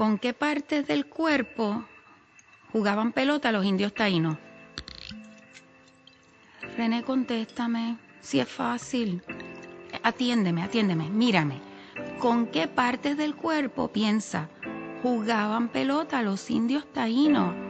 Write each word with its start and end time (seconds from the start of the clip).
¿Con 0.00 0.16
qué 0.18 0.32
partes 0.32 0.86
del 0.86 1.04
cuerpo 1.04 1.84
jugaban 2.72 3.12
pelota 3.12 3.52
los 3.52 3.66
indios 3.66 3.92
taínos? 3.92 4.38
René, 6.74 7.02
contéstame. 7.02 7.98
Si 8.22 8.40
es 8.40 8.48
fácil. 8.48 9.22
Atiéndeme, 10.02 10.62
atiéndeme, 10.62 11.10
mírame. 11.10 11.60
¿Con 12.18 12.46
qué 12.46 12.66
partes 12.66 13.18
del 13.18 13.36
cuerpo 13.36 13.88
piensa? 13.88 14.48
Jugaban 15.02 15.68
pelota 15.68 16.22
los 16.22 16.50
indios 16.50 16.90
taínos. 16.94 17.69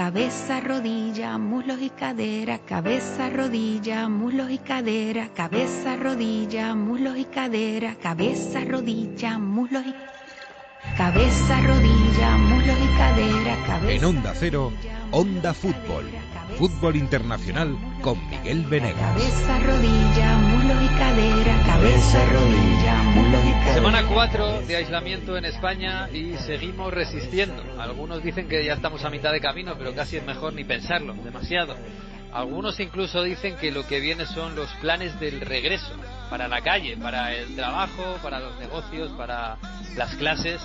Cabeza, 0.00 0.60
rodilla, 0.60 1.36
muslos 1.36 1.82
y 1.82 1.90
cadera, 1.90 2.56
cabeza, 2.60 3.28
rodilla, 3.28 4.08
muslos 4.08 4.50
y 4.50 4.56
cadera, 4.56 5.28
cabeza, 5.34 5.94
rodilla, 5.96 6.74
muslos 6.74 7.18
y 7.18 7.26
cadera, 7.26 7.96
cabeza, 7.96 8.60
rodilla, 8.64 9.38
muslos 9.38 9.84
y 9.86 9.94
cabeza, 10.96 11.60
rodilla, 11.60 12.36
muslos 12.38 12.76
y 12.82 12.96
cadera, 12.96 13.66
cabeza. 13.66 13.92
En 13.92 14.04
Onda 14.06 14.32
Cero, 14.34 14.72
Onda 15.10 15.52
Fútbol. 15.52 16.06
Fútbol 16.56 16.96
Internacional 16.96 17.76
con 18.00 18.18
Miguel 18.30 18.64
Venegas. 18.64 19.02
Cabeza, 19.02 19.58
rodilla, 19.58 20.38
muslos 20.74 20.90
y 20.90 20.98
cadera, 20.98 21.62
cabeza, 21.66 22.26
rodilla, 22.26 23.02
muslos 23.02 23.44
y 23.44 23.52
cadera. 23.52 23.74
Semana 23.74 24.02
4 24.06 24.62
de 24.62 24.76
aislamiento 24.76 25.36
en 25.36 25.44
España 25.44 26.08
y 26.12 26.36
seguimos 26.38 26.92
resistiendo. 26.92 27.62
Algunos 27.78 28.22
dicen 28.22 28.48
que 28.48 28.64
ya 28.64 28.74
estamos 28.74 29.04
a 29.04 29.10
mitad 29.10 29.32
de 29.32 29.40
camino, 29.40 29.74
pero 29.76 29.94
casi 29.94 30.16
es 30.16 30.24
mejor 30.24 30.52
ni 30.52 30.64
pensarlo, 30.64 31.14
demasiado. 31.14 31.76
Algunos 32.32 32.78
incluso 32.78 33.22
dicen 33.24 33.56
que 33.56 33.72
lo 33.72 33.86
que 33.86 33.98
viene 33.98 34.26
son 34.26 34.54
los 34.54 34.68
planes 34.74 35.18
del 35.18 35.40
regreso 35.40 35.92
para 36.28 36.46
la 36.46 36.60
calle, 36.60 36.96
para 36.96 37.34
el 37.34 37.56
trabajo, 37.56 38.18
para 38.22 38.38
los 38.38 38.56
negocios, 38.60 39.10
para 39.12 39.56
las 39.96 40.14
clases 40.14 40.60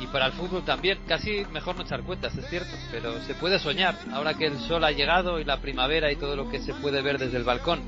y 0.00 0.06
para 0.08 0.26
el 0.26 0.32
fútbol 0.32 0.64
también. 0.64 0.98
Casi 1.06 1.44
mejor 1.52 1.76
no 1.76 1.82
echar 1.82 2.02
cuentas, 2.02 2.36
es 2.36 2.48
cierto, 2.48 2.74
pero 2.90 3.20
se 3.22 3.34
puede 3.34 3.60
soñar 3.60 3.94
ahora 4.12 4.34
que 4.34 4.46
el 4.46 4.58
sol 4.58 4.82
ha 4.82 4.90
llegado 4.90 5.38
y 5.38 5.44
la 5.44 5.58
primavera 5.58 6.10
y 6.10 6.16
todo 6.16 6.34
lo 6.34 6.50
que 6.50 6.58
se 6.58 6.74
puede 6.74 7.02
ver 7.02 7.18
desde 7.18 7.36
el 7.36 7.44
balcón. 7.44 7.82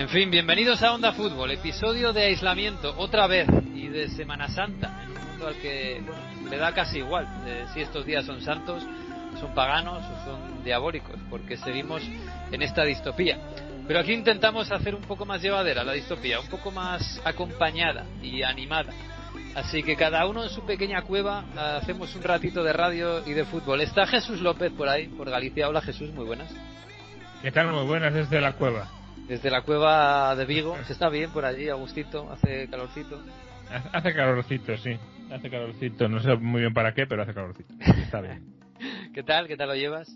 En 0.00 0.08
fin, 0.08 0.30
bienvenidos 0.30 0.82
a 0.82 0.94
Onda 0.94 1.12
Fútbol, 1.12 1.50
episodio 1.50 2.14
de 2.14 2.22
aislamiento 2.22 2.94
otra 2.96 3.26
vez 3.26 3.46
y 3.74 3.86
de 3.88 4.08
Semana 4.08 4.48
Santa, 4.48 5.02
en 5.04 5.10
un 5.10 5.28
mundo 5.28 5.48
al 5.48 5.56
que 5.56 6.00
le 6.48 6.56
da 6.56 6.72
casi 6.72 7.00
igual 7.00 7.28
eh, 7.46 7.66
si 7.74 7.82
estos 7.82 8.06
días 8.06 8.24
son 8.24 8.40
santos, 8.40 8.82
son 9.38 9.54
paganos 9.54 10.02
o 10.02 10.24
son 10.24 10.64
diabólicos, 10.64 11.16
porque 11.28 11.58
seguimos 11.58 12.02
en 12.50 12.62
esta 12.62 12.82
distopía. 12.84 13.36
Pero 13.86 14.00
aquí 14.00 14.14
intentamos 14.14 14.72
hacer 14.72 14.94
un 14.94 15.02
poco 15.02 15.26
más 15.26 15.42
llevadera 15.42 15.84
la 15.84 15.92
distopía, 15.92 16.40
un 16.40 16.48
poco 16.48 16.70
más 16.70 17.20
acompañada 17.26 18.06
y 18.22 18.42
animada. 18.42 18.94
Así 19.54 19.82
que 19.82 19.96
cada 19.96 20.24
uno 20.24 20.44
en 20.44 20.48
su 20.48 20.64
pequeña 20.64 21.02
cueva 21.02 21.44
hacemos 21.76 22.16
un 22.16 22.22
ratito 22.22 22.64
de 22.64 22.72
radio 22.72 23.22
y 23.28 23.34
de 23.34 23.44
fútbol. 23.44 23.82
Está 23.82 24.06
Jesús 24.06 24.40
López 24.40 24.72
por 24.72 24.88
ahí, 24.88 25.08
por 25.08 25.28
Galicia. 25.28 25.68
Hola 25.68 25.82
Jesús, 25.82 26.10
muy 26.14 26.24
buenas. 26.24 26.50
¿Qué 27.42 27.52
tal? 27.52 27.70
Muy 27.70 27.84
buenas 27.84 28.14
desde 28.14 28.40
la 28.40 28.54
cueva. 28.54 28.99
Desde 29.30 29.48
la 29.48 29.62
cueva 29.62 30.34
de 30.34 30.44
Vigo. 30.44 30.76
Se 30.86 30.92
está 30.92 31.08
bien 31.08 31.30
por 31.30 31.44
allí, 31.44 31.68
Agustito, 31.68 32.28
hace 32.32 32.68
calorcito. 32.68 33.22
Hace 33.92 34.12
calorcito, 34.12 34.76
sí. 34.78 34.98
Hace 35.30 35.48
calorcito. 35.48 36.08
No 36.08 36.18
sé 36.20 36.34
muy 36.34 36.62
bien 36.62 36.74
para 36.74 36.94
qué, 36.94 37.06
pero 37.06 37.22
hace 37.22 37.32
calorcito. 37.32 37.72
Está 37.78 38.20
bien. 38.22 38.56
¿Qué 39.14 39.22
tal? 39.22 39.46
¿Qué 39.46 39.56
tal 39.56 39.68
lo 39.68 39.76
llevas? 39.76 40.12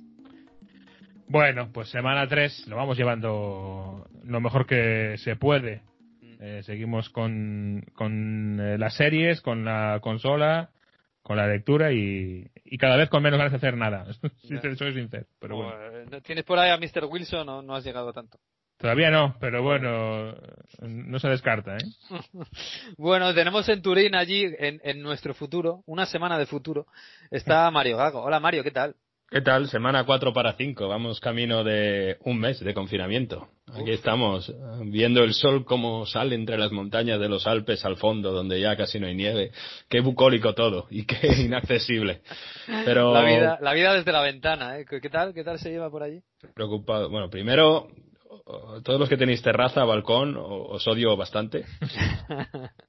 Bueno, 1.28 1.70
pues 1.72 1.90
semana 1.90 2.26
3 2.26 2.66
lo 2.66 2.74
vamos 2.74 2.98
llevando 2.98 4.04
lo 4.24 4.40
mejor 4.40 4.66
que 4.66 5.14
se 5.18 5.36
puede. 5.36 5.82
Eh, 6.40 6.62
seguimos 6.64 7.08
con, 7.08 7.84
con 7.94 8.58
eh, 8.58 8.78
las 8.78 8.96
series, 8.96 9.40
con 9.42 9.64
la 9.64 10.00
consola, 10.02 10.70
con 11.22 11.36
la 11.36 11.46
lectura 11.46 11.92
y, 11.92 12.50
y 12.64 12.78
cada 12.78 12.96
vez 12.96 13.08
con 13.10 13.22
menos 13.22 13.38
ganas 13.38 13.52
de 13.52 13.58
hacer 13.58 13.76
nada. 13.76 14.06
si 14.42 14.58
te 14.58 14.74
soy 14.74 14.92
sincero. 14.92 15.26
Pero 15.38 15.54
bueno. 15.54 15.72
Pues, 16.10 16.22
¿Tienes 16.24 16.42
por 16.42 16.58
ahí 16.58 16.70
a 16.70 16.78
Mr. 16.78 17.04
Wilson 17.04 17.48
o 17.48 17.62
no 17.62 17.76
has 17.76 17.84
llegado 17.84 18.12
tanto? 18.12 18.40
Todavía 18.84 19.11
no, 19.11 19.34
pero 19.40 19.62
bueno, 19.62 20.34
no 20.83 21.18
se 21.18 21.28
descarta, 21.28 21.78
¿eh? 21.78 21.86
bueno, 22.98 23.33
tenemos 23.33 23.67
en 23.70 23.80
Turín 23.80 24.14
allí, 24.14 24.45
en, 24.58 24.78
en 24.84 25.00
nuestro 25.00 25.33
futuro, 25.33 25.83
una 25.86 26.05
semana 26.05 26.39
de 26.39 26.45
futuro, 26.45 26.86
está 27.30 27.70
Mario 27.70 27.96
Gago. 27.96 28.20
Hola 28.20 28.40
Mario, 28.40 28.62
¿qué 28.62 28.72
tal? 28.72 28.95
¿Qué 29.30 29.40
tal? 29.40 29.68
Semana 29.68 30.05
4 30.05 30.34
para 30.34 30.52
5. 30.52 30.86
Vamos 30.86 31.18
camino 31.18 31.64
de 31.64 32.18
un 32.24 32.39
mes 32.39 32.61
de 32.61 32.74
confinamiento. 32.74 33.48
Aquí 33.72 33.90
estamos, 33.90 34.55
viendo 34.84 35.24
el 35.24 35.33
sol 35.33 35.64
como 35.64 36.05
sale 36.05 36.34
entre 36.34 36.58
las 36.58 36.70
montañas 36.70 37.18
de 37.18 37.30
los 37.30 37.46
Alpes 37.46 37.86
al 37.86 37.96
fondo, 37.96 38.33
donde 38.33 38.61
ya 38.61 38.77
casi 38.77 39.01
no 39.01 39.06
hay 39.06 39.14
nieve. 39.14 39.51
Qué 39.89 40.01
bucólico 40.01 40.55
todo 40.55 40.89
y 40.90 41.06
qué 41.06 41.28
inaccesible. 41.42 42.20
Pero 42.84 43.14
La 43.14 43.24
vida, 43.24 43.58
la 43.62 43.72
vida 43.72 43.95
desde 43.95 44.12
la 44.12 44.20
ventana, 44.20 44.78
¿eh? 44.78 44.84
¿Qué 44.84 45.08
tal? 45.08 45.33
¿Qué 45.33 45.42
tal 45.42 45.58
se 45.58 45.70
lleva 45.70 45.90
por 45.90 46.02
allí? 46.02 46.20
preocupado. 46.55 47.08
Bueno, 47.08 47.30
primero, 47.30 47.89
todos 48.44 49.00
los 49.00 49.08
que 49.08 49.16
tenéis 49.16 49.42
terraza, 49.42 49.84
balcón, 49.84 50.36
os 50.38 50.86
odio 50.86 51.16
bastante. 51.16 51.64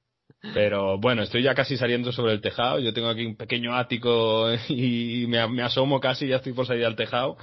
Pero 0.54 0.98
bueno, 0.98 1.22
estoy 1.22 1.42
ya 1.42 1.54
casi 1.54 1.76
saliendo 1.76 2.12
sobre 2.12 2.32
el 2.32 2.40
tejado. 2.40 2.78
Yo 2.78 2.92
tengo 2.92 3.08
aquí 3.08 3.24
un 3.24 3.36
pequeño 3.36 3.74
ático 3.74 4.48
y 4.68 5.26
me, 5.28 5.46
me 5.48 5.62
asomo 5.62 6.00
casi, 6.00 6.28
ya 6.28 6.36
estoy 6.36 6.52
por 6.52 6.66
salir 6.66 6.84
al 6.84 6.96
tejado. 6.96 7.36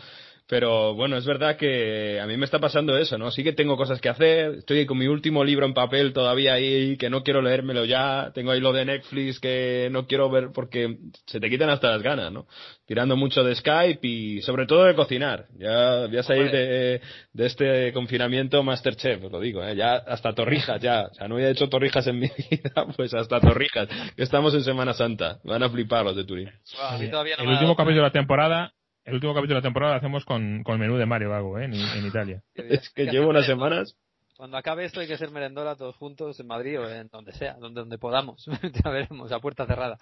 Pero 0.48 0.94
bueno, 0.94 1.16
es 1.16 1.26
verdad 1.26 1.56
que 1.56 2.20
a 2.20 2.28
mí 2.28 2.36
me 2.36 2.46
está 2.46 2.59
pasando 2.59 2.98
eso, 2.98 3.18
¿no? 3.18 3.31
Sí 3.31 3.44
que 3.44 3.54
tengo 3.54 3.78
cosas 3.78 4.02
que 4.02 4.09
hacer, 4.09 4.56
estoy 4.56 4.86
con 4.86 4.98
mi 4.98 5.08
último 5.08 5.44
libro 5.44 5.66
en 5.66 5.74
papel 5.74 6.12
todavía 6.12 6.54
ahí, 6.54 6.98
que 6.98 7.09
no 7.09 7.24
quiero 7.24 7.42
leérmelo 7.42 7.86
ya, 7.86 8.31
tengo 8.34 8.52
ahí 8.52 8.59
lo 8.59 8.74
de 8.74 8.86
Netflix 8.86 9.40
que 9.40 9.88
no 9.92 10.06
quiero 10.06 10.30
ver 10.30 10.50
porque 10.53 10.98
se 11.28 11.40
te 11.40 11.50
quitan 11.50 11.70
hasta 11.70 11.92
las 11.92 12.03
ganas, 12.03 12.32
¿no? 12.32 12.46
Tirando 12.86 13.16
mucho 13.16 13.44
de 13.44 13.56
Skype 13.56 14.06
y 14.06 14.42
sobre 14.42 14.66
todo 14.66 14.84
de 14.84 14.96
cocinar. 14.96 15.46
Ya 15.58 16.08
voy 16.08 16.18
a 16.18 16.24
salir 16.24 16.52
de, 16.52 17.02
de 17.32 17.46
este 17.46 17.94
confinamiento 17.94 18.62
Masterchef, 18.64 19.24
os 19.24 19.32
lo 19.32 19.40
digo, 19.40 19.64
¿eh? 19.64 19.76
Ya 19.76 19.96
hasta 19.96 20.34
torrijas, 20.34 20.82
ya. 20.82 21.08
O 21.09 21.14
sea, 21.14 21.28
no 21.28 21.36
había 21.36 21.50
hecho 21.50 21.70
torrijas 21.70 22.06
en 22.08 22.20
mi 22.20 22.30
vida, 22.52 22.86
pues 22.96 23.14
hasta 23.14 23.40
torrijas. 23.40 23.88
Que 24.16 24.24
estamos 24.24 24.53
en 24.53 24.64
Semana 24.64 24.94
Santa. 24.94 25.40
Van 25.44 25.64
a 25.64 25.70
flipar 25.70 26.03
los 26.03 26.16
de 26.16 26.26
Turín. 26.26 26.50
No 26.50 27.22
el 27.22 27.48
último 27.48 27.76
capítulo 27.76 28.02
de 28.02 28.08
la 28.08 28.12
temporada, 28.12 28.74
el 29.06 29.14
último 29.16 29.34
capítulo 29.34 29.56
de 29.56 29.62
la 29.62 29.68
temporada 29.68 29.94
lo 29.94 29.97
hacemos 29.97 30.25
con, 30.25 30.64
con 30.64 30.74
el 30.75 30.80
menú 30.80 30.97
de 30.97 31.06
Mario 31.06 31.30
Gago, 31.31 31.59
¿eh? 31.59 31.66
En, 31.66 31.74
en 31.74 32.06
Italia. 32.06 32.41
Es 32.56 32.90
que 32.91 33.06
llevo 33.06 33.30
unas 33.30 33.46
semanas 33.46 33.96
Cuando 34.38 34.58
acabe 34.58 34.86
esto 34.86 35.00
hay 35.00 35.08
que 35.08 35.14
hacer 35.16 35.31
merendola 35.31 35.75
todos 35.75 35.96
juntos 35.96 36.40
en 36.40 36.47
Madrid 36.47 36.80
o 36.80 36.90
en 36.90 37.08
donde 37.09 37.31
sea, 37.34 37.53
donde, 37.56 37.81
donde 37.81 37.97
podamos. 37.97 38.46
ya 38.84 38.90
veremos, 38.90 39.31
a 39.31 39.40
puerta 39.40 39.66
cerrada. 39.66 39.97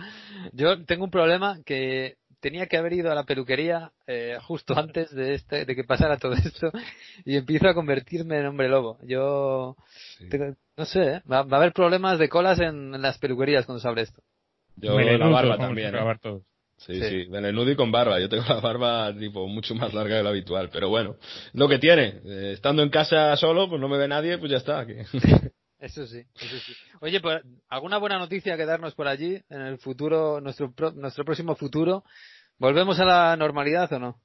Yo 0.54 0.84
tengo 0.86 1.04
un 1.06 1.12
problema 1.12 1.60
que 1.66 2.16
tenía 2.40 2.66
que 2.66 2.78
haber 2.78 2.94
ido 2.94 3.12
a 3.12 3.16
la 3.16 3.24
peluquería 3.24 3.92
eh, 4.08 4.38
justo 4.42 4.76
antes 4.78 5.14
de 5.14 5.36
este, 5.36 5.66
de 5.66 5.76
que 5.76 5.84
pasara 5.84 6.18
todo 6.18 6.34
esto 6.34 6.72
y 7.24 7.38
empiezo 7.38 7.68
a 7.68 7.74
convertirme 7.76 8.40
en 8.40 8.48
hombre 8.48 8.68
lobo. 8.68 8.98
Yo 9.04 9.76
tengo- 10.30 10.56
no 10.78 10.86
sé, 10.86 11.02
¿eh? 11.16 11.22
va, 11.32 11.44
va 11.44 11.58
a 11.58 11.60
haber 11.60 11.74
problemas 11.74 12.18
de 12.18 12.30
colas 12.30 12.60
en, 12.60 12.96
en 12.96 13.02
las 13.02 13.20
peluquerías 13.20 13.66
cuando 13.66 13.80
se 13.80 13.88
abre 13.88 14.04
esto. 14.04 14.22
Yo 14.78 14.98
la 15.00 15.28
barba 15.28 15.58
también. 15.58 15.94
¿eh? 15.94 16.00
todos. 16.22 16.44
Sí, 16.86 17.00
Sí. 17.00 17.10
sí, 17.10 17.26
Benenudo 17.30 17.70
y 17.72 17.76
con 17.76 17.92
barba. 17.92 18.20
Yo 18.20 18.28
tengo 18.28 18.44
la 18.50 18.60
barba 18.60 19.14
tipo 19.16 19.48
mucho 19.48 19.76
más 19.76 19.94
larga 19.94 20.16
de 20.16 20.24
lo 20.24 20.30
habitual, 20.30 20.70
pero 20.74 20.90
bueno, 20.90 21.16
lo 21.54 21.68
que 21.70 21.78
tiene. 21.78 22.22
Eh, 22.26 22.52
estando 22.54 22.82
en 22.82 22.90
casa 22.90 23.36
solo, 23.38 23.70
pues 23.70 23.80
no 23.80 23.88
me 23.88 23.98
ve 23.98 24.08
nadie, 24.08 24.38
pues 24.40 24.52
ya 24.52 24.58
está. 24.58 24.86
Eso 25.80 26.06
sí, 26.06 26.20
eso 26.36 26.58
sí. 26.60 26.74
Oye, 27.00 27.20
pues, 27.22 27.42
¿alguna 27.68 27.98
buena 27.98 28.20
noticia 28.20 28.56
que 28.56 28.66
darnos 28.68 28.94
por 28.94 29.08
allí 29.08 29.42
en 29.50 29.62
el 29.62 29.80
futuro, 29.80 30.40
nuestro, 30.40 30.72
pro- 30.72 30.92
nuestro 30.92 31.26
próximo 31.26 31.56
futuro? 31.56 32.04
¿Volvemos 32.60 33.00
a 33.00 33.06
la 33.06 33.36
normalidad 33.36 33.92
o 33.94 33.98
no? 33.98 34.16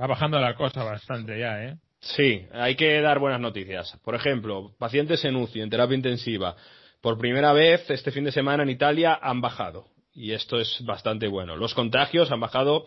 Va 0.00 0.06
bajando 0.06 0.40
la 0.40 0.54
cosa 0.54 0.82
bastante 0.84 1.38
ya, 1.38 1.64
¿eh? 1.64 1.76
Sí, 2.00 2.46
hay 2.52 2.76
que 2.76 3.02
dar 3.02 3.18
buenas 3.18 3.40
noticias. 3.40 3.94
Por 4.02 4.14
ejemplo, 4.14 4.74
pacientes 4.78 5.22
en 5.26 5.36
UCI, 5.36 5.60
en 5.60 5.68
terapia 5.68 5.96
intensiva, 5.96 6.56
por 7.02 7.18
primera 7.18 7.52
vez 7.52 7.90
este 7.90 8.10
fin 8.10 8.24
de 8.24 8.32
semana 8.32 8.62
en 8.62 8.70
Italia 8.70 9.18
han 9.20 9.42
bajado. 9.42 9.91
Y 10.14 10.32
esto 10.32 10.60
es 10.60 10.84
bastante 10.84 11.26
bueno. 11.28 11.56
Los 11.56 11.74
contagios 11.74 12.30
han 12.30 12.40
bajado 12.40 12.86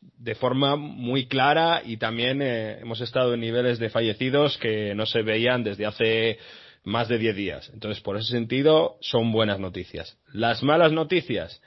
de 0.00 0.34
forma 0.34 0.76
muy 0.76 1.26
clara 1.26 1.82
y 1.84 1.96
también 1.96 2.42
eh, 2.42 2.78
hemos 2.80 3.00
estado 3.00 3.34
en 3.34 3.40
niveles 3.40 3.78
de 3.78 3.90
fallecidos 3.90 4.58
que 4.58 4.94
no 4.94 5.06
se 5.06 5.22
veían 5.22 5.64
desde 5.64 5.86
hace 5.86 6.38
más 6.84 7.08
de 7.08 7.18
10 7.18 7.36
días. 7.36 7.70
Entonces, 7.72 8.02
por 8.02 8.16
ese 8.16 8.32
sentido, 8.32 8.98
son 9.00 9.32
buenas 9.32 9.58
noticias. 9.58 10.18
Las 10.32 10.62
malas 10.62 10.92
noticias, 10.92 11.62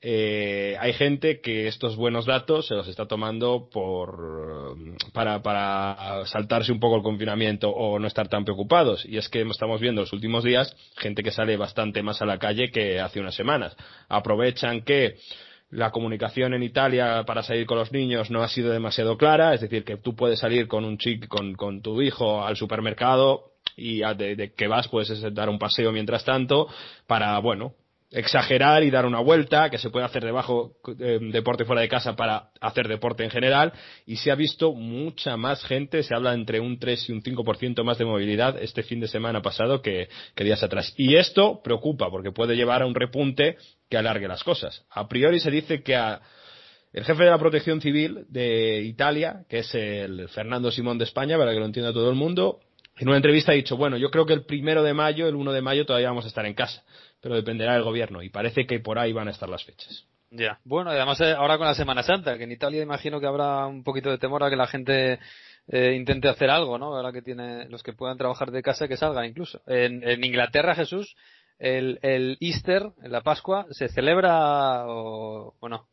eh, 0.00 0.76
hay 0.78 0.92
gente 0.92 1.40
que 1.40 1.66
estos 1.66 1.96
buenos 1.96 2.24
datos 2.24 2.68
se 2.68 2.74
los 2.74 2.86
está 2.86 3.06
tomando 3.06 3.68
por 3.68 4.76
para, 5.12 5.42
para 5.42 6.24
saltarse 6.26 6.70
un 6.70 6.78
poco 6.78 6.96
el 6.96 7.02
confinamiento 7.02 7.68
o 7.70 7.98
no 7.98 8.06
estar 8.06 8.28
tan 8.28 8.44
preocupados. 8.44 9.04
Y 9.04 9.16
es 9.16 9.28
que 9.28 9.42
estamos 9.42 9.80
viendo 9.80 10.00
en 10.00 10.04
los 10.04 10.12
últimos 10.12 10.44
días 10.44 10.74
gente 10.96 11.22
que 11.22 11.32
sale 11.32 11.56
bastante 11.56 12.02
más 12.02 12.22
a 12.22 12.26
la 12.26 12.38
calle 12.38 12.70
que 12.70 13.00
hace 13.00 13.18
unas 13.18 13.34
semanas. 13.34 13.76
Aprovechan 14.08 14.82
que 14.82 15.16
la 15.70 15.90
comunicación 15.90 16.54
en 16.54 16.62
Italia 16.62 17.24
para 17.26 17.42
salir 17.42 17.66
con 17.66 17.78
los 17.78 17.92
niños 17.92 18.30
no 18.30 18.42
ha 18.42 18.48
sido 18.48 18.70
demasiado 18.70 19.18
clara, 19.18 19.52
es 19.52 19.60
decir, 19.60 19.84
que 19.84 19.96
tú 19.96 20.14
puedes 20.14 20.38
salir 20.38 20.68
con 20.68 20.84
un 20.84 20.96
chico, 20.96 21.26
con, 21.28 21.54
con 21.54 21.82
tu 21.82 22.00
hijo 22.00 22.44
al 22.44 22.56
supermercado 22.56 23.52
y 23.76 23.98
de, 23.98 24.36
de 24.36 24.52
que 24.54 24.66
vas 24.68 24.88
puedes 24.88 25.34
dar 25.34 25.48
un 25.48 25.58
paseo 25.58 25.92
mientras 25.92 26.24
tanto 26.24 26.68
para, 27.06 27.38
bueno, 27.40 27.74
exagerar 28.10 28.82
y 28.82 28.90
dar 28.90 29.04
una 29.04 29.20
vuelta, 29.20 29.68
que 29.68 29.78
se 29.78 29.90
puede 29.90 30.06
hacer 30.06 30.24
debajo 30.24 30.72
eh, 30.98 31.18
deporte 31.20 31.64
fuera 31.64 31.82
de 31.82 31.88
casa 31.88 32.16
para 32.16 32.50
hacer 32.60 32.88
deporte 32.88 33.24
en 33.24 33.30
general, 33.30 33.72
y 34.06 34.16
se 34.16 34.30
ha 34.30 34.34
visto 34.34 34.72
mucha 34.72 35.36
más 35.36 35.62
gente, 35.64 36.02
se 36.02 36.14
habla 36.14 36.32
entre 36.32 36.60
un 36.60 36.78
3 36.78 37.08
y 37.08 37.12
un 37.12 37.22
5% 37.22 37.84
más 37.84 37.98
de 37.98 38.06
movilidad 38.06 38.60
este 38.62 38.82
fin 38.82 39.00
de 39.00 39.08
semana 39.08 39.42
pasado 39.42 39.82
que, 39.82 40.08
días 40.36 40.62
atrás. 40.62 40.94
Y 40.96 41.16
esto 41.16 41.60
preocupa 41.62 42.10
porque 42.10 42.32
puede 42.32 42.56
llevar 42.56 42.82
a 42.82 42.86
un 42.86 42.94
repunte 42.94 43.56
que 43.90 43.98
alargue 43.98 44.28
las 44.28 44.42
cosas. 44.42 44.86
A 44.90 45.08
priori 45.08 45.40
se 45.40 45.50
dice 45.50 45.82
que 45.82 45.94
el 45.94 47.04
jefe 47.04 47.24
de 47.24 47.30
la 47.30 47.38
protección 47.38 47.82
civil 47.82 48.24
de 48.28 48.80
Italia, 48.82 49.44
que 49.48 49.58
es 49.58 49.74
el 49.74 50.28
Fernando 50.28 50.70
Simón 50.70 50.96
de 50.96 51.04
España, 51.04 51.36
para 51.36 51.52
que 51.52 51.58
lo 51.58 51.66
entienda 51.66 51.92
todo 51.92 52.08
el 52.08 52.16
mundo, 52.16 52.60
en 52.98 53.08
una 53.08 53.16
entrevista 53.16 53.52
ha 53.52 53.54
dicho, 53.54 53.76
bueno, 53.76 53.96
yo 53.96 54.10
creo 54.10 54.26
que 54.26 54.34
el 54.34 54.44
primero 54.44 54.82
de 54.82 54.94
mayo, 54.94 55.28
el 55.28 55.36
1 55.36 55.52
de 55.52 55.62
mayo 55.62 55.86
todavía 55.86 56.08
vamos 56.08 56.24
a 56.24 56.28
estar 56.28 56.44
en 56.46 56.54
casa 56.54 56.84
pero 57.20 57.34
dependerá 57.34 57.74
del 57.74 57.82
gobierno 57.82 58.22
y 58.22 58.28
parece 58.28 58.66
que 58.66 58.80
por 58.80 58.98
ahí 58.98 59.12
van 59.12 59.28
a 59.28 59.32
estar 59.32 59.48
las 59.48 59.64
fechas. 59.64 60.06
Ya, 60.30 60.60
bueno, 60.64 60.90
además 60.90 61.20
eh, 61.20 61.32
ahora 61.32 61.56
con 61.56 61.66
la 61.66 61.74
Semana 61.74 62.02
Santa, 62.02 62.36
que 62.36 62.44
en 62.44 62.52
Italia 62.52 62.82
imagino 62.82 63.18
que 63.18 63.26
habrá 63.26 63.66
un 63.66 63.82
poquito 63.82 64.10
de 64.10 64.18
temor 64.18 64.44
a 64.44 64.50
que 64.50 64.56
la 64.56 64.66
gente 64.66 65.18
eh, 65.68 65.94
intente 65.94 66.28
hacer 66.28 66.50
algo, 66.50 66.78
¿no? 66.78 66.94
Ahora 66.94 67.12
que 67.12 67.22
tiene 67.22 67.66
los 67.68 67.82
que 67.82 67.94
puedan 67.94 68.18
trabajar 68.18 68.50
de 68.50 68.62
casa 68.62 68.88
que 68.88 68.98
salgan 68.98 69.24
incluso. 69.24 69.62
En, 69.66 70.22
Inglaterra, 70.22 70.74
Jesús, 70.74 71.16
el, 71.58 71.98
el, 72.02 72.36
Easter, 72.40 72.90
la 73.02 73.22
Pascua, 73.22 73.66
¿se 73.70 73.88
celebra 73.88 74.84
o, 74.86 75.54
no? 75.68 75.88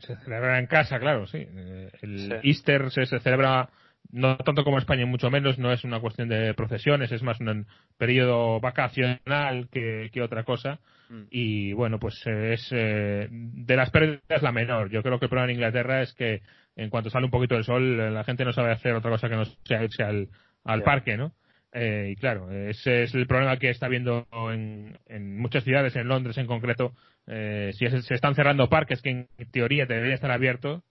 Se 0.00 0.16
celebra 0.16 0.58
en 0.58 0.66
casa, 0.66 0.98
claro, 0.98 1.26
sí. 1.26 1.38
Eh, 1.38 1.90
el 2.02 2.40
Easter 2.42 2.90
se, 2.90 3.06
se 3.06 3.20
celebra 3.20 3.70
no 4.12 4.36
tanto 4.36 4.62
como 4.62 4.78
España, 4.78 5.06
mucho 5.06 5.30
menos, 5.30 5.58
no 5.58 5.72
es 5.72 5.84
una 5.84 5.98
cuestión 5.98 6.28
de 6.28 6.52
procesiones, 6.52 7.10
es 7.10 7.22
más 7.22 7.40
un 7.40 7.66
periodo 7.96 8.60
vacacional 8.60 9.68
que, 9.70 10.10
otra 10.22 10.44
cosa. 10.44 10.80
Mm. 11.08 11.22
Y 11.30 11.72
bueno, 11.72 11.98
pues 11.98 12.22
eh, 12.26 12.52
es 12.52 12.68
eh, 12.72 13.28
de 13.30 13.76
las 13.76 13.90
pérdidas 13.90 14.42
la 14.42 14.52
menor. 14.52 14.90
Yo 14.90 15.02
creo 15.02 15.18
que 15.18 15.24
el 15.24 15.30
problema 15.30 15.50
en 15.50 15.56
Inglaterra 15.56 16.02
es 16.02 16.12
que 16.12 16.42
en 16.76 16.90
cuanto 16.90 17.08
sale 17.08 17.24
un 17.24 17.30
poquito 17.30 17.56
el 17.56 17.64
sol, 17.64 18.12
la 18.12 18.24
gente 18.24 18.44
no 18.44 18.52
sabe 18.52 18.72
hacer 18.72 18.94
otra 18.94 19.10
cosa 19.10 19.30
que 19.30 19.36
no 19.36 19.44
sea 19.44 19.82
irse 19.82 20.02
al, 20.02 20.28
al 20.64 20.82
parque, 20.82 21.16
¿no? 21.16 21.32
Eh, 21.72 22.10
y 22.12 22.16
claro, 22.16 22.52
ese 22.52 23.04
es 23.04 23.14
el 23.14 23.26
problema 23.26 23.58
que 23.58 23.70
está 23.70 23.86
habiendo 23.86 24.26
en, 24.52 24.98
en 25.06 25.38
muchas 25.38 25.64
ciudades, 25.64 25.96
en 25.96 26.08
Londres 26.08 26.36
en 26.36 26.46
concreto. 26.46 26.92
si 27.26 27.88
se 27.88 28.14
están 28.14 28.34
cerrando 28.34 28.68
parques 28.68 29.00
que 29.00 29.10
en 29.10 29.28
teoría 29.50 29.86
deberían 29.86 30.14
estar 30.14 30.30
abiertos, 30.30 30.82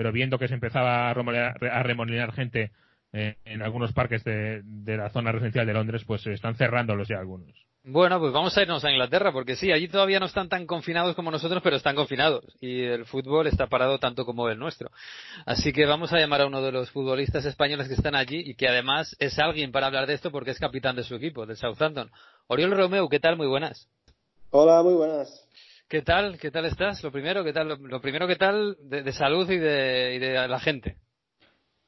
pero 0.00 0.12
viendo 0.12 0.38
que 0.38 0.48
se 0.48 0.54
empezaba 0.54 1.10
a 1.10 1.82
remolinar, 1.82 2.32
gente 2.32 2.70
eh, 3.12 3.36
en 3.44 3.60
algunos 3.60 3.92
parques 3.92 4.24
de, 4.24 4.62
la 4.86 5.10
zona 5.10 5.30
residencial 5.30 5.66
de 5.66 5.74
Londres, 5.74 6.04
pues 6.06 6.26
están 6.26 6.56
cerrándolos 6.56 7.06
ya 7.06 7.18
algunos. 7.18 7.50
Bueno, 7.84 8.18
pues 8.18 8.32
vamos 8.32 8.56
a 8.56 8.62
irnos 8.62 8.82
a 8.82 8.90
Inglaterra, 8.90 9.30
porque 9.30 9.56
sí, 9.56 9.70
allí 9.70 9.88
todavía 9.88 10.18
no 10.18 10.24
están 10.24 10.48
tan 10.48 10.66
confinados 10.66 11.14
como 11.14 11.30
nosotros, 11.30 11.60
pero 11.62 11.76
están 11.76 11.96
confinados. 11.96 12.46
Y 12.62 12.80
el 12.80 13.04
fútbol 13.04 13.46
está 13.46 13.66
parado 13.66 13.98
tanto 13.98 14.24
como 14.24 14.48
el 14.48 14.58
nuestro. 14.58 14.90
Así 15.44 15.70
que 15.70 15.84
vamos 15.84 16.14
a 16.14 16.18
llamar 16.18 16.40
a 16.40 16.46
uno 16.46 16.62
de 16.62 16.72
los 16.72 16.90
futbolistas 16.90 17.44
españoles 17.44 17.86
que 17.86 17.92
están 17.92 18.14
allí 18.14 18.40
y 18.42 18.54
que 18.54 18.68
además 18.68 19.14
es 19.18 19.38
alguien 19.38 19.70
para 19.70 19.88
hablar 19.88 20.06
de 20.06 20.14
esto 20.14 20.30
porque 20.30 20.52
es 20.52 20.58
capitán 20.58 20.96
de 20.96 21.04
su 21.04 21.14
equipo, 21.14 21.44
del 21.44 21.58
Southampton. 21.58 22.10
Oriol 22.46 22.70
Romeu, 22.70 23.06
¿qué 23.10 23.20
tal? 23.20 23.36
Muy 23.36 23.48
buenas. 23.48 23.86
Hola, 24.48 24.82
muy 24.82 24.94
buenas. 24.94 25.46
¿Qué 25.90 26.02
tal? 26.02 26.38
¿Qué 26.38 26.52
tal 26.52 26.66
estás? 26.66 27.02
Lo 27.02 27.10
primero, 27.10 27.42
¿qué 27.42 27.52
tal? 27.52 27.66
Lo, 27.66 28.00
primero, 28.00 28.28
¿qué 28.28 28.36
tal 28.36 28.76
de, 28.80 29.12
salud 29.12 29.50
y 29.50 29.58
de, 29.58 30.14
y 30.14 30.18
de, 30.20 30.46
la 30.46 30.60
gente? 30.60 30.98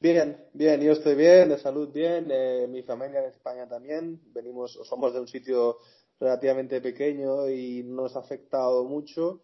Bien, 0.01 0.45
bien, 0.51 0.81
yo 0.81 0.91
estoy 0.91 1.15
bien, 1.15 1.47
de 1.47 1.57
salud 1.57 1.89
bien, 1.93 2.27
eh, 2.29 2.67
mi 2.69 2.83
familia 2.83 3.21
en 3.21 3.29
España 3.29 3.65
también, 3.65 4.19
venimos, 4.33 4.77
somos 4.83 5.13
de 5.13 5.21
un 5.21 5.27
sitio 5.29 5.77
relativamente 6.19 6.81
pequeño 6.81 7.47
y 7.47 7.83
no 7.83 8.01
nos 8.01 8.17
ha 8.17 8.19
afectado 8.19 8.83
mucho, 8.83 9.41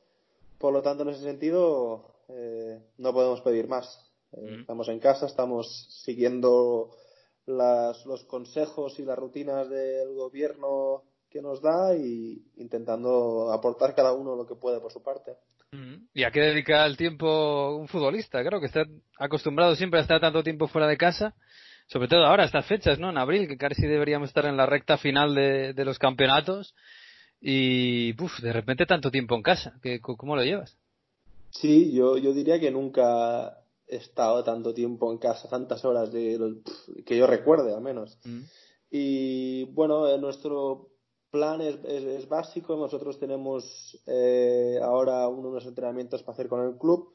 por 0.58 0.74
lo 0.74 0.82
tanto 0.82 1.04
en 1.04 1.10
ese 1.12 1.24
sentido 1.24 2.16
eh, 2.28 2.82
no 2.98 3.14
podemos 3.14 3.40
pedir 3.40 3.70
más. 3.70 4.12
Eh, 4.34 4.58
estamos 4.60 4.90
en 4.90 5.00
casa, 5.00 5.26
estamos 5.28 5.88
siguiendo 6.04 6.98
las, 7.46 8.06
los 8.06 8.26
consejos 8.26 9.00
y 9.00 9.06
las 9.06 9.18
rutinas 9.18 9.70
del 9.70 10.14
gobierno 10.16 11.04
que 11.30 11.42
nos 11.42 11.62
da 11.62 11.96
y 11.96 12.42
intentando 12.58 13.52
aportar 13.52 13.94
cada 13.94 14.14
uno 14.14 14.36
lo 14.36 14.46
que 14.46 14.56
puede 14.56 14.80
por 14.80 14.92
su 14.92 15.04
parte. 15.04 15.34
¿Y 16.14 16.24
a 16.24 16.31
qué 16.31 16.40
dedica 16.42 16.86
el 16.86 16.98
tiempo 16.98 17.76
un 17.76 17.88
futbolista? 17.88 18.44
Creo 18.44 18.60
que 18.60 18.66
está 18.66 18.86
acostumbrado 19.18 19.76
siempre 19.76 20.00
a 20.00 20.04
estar 20.04 20.20
tanto 20.20 20.44
tiempo 20.44 20.68
fuera 20.68 20.88
de 20.88 20.98
casa, 20.98 21.36
sobre 21.88 22.08
todo 22.08 22.26
ahora, 22.26 22.46
estas 22.46 22.66
fechas, 22.66 23.00
¿no? 23.00 23.10
En 23.12 23.18
abril, 23.18 23.48
que 23.48 23.58
casi 23.58 23.84
deberíamos 23.84 24.30
estar 24.30 24.46
en 24.46 24.58
la 24.58 24.66
recta 24.66 24.98
final 24.98 25.36
de, 25.36 25.86
los 25.86 26.00
campeonatos 26.00 26.76
y, 27.40 28.20
uf, 28.22 28.40
de 28.40 28.54
repente 28.54 28.86
tanto 28.86 29.12
tiempo 29.12 29.36
en 29.36 29.44
casa. 29.44 29.80
¿Cómo 30.02 30.36
lo 30.36 30.44
llevas? 30.44 30.78
Sí, 31.52 31.92
yo, 31.94 32.18
yo 32.18 32.34
diría 32.34 32.60
que 32.60 32.72
nunca 32.72 33.60
he 33.88 33.98
estado 33.98 34.44
tanto 34.44 34.74
tiempo 34.74 35.12
en 35.12 35.18
casa, 35.18 35.50
tantas 35.50 35.84
horas 35.86 36.12
de, 36.12 36.62
que 37.06 37.18
yo 37.18 37.28
recuerde, 37.28 37.74
al 37.74 37.82
menos. 37.82 38.18
Y 38.92 39.66
bueno, 39.66 40.08
en 40.08 40.22
nuestro 40.22 40.90
plan 41.30 41.62
es, 41.62 41.78
es, 41.86 42.28
básico. 42.28 42.76
Nosotros 42.76 43.20
tenemos 43.20 43.98
eh, 44.06 44.80
ahora 44.81 45.28
unos 45.28 45.66
entrenamientos 45.66 46.24
para 46.24 46.34
hacer 46.34 46.48
con 46.48 46.66
el 46.66 46.78
club. 46.78 47.14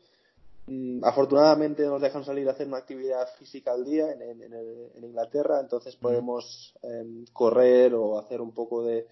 Mm, 0.67 1.05
afortunadamente 1.05 1.85
nos 1.85 2.01
dejan 2.01 2.25
salir 2.25 2.49
a 2.49 2.53
hacer 2.53 2.67
una 2.67 2.79
actividad 2.79 3.29
física 3.39 3.73
al 3.73 3.85
día 3.85 4.13
en, 4.13 4.23
en, 4.23 5.05
Inglaterra, 5.05 5.61
entonces 5.61 5.95
podemos 5.97 6.75
em, 6.83 7.27
correr 7.35 7.95
o 7.95 8.19
hacer 8.19 8.41
un 8.41 8.53
poco 8.53 8.83
de 8.83 9.07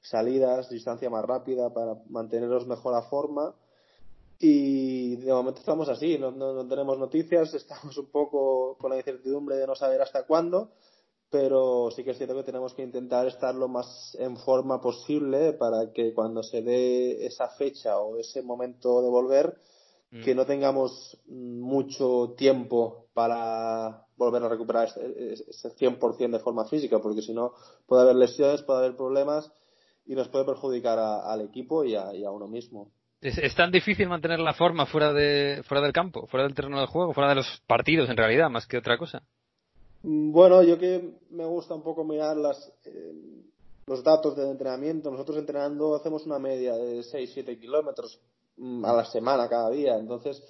salidas, 0.00 0.68
distancia 0.68 1.08
más 1.08 1.24
rápida 1.24 1.72
para 1.72 1.94
mantenernos 2.08 2.66
mejor 2.66 2.94
a 2.94 3.02
forma. 3.02 3.54
Y 4.38 5.16
de 5.16 5.32
momento 5.32 5.60
estamos 5.60 5.88
así, 5.88 6.18
no, 6.18 6.32
no 6.32 6.66
tenemos 6.66 6.98
noticias, 6.98 7.54
estamos 7.54 7.96
un 7.98 8.06
poco 8.06 8.76
con 8.78 8.90
la 8.90 8.96
incertidumbre 8.96 9.56
de 9.56 9.66
no 9.66 9.76
saber 9.76 10.02
hasta 10.02 10.24
cuándo 10.24 10.72
pero 11.30 11.90
sí 11.90 12.04
que 12.04 12.10
es 12.10 12.18
cierto 12.18 12.36
que 12.36 12.44
tenemos 12.44 12.74
que 12.74 12.82
intentar 12.82 13.26
estar 13.26 13.54
lo 13.54 13.68
más 13.68 14.16
en 14.20 14.36
forma 14.36 14.80
posible 14.80 15.52
para 15.54 15.92
que 15.92 16.14
cuando 16.14 16.42
se 16.42 16.62
dé 16.62 17.26
esa 17.26 17.48
fecha 17.48 17.98
o 17.98 18.18
ese 18.18 18.42
momento 18.42 19.02
de 19.02 19.08
volver, 19.08 19.58
mm. 20.10 20.22
que 20.22 20.34
no 20.34 20.46
tengamos 20.46 21.18
mucho 21.26 22.34
tiempo 22.36 23.08
para 23.12 24.06
volver 24.16 24.42
a 24.44 24.48
recuperar 24.48 24.88
ese 24.88 25.68
100% 25.76 26.30
de 26.30 26.38
forma 26.38 26.64
física, 26.66 27.00
porque 27.00 27.22
si 27.22 27.32
no 27.32 27.52
puede 27.86 28.02
haber 28.02 28.16
lesiones, 28.16 28.62
puede 28.62 28.80
haber 28.80 28.96
problemas 28.96 29.50
y 30.06 30.14
nos 30.14 30.28
puede 30.28 30.44
perjudicar 30.44 30.98
al 30.98 31.40
equipo 31.40 31.84
y 31.84 31.96
a, 31.96 32.14
y 32.14 32.24
a 32.24 32.30
uno 32.30 32.46
mismo. 32.46 32.92
Es, 33.20 33.38
es, 33.38 33.54
tan 33.54 33.72
difícil 33.72 34.08
mantener 34.08 34.38
la 34.38 34.52
forma 34.52 34.86
fuera 34.86 35.12
de 35.12 35.62
fuera 35.64 35.82
del 35.82 35.92
campo, 35.92 36.26
fuera 36.26 36.44
del 36.44 36.54
terreno 36.54 36.80
de 36.80 36.86
juego, 36.86 37.12
fuera 37.12 37.30
de 37.30 37.36
los 37.36 37.62
partidos 37.66 38.08
en 38.08 38.16
realidad, 38.16 38.50
más 38.50 38.66
que 38.66 38.78
otra 38.78 38.98
cosa. 38.98 39.22
Bueno, 40.08 40.62
yo 40.62 40.78
que 40.78 41.18
me 41.30 41.44
gusta 41.44 41.74
un 41.74 41.82
poco 41.82 42.04
mirar 42.04 42.36
las, 42.36 42.72
eh, 42.84 43.12
los 43.86 44.04
datos 44.04 44.36
de 44.36 44.48
entrenamiento. 44.48 45.10
Nosotros 45.10 45.36
entrenando 45.36 45.96
hacemos 45.96 46.24
una 46.26 46.38
media 46.38 46.76
de 46.76 47.00
6-7 47.00 47.58
kilómetros 47.58 48.20
mm, 48.56 48.84
a 48.84 48.92
la 48.92 49.04
semana 49.04 49.48
cada 49.48 49.68
día. 49.68 49.96
Entonces, 49.96 50.40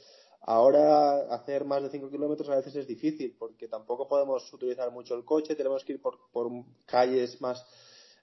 ahora 0.42 1.34
hacer 1.34 1.64
más 1.64 1.82
de 1.82 1.88
5 1.88 2.10
kilómetros 2.10 2.50
a 2.50 2.56
veces 2.56 2.76
es 2.76 2.86
difícil 2.86 3.34
porque 3.38 3.66
tampoco 3.66 4.06
podemos 4.06 4.52
utilizar 4.52 4.90
mucho 4.92 5.14
el 5.14 5.24
coche. 5.24 5.54
Tenemos 5.54 5.82
que 5.84 5.94
ir 5.94 6.02
por, 6.02 6.18
por 6.30 6.50
calles 6.84 7.40
más 7.40 7.64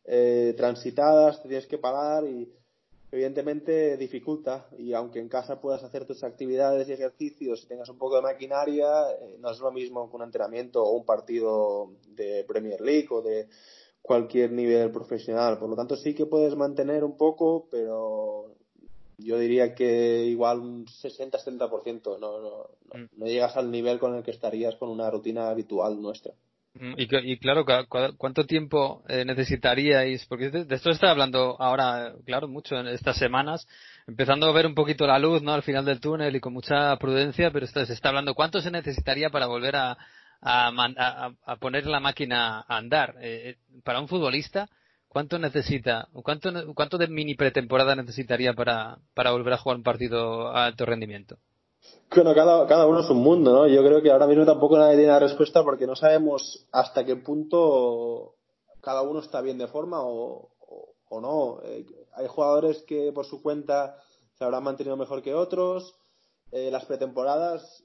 eh, 0.06 0.54
transitadas, 0.56 1.42
tienes 1.42 1.66
que 1.66 1.80
parar 1.80 2.26
y 2.26 2.48
evidentemente 3.14 3.96
dificulta 3.96 4.68
y 4.76 4.94
aunque 4.94 5.20
en 5.20 5.30
casa 5.30 5.62
puedas 5.62 5.84
hacer 5.84 6.06
tus 6.06 6.24
actividades 6.24 6.90
y 6.90 6.94
ejercicios 6.94 7.62
y 7.62 7.68
tengas 7.68 7.88
un 7.90 8.00
poco 8.00 8.16
de 8.16 8.24
maquinaria, 8.24 8.88
eh, 9.22 9.38
no 9.40 9.52
es 9.52 9.60
lo 9.60 9.72
mismo 9.72 10.10
que 10.10 10.16
un 10.16 10.24
entrenamiento 10.24 10.84
o 10.84 10.98
un 10.98 11.06
partido 11.06 11.92
de 12.08 12.44
Premier 12.48 12.82
League 12.82 13.08
o 13.12 13.22
de 13.22 13.48
cualquier 14.02 14.52
nivel 14.52 14.90
profesional. 14.90 15.60
Por 15.60 15.70
lo 15.70 15.76
tanto, 15.76 15.96
sí 15.96 16.16
que 16.16 16.26
puedes 16.26 16.56
mantener 16.56 17.04
un 17.04 17.16
poco, 17.16 17.68
pero 17.70 18.56
yo 19.20 19.38
diría 19.38 19.76
que 19.76 20.26
igual 20.26 20.62
un 20.62 20.88
60-70%. 20.88 22.20
No, 22.20 22.42
no, 22.42 22.70
mm. 22.96 23.10
no 23.16 23.26
llegas 23.28 23.56
al 23.58 23.70
nivel 23.70 24.00
con 24.00 24.16
el 24.16 24.24
que 24.24 24.32
estarías 24.32 24.76
con 24.78 24.90
una 24.90 25.12
rutina 25.12 25.50
habitual 25.50 26.02
nuestra. 26.02 26.34
Y, 26.76 27.38
claro, 27.38 27.66
¿cuánto 28.18 28.46
tiempo 28.46 29.04
eh, 29.08 29.24
necesitaríais? 29.26 30.26
Porque 30.26 30.50
de, 30.50 30.76
esto 30.76 30.90
está 30.90 31.12
hablando 31.12 31.56
ahora, 31.60 32.14
claro, 32.26 32.48
mucho 32.48 32.76
en 32.76 32.88
estas 32.88 33.18
semanas, 33.18 33.68
empezando 34.08 34.48
a 34.48 34.52
ver 34.52 34.66
un 34.66 34.74
poquito 34.74 35.06
la 35.06 35.20
luz, 35.20 35.44
¿no? 35.44 35.54
Al 35.54 35.62
final 35.62 35.86
del 35.86 36.00
túnel 36.00 36.36
y 36.36 36.40
con 36.40 36.52
mucha 36.52 36.98
prudencia, 36.98 37.52
pero 37.52 37.66
esto, 37.66 37.86
se 37.86 37.94
está 37.94 38.10
hablando, 38.10 38.34
¿cuánto 38.34 38.60
se 38.60 38.72
necesitaría 38.72 39.30
para 39.30 39.46
volver 39.46 39.76
a, 39.76 39.96
a, 40.42 41.56
poner 41.60 41.86
la 41.86 42.00
máquina 42.00 42.66
a 42.68 42.78
andar? 42.78 43.18
Eh, 43.22 43.52
eh, 43.52 43.82
para 43.84 44.00
un 44.02 44.08
futbolista, 44.08 44.68
¿cuánto 45.08 45.38
necesita, 45.38 46.08
cuánto, 46.12 46.74
cuánto 46.74 46.98
de 46.98 47.08
mini 47.08 47.36
pretemporada 47.36 47.96
necesitaría 47.96 48.54
para, 48.54 48.98
para 49.14 49.30
volver 49.30 49.54
a 49.54 49.58
jugar 49.58 49.78
un 49.78 49.84
partido 49.84 50.50
a 50.50 50.66
alto 50.66 50.88
rendimiento? 50.88 51.38
Bueno, 52.16 52.36
cada, 52.36 52.68
cada 52.68 52.86
uno 52.86 53.00
es 53.00 53.10
un 53.10 53.18
mundo, 53.18 53.52
¿no? 53.52 53.68
Yo 53.68 53.84
creo 53.84 54.02
que 54.02 54.12
ahora 54.12 54.28
mismo 54.28 54.46
tampoco 54.46 54.78
nadie 54.78 54.98
tiene 54.98 55.12
la 55.12 55.20
respuesta 55.20 55.64
porque 55.64 55.88
no 55.88 55.96
sabemos 55.96 56.68
hasta 56.72 57.04
qué 57.04 57.16
punto 57.16 58.36
cada 58.82 59.02
uno 59.02 59.20
está 59.20 59.42
bien 59.42 59.58
de 59.58 59.68
forma 59.68 60.02
o, 60.02 60.50
o, 61.10 61.22
no. 61.22 61.62
Eh, 61.64 61.86
hay 62.14 62.28
jugadores 62.28 62.84
que 62.84 63.12
por 63.14 63.26
su 63.26 63.42
cuenta 63.42 63.98
se 64.38 64.44
habrán 64.44 64.64
mantenido 64.64 64.98
mejor 64.98 65.22
que 65.24 65.34
otros. 65.34 65.96
Eh, 66.52 66.70
las 66.70 66.86
pretemporadas, 66.86 67.84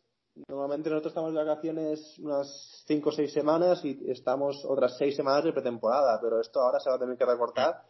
normalmente 0.48 0.90
nosotros 0.90 1.12
estamos 1.12 1.32
de 1.32 1.44
vacaciones 1.44 2.18
unas 2.18 2.84
5 2.86 3.08
o 3.08 3.12
6 3.12 3.32
semanas 3.32 3.84
y 3.84 3.98
estamos 4.10 4.62
otras 4.66 4.96
6 4.98 5.16
semanas 5.16 5.44
de 5.44 5.52
pretemporada, 5.52 6.20
pero 6.20 6.40
esto 6.40 6.60
ahora 6.60 6.80
se 6.80 6.90
va 6.90 6.96
a 6.96 6.98
tener 6.98 7.16
que 7.16 7.24
recortar 7.24 7.82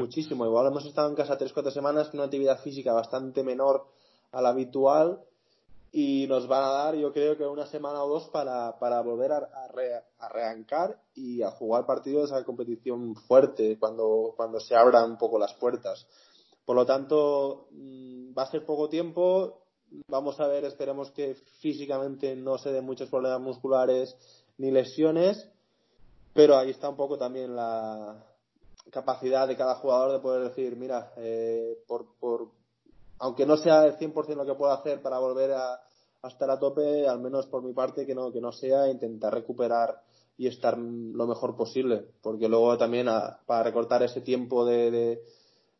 muchísimo. 0.00 0.44
Igual 0.44 0.66
hemos 0.66 0.84
estado 0.86 1.08
en 1.08 1.14
casa 1.14 1.38
3-4 1.38 1.70
semanas 1.70 2.08
con 2.08 2.18
una 2.18 2.24
actividad 2.24 2.58
física 2.60 2.92
bastante 2.92 3.44
menor 3.44 3.86
a 4.32 4.42
la 4.42 4.48
habitual 4.48 5.20
y 5.96 6.26
nos 6.26 6.48
van 6.48 6.64
a 6.64 6.70
dar, 6.70 6.96
yo 6.96 7.12
creo 7.12 7.38
que 7.38 7.46
una 7.46 7.66
semana 7.66 8.02
o 8.02 8.08
dos 8.08 8.28
para, 8.30 8.80
para 8.80 9.00
volver 9.00 9.30
a, 9.30 9.48
a, 10.18 10.28
reancar 10.28 11.00
y 11.14 11.40
a 11.40 11.52
jugar 11.52 11.86
partidos 11.86 12.32
esa 12.32 12.42
competición 12.42 13.14
fuerte 13.14 13.78
cuando, 13.78 14.34
cuando 14.36 14.58
se 14.58 14.74
abran 14.74 15.12
un 15.12 15.18
poco 15.18 15.38
las 15.38 15.54
puertas. 15.54 16.04
Por 16.64 16.74
lo 16.74 16.84
tanto, 16.84 17.68
mm, 17.70 18.36
va 18.36 18.42
a 18.42 18.50
ser 18.50 18.66
poco 18.66 18.88
tiempo. 18.88 19.68
Vamos 20.08 20.40
a 20.40 20.48
ver, 20.48 20.64
esperemos 20.64 21.12
que 21.12 21.36
físicamente 21.60 22.34
no 22.34 22.58
se 22.58 22.72
den 22.72 22.84
muchos 22.84 23.08
problemas 23.08 23.40
musculares 23.40 24.16
ni 24.58 24.72
lesiones, 24.72 25.48
pero 26.32 26.56
ahí 26.56 26.70
está 26.70 26.88
un 26.88 26.96
poco 26.96 27.16
también 27.16 27.54
la 27.54 28.20
capacidad 28.90 29.46
de 29.46 29.56
cada 29.56 29.76
jugador 29.76 30.10
de 30.10 30.18
poder 30.18 30.48
decir, 30.48 30.74
mira, 30.74 31.12
eh, 31.18 31.78
por, 31.86 32.18
por, 32.18 32.50
aunque 33.20 33.46
no 33.46 33.56
sea 33.56 33.86
el 33.86 33.96
100% 33.96 34.34
lo 34.34 34.44
que 34.44 34.54
puedo 34.54 34.72
hacer 34.72 35.00
para 35.00 35.20
volver 35.20 35.52
a, 35.52 35.83
estar 36.28 36.50
a 36.50 36.58
tope, 36.58 37.06
al 37.06 37.20
menos 37.20 37.46
por 37.46 37.62
mi 37.62 37.72
parte, 37.72 38.06
que 38.06 38.14
no, 38.14 38.32
que 38.32 38.40
no 38.40 38.52
sea 38.52 38.88
intentar 38.88 39.32
recuperar 39.32 40.00
y 40.36 40.46
estar 40.46 40.76
lo 40.76 41.26
mejor 41.26 41.56
posible, 41.56 42.02
porque 42.22 42.48
luego 42.48 42.76
también 42.76 43.06
para 43.46 43.62
recortar 43.62 44.02
ese 44.02 44.20
tiempo 44.20 44.64
de, 44.64 45.20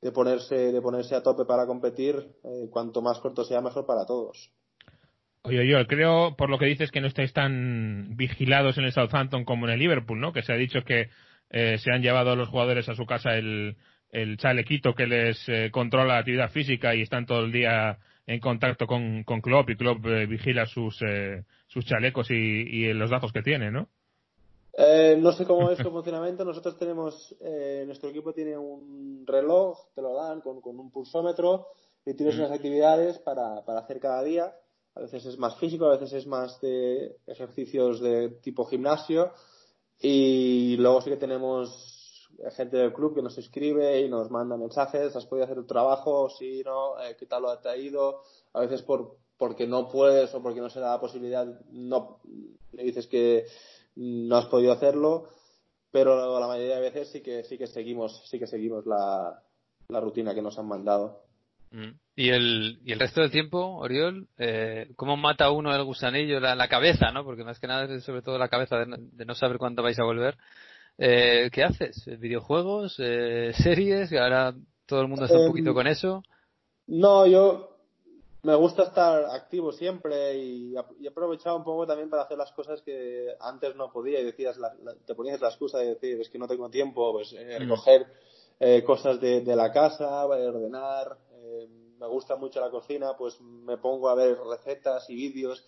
de, 0.01 0.13
ponerse, 0.13 0.73
de 0.73 0.81
ponerse 0.81 1.15
a 1.15 1.23
tope 1.23 1.45
para 1.45 1.67
competir, 1.67 2.15
eh, 2.45 2.69
cuanto 2.71 3.03
más 3.03 3.19
corto 3.19 3.45
sea, 3.45 3.61
mejor 3.61 3.85
para 3.87 4.07
todos. 4.07 4.51
Oye, 5.43 5.69
yo 5.69 5.85
creo, 5.87 6.37
por 6.37 6.49
lo 6.49 6.59
que 6.59 6.67
dices, 6.67 6.91
que 6.91 7.01
no 7.01 7.07
estáis 7.07 7.33
tan 7.33 8.17
vigilados 8.17 8.79
en 8.79 8.85
el 8.85 8.93
Southampton 8.93 9.45
como 9.45 9.67
en 9.67 9.75
el 9.75 9.81
Liverpool, 9.81 10.21
¿no? 10.21 10.33
Que 10.33 10.43
se 10.43 10.53
ha 10.53 10.57
dicho 10.57 10.85
que 10.85 11.11
eh, 11.51 11.79
se 11.79 11.91
han 11.91 12.01
llevado 12.01 12.31
a 12.31 12.37
los 12.37 12.49
jugadores 12.49 12.89
a 12.89 12.95
su 12.95 13.05
casa 13.05 13.37
el, 13.37 13.77
el 14.11 14.39
chalequito 14.39 14.95
que 14.95 15.07
les 15.07 15.49
eh, 15.49 15.71
controla 15.71 16.15
la 16.15 16.19
actividad 16.21 16.51
física 16.51 16.95
y 16.95 17.03
están 17.03 17.27
todo 17.27 17.45
el 17.45 17.53
día 17.53 17.99
en 18.27 18.41
contacto 18.41 18.87
con, 18.87 19.25
con 19.25 19.41
Klopp 19.41 19.71
y 19.71 19.77
Klopp 19.77 20.05
eh, 20.07 20.27
vigila 20.27 20.67
sus, 20.67 21.01
eh, 21.03 21.45
sus 21.67 21.85
chalecos 21.85 22.31
y, 22.31 22.35
y, 22.35 22.93
los 22.93 23.11
datos 23.11 23.33
que 23.33 23.43
tiene, 23.43 23.71
¿no? 23.71 23.89
no 25.19 25.33
sé 25.33 25.45
cómo 25.45 25.71
es 25.71 25.79
su 25.79 25.91
funcionamiento. 25.91 26.45
Nosotros 26.45 26.77
tenemos, 26.77 27.37
nuestro 27.87 28.11
equipo 28.11 28.33
tiene 28.33 28.57
un 28.57 29.25
reloj, 29.27 29.79
te 29.95 30.03
lo 30.03 30.15
dan 30.15 30.41
con, 30.41 30.61
con 30.61 30.79
un 30.79 30.91
pulsómetro 30.91 31.69
y 32.07 32.15
tienes 32.15 32.37
mm. 32.37 32.39
unas 32.41 32.53
actividades 32.53 33.19
para, 33.19 33.65
para 33.65 33.81
hacer 33.81 34.01
cada 34.01 34.23
día. 34.23 34.55
A 34.97 35.01
veces 35.01 35.27
es 35.27 35.39
más 35.39 35.57
físico, 35.57 35.87
a 35.87 35.97
veces 35.97 36.13
es 36.13 36.27
más 36.27 36.61
de 36.61 37.17
ejercicios 37.27 38.01
de 38.01 38.31
tipo 38.43 38.65
gimnasio. 38.65 39.33
Y 40.01 40.77
luego 40.77 41.01
sí 41.01 41.11
que 41.11 41.17
tenemos 41.17 41.94
gente 42.57 42.77
del 42.77 42.93
club 42.93 43.15
que 43.15 43.23
nos 43.23 43.37
escribe 43.39 44.01
y 44.01 44.09
nos 44.09 44.31
manda 44.31 44.57
mensajes, 44.57 45.15
¿has 45.15 45.27
podido 45.27 45.45
hacer 45.45 45.57
tu 45.57 45.67
trabajo? 45.67 46.29
Sí, 46.31 46.63
no, 46.65 47.01
eh, 47.01 47.17
¿qué 47.19 47.27
tal 47.27 47.43
lo 47.43 47.51
ha 47.51 47.61
traído? 47.61 48.23
A 48.53 48.61
veces 48.61 48.83
por, 48.83 49.17
porque 49.37 49.67
no 49.67 49.89
puedes 49.89 50.35
o 50.35 50.43
porque 50.43 50.61
no 50.61 50.71
se 50.71 50.81
da 50.81 50.93
la 50.93 51.01
posibilidad, 51.01 51.47
no 51.71 52.21
le 52.73 52.83
dices 52.85 53.07
que 53.07 53.47
no 53.97 54.37
has 54.37 54.47
podido 54.47 54.73
hacerlo, 54.73 55.29
pero 55.91 56.39
la 56.41 56.47
mayoría 56.47 56.77
de 56.77 56.81
veces 56.81 57.09
sí 57.11 57.23
que 57.23 57.45
sí 57.45 57.57
que 57.57 57.67
seguimos, 57.67 58.23
sí 58.29 58.39
que 58.39 58.47
seguimos 58.47 58.87
la, 58.87 59.43
la 59.89 60.01
rutina 60.01 60.35
que 60.35 60.43
nos 60.43 60.59
han 60.59 60.67
mandado. 60.67 61.23
Mm. 61.71 61.93
Y 62.17 62.31
el, 62.31 62.79
y 62.85 62.93
el 62.93 63.01
resto 63.01 63.21
del 63.21 63.33
tiempo, 63.33 63.77
Oriol, 63.79 64.29
eh, 64.39 64.93
¿cómo 64.95 65.17
mata 65.17 65.51
uno 65.51 65.75
el 65.75 65.83
gusanillo? 65.83 66.39
La, 66.39 66.55
la 66.55 66.69
cabeza, 66.69 67.11
¿no? 67.11 67.25
Porque 67.25 67.43
más 67.43 67.59
que 67.59 67.67
nada 67.67 67.93
es 67.93 68.05
sobre 68.05 68.23
todo 68.23 68.39
la 68.39 68.49
cabeza 68.49 68.77
de, 68.79 68.97
de 68.99 69.25
no 69.25 69.35
saber 69.35 69.59
cuándo 69.59 69.83
vais 69.83 69.99
a 69.99 70.05
volver. 70.05 70.37
Eh, 70.99 71.51
¿Qué 71.53 71.65
haces? 71.65 72.05
¿Videojuegos? 72.19 72.97
Eh, 72.99 73.53
¿Series? 73.55 74.13
Ahora 74.13 74.55
todo 74.87 75.01
el 75.01 75.09
mundo 75.09 75.25
está 75.25 75.39
un 75.39 75.49
poquito 75.49 75.71
em, 75.71 75.75
con 75.75 75.87
eso. 75.87 76.23
No, 76.87 77.27
yo 77.27 77.75
me 78.45 78.55
gusta 78.55 78.85
estar 78.85 79.25
activo 79.25 79.73
siempre 79.73 80.37
y, 80.37 80.75
he 81.03 81.09
aprovechado 81.09 81.57
un 81.57 81.65
poco 81.65 81.87
también 81.87 82.11
para 82.11 82.23
hacer 82.25 82.37
las 82.37 82.53
cosas 82.53 82.83
que 82.83 83.35
antes 83.41 83.75
no 83.75 83.91
podía 83.91 84.21
y 84.21 84.25
decías, 84.25 84.59
te 85.07 85.15
ponías 85.15 85.41
la 85.41 85.49
excusa 85.49 85.79
de 85.79 85.95
decir, 85.95 86.21
es 86.21 86.29
que 86.29 86.39
no 86.39 86.47
tengo 86.47 86.69
tiempo, 86.69 87.11
pues 87.13 87.33
eh, 87.33 87.57
mm. 87.57 87.63
recoger 87.63 88.07
eh, 88.61 88.85
cosas 88.85 89.19
de, 89.21 89.41
de, 89.41 89.57
la 89.57 89.73
casa, 89.73 90.27
ordenar. 90.27 91.17
Eh, 91.33 91.69
me 91.99 92.07
gusta 92.07 92.37
mucho 92.37 92.61
la 92.61 92.71
cocina, 92.71 93.17
pues 93.17 93.41
me 93.41 93.79
pongo 93.79 94.11
a 94.11 94.15
ver 94.15 94.37
recetas 94.39 95.09
y 95.09 95.15
vídeos 95.15 95.65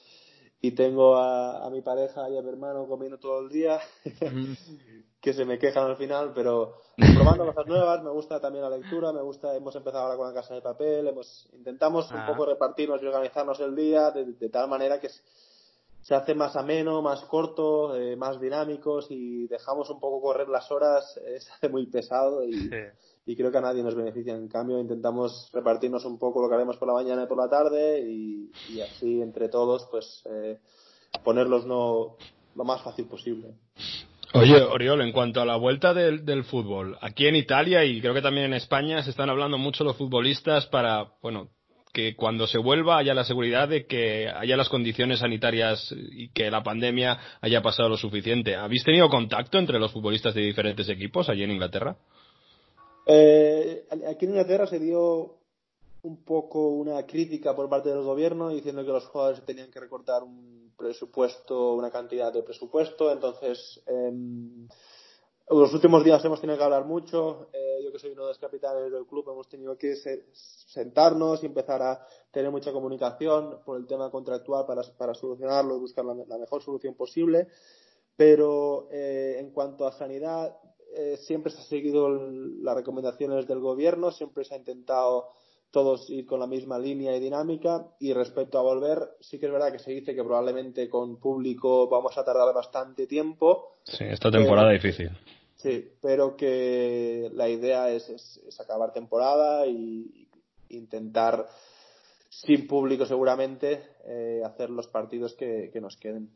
y 0.61 0.73
tengo 0.73 1.17
a, 1.17 1.65
a, 1.65 1.71
mi 1.71 1.83
pareja 1.83 2.29
y 2.31 2.37
a 2.37 2.43
mi 2.43 2.49
hermano 2.49 2.87
comiendo 2.87 3.19
todo 3.19 3.41
el 3.41 3.49
día, 3.49 3.79
que 5.21 5.33
se 5.33 5.45
me 5.45 5.59
quejan 5.59 5.87
al 5.87 5.97
final, 5.97 6.33
pero 6.35 6.77
probando 6.97 7.47
cosas 7.47 7.67
nuevas, 7.67 8.03
me 8.03 8.11
gusta 8.11 8.41
también 8.41 8.63
la 8.63 8.77
lectura, 8.77 9.13
me 9.13 9.23
gusta, 9.23 9.55
hemos 9.55 9.75
empezado 9.77 10.05
ahora 10.05 10.17
con 10.17 10.29
la 10.29 10.35
casa 10.35 10.55
de 10.55 10.63
papel, 10.63 11.09
hemos 11.09 11.49
intentamos 11.53 12.11
un 12.11 12.19
ah. 12.19 12.27
poco 12.27 12.47
repartirnos 12.47 13.03
y 13.03 13.07
organizarnos 13.07 13.61
el 13.61 13.75
día 13.75 14.11
de, 14.13 14.49
tal 14.49 14.69
manera 14.69 15.01
que 15.01 15.09
se 16.01 16.15
hace 16.15 16.35
más 16.35 16.55
ameno, 16.57 17.03
más 17.03 17.25
corto, 17.25 17.97
eh, 17.97 18.17
más 18.17 18.41
dinámicos 18.41 19.09
y 19.11 19.49
dejamos 19.49 19.91
un 19.91 19.99
poco 19.99 20.21
correr 20.21 20.49
las 20.49 20.71
horas, 20.71 21.21
eh, 21.25 21.41
se 21.41 21.53
hace 21.53 21.69
muy 21.69 21.87
pesado 21.87 22.45
y, 22.45 22.71
y 23.27 23.35
creo 23.37 23.51
que 23.51 23.59
a 23.59 23.61
nadie 23.61 23.83
nos 23.83 23.97
beneficia. 23.97 24.35
En 24.35 24.49
cambio, 24.49 24.79
intentamos 24.79 25.51
repartirnos 25.53 26.05
un 26.05 26.19
poco 26.19 26.41
lo 26.41 26.49
que 26.49 26.55
haremos 26.55 26.77
por 26.77 26.89
la 26.89 26.95
mañana 26.95 27.25
y 27.25 27.27
por 27.27 27.37
la 27.37 27.51
tarde 27.51 28.01
y, 28.01 28.51
así 28.81 29.21
entre 29.21 29.49
todos, 29.49 29.89
pues 29.91 30.23
eh, 30.31 30.59
ponerlos 31.25 31.67
no, 31.67 32.17
lo 32.55 32.65
más 32.65 32.83
fácil 32.83 33.07
posible. 33.07 33.49
Oye, 34.33 34.61
Oriol, 34.63 35.01
en 35.01 35.13
cuanto 35.13 35.41
a 35.41 35.45
la 35.45 35.57
vuelta 35.57 35.93
del, 35.93 36.25
del, 36.25 36.45
fútbol, 36.45 36.99
aquí 37.01 37.27
en 37.27 37.37
Italia 37.37 37.85
y 37.85 38.01
creo 38.01 38.15
que 38.15 38.23
también 38.23 38.47
en 38.47 38.55
España 38.55 39.03
se 39.03 39.11
están 39.11 39.31
hablando 39.31 39.59
mucho 39.59 39.83
los 39.83 39.97
futbolistas 39.97 40.67
para, 40.67 41.13
bueno, 41.23 41.49
que 41.97 42.15
cuando 42.15 42.47
se 42.47 42.59
vuelva 42.59 42.99
haya 42.99 43.15
la 43.15 43.25
seguridad 43.25 43.69
de 43.69 43.87
que 43.87 44.29
haya 44.29 44.57
las 44.57 44.69
condiciones 44.69 45.21
sanitarias 45.21 45.95
y 46.13 46.29
que 46.29 46.51
la 46.51 46.63
pandemia 46.63 47.19
haya 47.41 47.63
pasado 47.63 47.89
lo 47.89 47.97
suficiente. 47.97 48.55
¿Habéis 48.55 48.85
tenido 48.85 49.09
contacto 49.09 49.59
entre 49.59 49.79
los 49.79 49.93
futbolistas 49.93 50.35
de 50.35 50.43
diferentes 50.43 50.89
equipos 50.91 51.31
allí 51.31 51.43
en 51.43 51.53
Inglaterra? 51.53 51.97
Eh, 53.07 53.87
aquí 54.09 54.25
en 54.25 54.33
Inglaterra 54.33 54.67
se 54.67 54.81
dio 54.81 55.39
un 56.03 56.25
poco 56.25 56.69
una 56.69 57.07
crítica 57.07 57.55
por 57.55 57.69
parte 57.69 57.89
del 57.89 58.03
gobierno 58.03 58.51
diciendo 58.51 58.85
que 58.85 58.93
los 58.93 59.07
jugadores 59.07 59.45
tenían 59.45 59.71
que 59.71 59.81
recortar 59.81 60.23
un 60.23 60.73
presupuesto, 60.77 61.75
una 61.75 61.91
cantidad 61.91 62.33
de 62.33 62.43
presupuesto. 62.43 63.11
Entonces, 63.11 63.83
en 63.87 64.69
los 65.49 65.73
últimos 65.73 66.03
días 66.05 66.25
hemos 66.25 66.41
tenido 66.41 66.59
que 66.59 66.65
hablar 66.65 66.85
mucho. 66.85 67.49
Eh, 67.53 67.81
yo 67.85 67.93
que 67.93 67.99
soy 67.99 68.11
uno 68.11 68.23
de 68.23 68.29
los 68.29 68.39
capitanes 68.39 68.91
del 68.91 69.07
club 69.07 69.31
hemos 69.31 69.49
tenido 69.49 69.79
que 69.79 69.95
sentarnos 70.33 71.43
y 71.43 71.47
empezar 71.47 71.83
a 71.83 72.05
tener 72.33 72.51
mucha 72.51 72.73
comunicación 72.73 73.61
por 73.65 73.79
el 73.79 73.87
tema 73.87 74.11
contractual 74.11 74.67
para, 74.67 74.83
para 74.97 75.15
solucionarlo 75.15 75.77
y 75.77 75.81
buscar 75.81 76.05
la, 76.05 76.39
mejor 76.39 76.63
solución 76.63 76.95
posible. 76.95 77.49
Pero 78.17 78.89
eh, 78.91 79.37
en 79.39 79.51
cuanto 79.51 79.87
a 79.87 79.93
sanidad, 79.93 80.57
eh, 80.95 81.17
siempre 81.19 81.53
se 81.53 81.61
ha 81.61 81.65
seguido 81.65 82.09
las 82.09 82.75
recomendaciones 82.75 83.47
del 83.47 83.61
gobierno, 83.61 84.11
siempre 84.11 84.45
se 84.45 84.55
ha 84.55 84.59
intentado 84.59 85.29
todos 85.71 86.09
ir 86.11 86.27
con 86.27 86.41
la 86.41 86.47
misma 86.47 86.79
línea 86.79 87.17
y 87.17 87.21
dinámica. 87.21 87.87
Y 88.01 88.13
respecto 88.13 88.59
a 88.59 88.63
volver, 88.63 89.17
sí 89.21 89.39
que 89.39 89.47
es 89.47 89.53
verdad 89.53 89.73
que 89.73 89.79
se 89.79 89.91
dice 89.91 90.15
que 90.15 90.25
probablemente 90.25 90.89
con 90.89 91.19
público 91.19 91.89
vamos 91.89 92.17
a 92.17 92.25
tardar 92.25 92.55
bastante 92.55 93.07
tiempo. 93.07 93.77
Sí, 93.85 94.05
esta 94.05 94.31
temporada 94.31 94.71
difícil. 94.71 95.11
Sí, 95.57 95.93
pero 96.01 96.37
que 96.37 97.31
la 97.35 97.49
idea 97.49 97.91
es, 97.91 98.09
es, 98.09 98.61
acabar 98.61 98.93
temporada 98.93 99.67
y 99.67 100.29
intentar, 100.69 101.47
sin 102.29 102.67
público 102.67 103.07
seguramente, 103.07 103.83
eh, 104.07 104.43
hacer 104.45 104.71
los 104.71 104.87
partidos 104.87 105.35
que 105.35 105.79
nos 105.81 105.97
queden. 105.97 106.31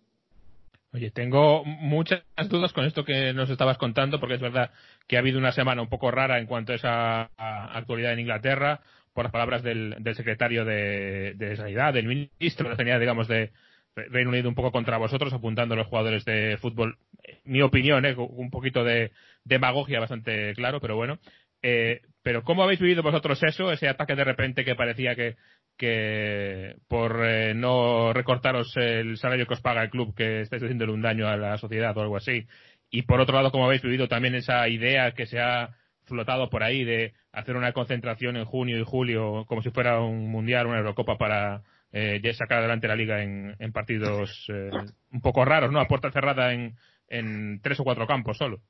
Oye, 0.92 1.12
tengo 1.12 1.64
muchas 1.64 2.24
dudas 2.48 2.72
con 2.72 2.84
esto 2.84 3.04
que 3.04 3.32
nos 3.32 3.48
estabas 3.48 3.78
contando, 3.78 4.18
porque 4.18 4.34
es 4.34 4.40
verdad 4.40 4.72
que 5.06 5.16
ha 5.16 5.20
habido 5.20 5.38
una 5.38 5.52
semana 5.52 5.82
un 5.82 5.88
poco 5.88 6.10
rara 6.10 6.38
en 6.40 6.46
cuanto 6.46 6.72
a 6.72 6.76
esa 6.76 7.30
actualidad 7.36 8.12
en 8.12 8.20
Inglaterra, 8.20 8.80
por 9.12 9.24
las 9.24 9.32
palabras 9.32 9.62
del, 9.62 9.96
secretario 10.14 10.64
de, 10.64 11.54
Sanidad, 11.56 11.94
del 11.94 12.06
ministro 12.06 12.68
de 12.68 12.76
Sanidad, 12.76 12.98
digamos, 12.98 13.28
de 13.28 13.52
Reino 13.94 14.30
Unido, 14.30 14.48
un 14.48 14.56
poco 14.56 14.72
contra 14.72 14.98
vosotros, 14.98 15.32
apuntando 15.32 15.74
a 15.74 15.78
los 15.78 15.86
jugadores 15.86 16.24
de 16.24 16.58
fútbol. 16.60 16.98
Mi 17.44 17.62
opinión, 17.62 18.04
¿eh? 18.04 18.14
un 18.16 18.50
poquito 18.50 18.82
de 18.82 19.12
demagogia 19.44 20.00
bastante 20.00 20.54
claro, 20.54 20.80
pero 20.80 20.96
bueno. 20.96 21.20
Eh, 21.62 22.00
pero 22.22 22.42
¿cómo 22.42 22.62
habéis 22.62 22.80
vivido 22.80 23.02
vosotros 23.02 23.42
eso, 23.42 23.70
ese 23.70 23.88
ataque 23.88 24.14
de 24.14 24.24
repente 24.24 24.64
que 24.64 24.74
parecía 24.74 25.14
que 25.14 25.36
que 25.76 26.76
por 26.88 27.24
eh, 27.24 27.54
no 27.54 28.12
recortaros 28.12 28.76
el 28.76 29.16
salario 29.16 29.46
que 29.46 29.54
os 29.54 29.60
paga 29.60 29.82
el 29.82 29.90
club, 29.90 30.14
que 30.14 30.42
estáis 30.42 30.62
haciendo 30.62 30.92
un 30.92 31.02
daño 31.02 31.26
a 31.28 31.36
la 31.36 31.56
sociedad 31.58 31.96
o 31.96 32.02
algo 32.02 32.16
así. 32.16 32.46
Y 32.90 33.02
por 33.02 33.20
otro 33.20 33.36
lado, 33.36 33.50
como 33.50 33.66
habéis 33.66 33.82
vivido 33.82 34.08
también 34.08 34.34
esa 34.34 34.68
idea 34.68 35.12
que 35.12 35.26
se 35.26 35.40
ha 35.40 35.70
flotado 36.04 36.50
por 36.50 36.62
ahí 36.62 36.84
de 36.84 37.14
hacer 37.32 37.56
una 37.56 37.72
concentración 37.72 38.36
en 38.36 38.44
junio 38.44 38.78
y 38.78 38.84
julio 38.84 39.44
como 39.46 39.62
si 39.62 39.70
fuera 39.70 40.00
un 40.00 40.28
mundial, 40.28 40.66
una 40.66 40.78
Eurocopa 40.78 41.16
para 41.16 41.62
eh, 41.92 42.20
sacar 42.34 42.58
adelante 42.58 42.88
la 42.88 42.96
liga 42.96 43.22
en, 43.22 43.72
partidos 43.72 44.46
eh, 44.48 44.70
un 45.12 45.20
poco 45.20 45.44
raros, 45.44 45.72
¿no? 45.72 45.80
A 45.80 45.88
puerta 45.88 46.10
cerrada 46.10 46.52
en, 46.52 47.60
tres 47.62 47.80
o 47.80 47.84
cuatro 47.84 48.06
campos 48.06 48.36
solo. 48.36 48.60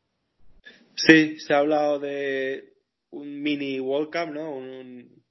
Sí, 0.95 1.38
se 1.38 1.54
ha 1.54 1.59
hablado 1.59 1.99
de 1.99 2.75
un 3.11 3.42
mini 3.42 3.80
World 3.80 4.11
Cup, 4.11 4.35
¿no? 4.35 4.61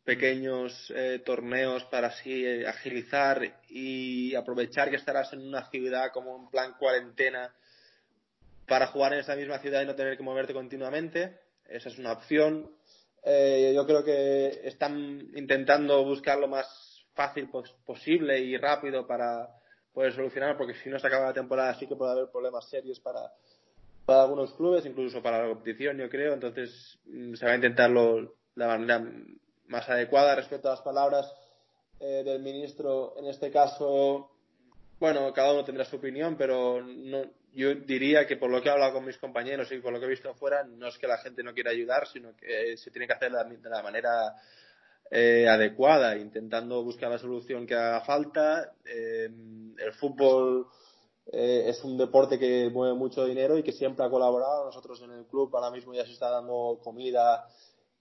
Pequeños 0.10 0.92
eh, 0.96 1.22
torneos 1.24 1.84
para 1.84 2.08
así 2.08 2.44
eh, 2.44 2.68
agilizar 2.68 3.62
y 3.70 4.34
aprovechar 4.34 4.89
que 4.89 4.96
estarás 4.96 5.32
en 5.34 5.48
una 5.48 5.70
ciudad 5.70 6.12
como 6.12 6.36
un 6.36 6.50
plan 6.50 6.74
cuarentena 6.80 7.54
para 8.68 8.88
jugar 8.88 9.13
en 9.13 9.20
esa 9.20 9.36
misma 9.36 9.60
ciudad 9.60 9.84
y 9.84 9.86
no 9.86 9.94
tener 9.94 10.18
que 10.18 10.24
moverte 10.24 10.51
continuamente. 10.51 11.38
Esa 11.63 11.89
es 11.89 12.00
una 12.00 12.13
opción. 12.13 12.72
Eh, 13.24 13.72
yo 13.75 13.86
creo 13.86 14.04
que 14.04 14.62
están 14.63 15.30
intentando 15.36 16.04
buscar 16.04 16.39
lo 16.39 16.48
más 16.48 17.06
fácil 17.13 17.48
posible 17.86 18.39
y 18.39 18.58
rápido 18.58 19.06
para 19.06 19.48
poder 19.94 20.13
solucionar, 20.13 20.58
porque 20.58 20.74
si 20.74 20.89
no 20.89 20.98
se 20.98 21.06
acaba 21.06 21.28
la 21.28 21.34
temporada 21.34 21.75
sí 21.75 21.86
que 21.86 21.96
puede 21.96 22.13
haber 22.13 22.32
problemas 22.32 22.68
serios 22.68 23.00
para, 23.00 23.32
para 24.08 24.24
algunos 24.24 24.56
clubes, 24.56 24.88
incluso 24.88 25.22
para 25.22 25.44
la 25.44 25.50
competición, 25.50 26.00
yo 26.00 26.10
creo. 26.10 26.34
Entonces 26.34 26.98
mm, 27.06 27.36
se 27.36 27.46
va 27.46 27.51
a 27.51 27.58
intentarlo 27.58 28.22
de 28.22 28.30
la 28.56 28.68
manera 28.70 29.06
más 29.70 29.88
adecuada 29.88 30.36
respecto 30.36 30.68
a 30.68 30.72
las 30.72 30.82
palabras 30.82 31.32
eh, 32.00 32.24
del 32.26 32.42
ministro. 32.42 33.14
En 33.18 33.26
este 33.26 33.52
caso, 33.52 34.32
bueno, 35.00 35.32
cada 35.32 35.54
uno 35.54 35.64
tendrá 35.64 35.86
su 35.86 35.96
opinión, 35.96 36.36
pero 36.38 36.82
no, 36.82 37.24
yo 37.54 37.76
diría 37.76 38.28
que 38.28 38.36
por 38.36 38.50
lo 38.50 38.62
que 38.62 38.70
he 38.70 38.72
hablado 38.72 38.94
con 38.94 39.06
mis 39.06 39.18
compañeros 39.18 39.72
y 39.72 39.80
por 39.80 39.94
lo 39.94 40.00
que 40.00 40.06
he 40.06 40.10
visto 40.10 40.30
afuera, 40.30 40.64
no 40.64 40.88
es 40.88 40.98
que 40.98 41.08
la 41.08 41.20
gente 41.20 41.44
no 41.44 41.54
quiera 41.54 41.72
ayudar, 41.72 42.08
sino 42.08 42.36
que 42.36 42.76
se 42.78 42.92
tiene 42.92 43.08
que 43.08 43.14
hacer 43.14 43.32
de 43.32 43.70
la 43.70 43.84
manera 43.84 44.36
eh, 45.12 45.48
adecuada, 45.48 46.18
intentando 46.18 46.84
buscar 46.84 47.12
la 47.12 47.20
solución 47.20 47.68
que 47.68 47.76
haga 47.76 48.02
falta. 48.02 48.74
Eh, 48.86 49.30
el 49.78 49.94
fútbol 49.94 50.68
es 51.32 51.84
un 51.84 51.96
deporte 51.96 52.40
que 52.40 52.72
mueve 52.74 52.96
mucho 52.96 53.24
dinero 53.24 53.56
y 53.56 53.62
que 53.62 53.72
siempre 53.72 54.04
ha 54.04 54.10
colaborado. 54.10 54.66
Nosotros 54.66 55.00
en 55.04 55.12
el 55.12 55.26
club 55.28 55.56
ahora 55.56 55.70
mismo 55.70 55.94
ya 55.94 56.04
se 56.04 56.14
está 56.14 56.32
dando 56.32 56.80
comida 56.84 57.46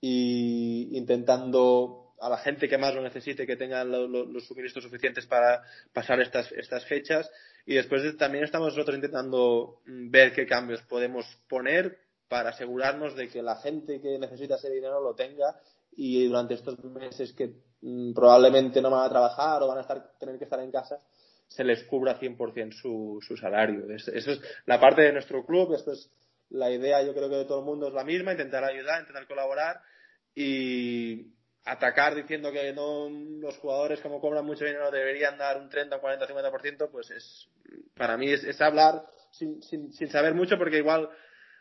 y 0.00 0.96
intentando 0.96 2.14
a 2.20 2.28
la 2.28 2.38
gente 2.38 2.68
que 2.68 2.78
más 2.78 2.94
lo 2.94 3.02
necesite 3.02 3.46
que 3.46 3.56
tengan 3.56 3.90
los 3.90 4.46
suministros 4.46 4.84
suficientes 4.84 5.26
para 5.26 5.62
pasar 5.92 6.20
estas, 6.20 6.50
estas 6.52 6.84
fechas 6.86 7.30
y 7.64 7.74
después 7.74 8.16
también 8.16 8.44
estamos 8.44 8.74
nosotros 8.74 8.96
intentando 8.96 9.80
mm, 9.86 10.10
ver 10.10 10.32
qué 10.32 10.46
cambios 10.46 10.82
podemos 10.82 11.26
poner 11.48 11.98
para 12.28 12.50
asegurarnos 12.50 13.14
de 13.14 13.28
que 13.28 13.42
la 13.42 13.56
gente 13.56 14.00
que 14.00 14.18
necesita 14.18 14.56
ese 14.56 14.70
dinero 14.70 15.00
lo 15.00 15.14
tenga 15.14 15.60
y 15.96 16.26
durante 16.26 16.54
estos 16.54 16.82
meses 16.84 17.32
que 17.32 17.52
mm, 17.80 18.12
probablemente 18.12 18.80
no 18.82 18.90
van 18.90 19.06
a 19.06 19.10
trabajar 19.10 19.62
o 19.62 19.68
van 19.68 19.78
a 19.78 19.82
estar, 19.82 20.12
tener 20.18 20.38
que 20.38 20.44
estar 20.44 20.60
en 20.60 20.70
casa 20.70 20.98
se 21.46 21.64
les 21.64 21.82
cubra 21.84 22.20
100% 22.20 22.72
su, 22.72 23.18
su 23.26 23.36
salario. 23.36 23.90
Eso 23.90 24.12
es 24.12 24.40
la 24.66 24.78
parte 24.78 25.02
de 25.02 25.12
nuestro 25.12 25.46
club, 25.46 25.72
después 25.72 26.10
la 26.50 26.70
idea 26.70 27.02
yo 27.02 27.14
creo 27.14 27.28
que 27.28 27.36
de 27.36 27.44
todo 27.44 27.60
el 27.60 27.64
mundo 27.64 27.88
es 27.88 27.94
la 27.94 28.04
misma, 28.04 28.32
intentar 28.32 28.64
ayudar, 28.64 29.00
intentar 29.00 29.26
colaborar 29.26 29.80
y 30.34 31.32
atacar 31.64 32.14
diciendo 32.14 32.50
que 32.50 32.72
no 32.72 33.08
los 33.10 33.56
jugadores 33.58 34.00
como 34.00 34.20
cobran 34.20 34.44
mucho 34.44 34.64
dinero 34.64 34.90
deberían 34.90 35.36
dar 35.36 35.58
un 35.58 35.68
30, 35.68 35.98
40, 35.98 36.26
50%, 36.26 36.90
pues 36.90 37.10
es 37.10 37.48
para 37.94 38.16
mí 38.16 38.30
es, 38.30 38.60
hablar 38.60 39.04
sin, 39.32 39.62
sin, 39.62 39.92
sin, 39.92 40.08
saber 40.10 40.34
mucho 40.34 40.56
porque 40.56 40.78
igual 40.78 41.10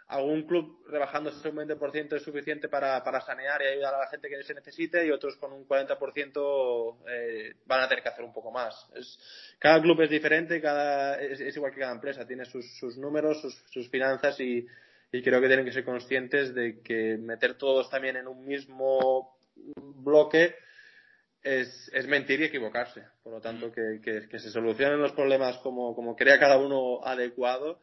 algún 0.07 0.43
club 0.43 0.85
rebajando 0.87 1.29
ese 1.29 1.51
20% 1.51 2.13
es 2.15 2.23
suficiente 2.23 2.69
para, 2.69 3.03
para 3.03 3.19
sanear 3.21 3.61
y 3.61 3.65
ayudar 3.65 3.95
a 3.95 3.99
la 3.99 4.07
gente 4.07 4.29
que 4.29 4.41
se 4.43 4.53
necesite 4.53 5.05
y 5.05 5.11
otros 5.11 5.35
con 5.35 5.51
un 5.51 5.67
40% 5.67 6.97
eh, 7.09 7.55
van 7.65 7.81
a 7.81 7.89
tener 7.89 8.03
que 8.03 8.09
hacer 8.09 8.23
un 8.23 8.33
poco 8.33 8.51
más. 8.51 8.87
Es, 8.95 9.19
cada 9.59 9.81
club 9.81 10.01
es 10.01 10.09
diferente, 10.09 10.61
cada, 10.61 11.21
es, 11.21 11.55
igual 11.55 11.73
que 11.73 11.81
cada 11.81 11.91
empresa, 11.91 12.25
tiene 12.25 12.45
sus, 12.45 12.65
sus 12.77 12.97
números, 12.97 13.41
sus, 13.41 13.53
sus 13.69 13.89
finanzas 13.89 14.39
y, 14.39 14.65
y 15.11 15.21
creo 15.21 15.41
que 15.41 15.47
tienen 15.47 15.65
que 15.65 15.73
ser 15.73 15.83
conscientes 15.83 16.55
de 16.55 16.81
que 16.81 17.17
meter 17.17 17.55
todos 17.55 17.89
también 17.89 18.15
en 18.15 18.27
un 18.27 18.45
mismo 18.45 19.37
bloque 19.75 20.55
es, 21.41 21.91
es 21.93 22.07
mentir 22.07 22.39
y 22.39 22.45
equivocarse. 22.45 23.03
Por 23.23 23.33
lo 23.33 23.41
tanto, 23.41 23.73
que, 23.73 23.99
que, 24.01 24.39
se 24.39 24.51
solucionen 24.51 25.01
los 25.01 25.11
problemas 25.11 25.57
como, 25.57 25.93
como 25.95 26.15
crea 26.15 26.39
cada 26.39 26.57
uno 26.57 27.03
adecuado 27.03 27.81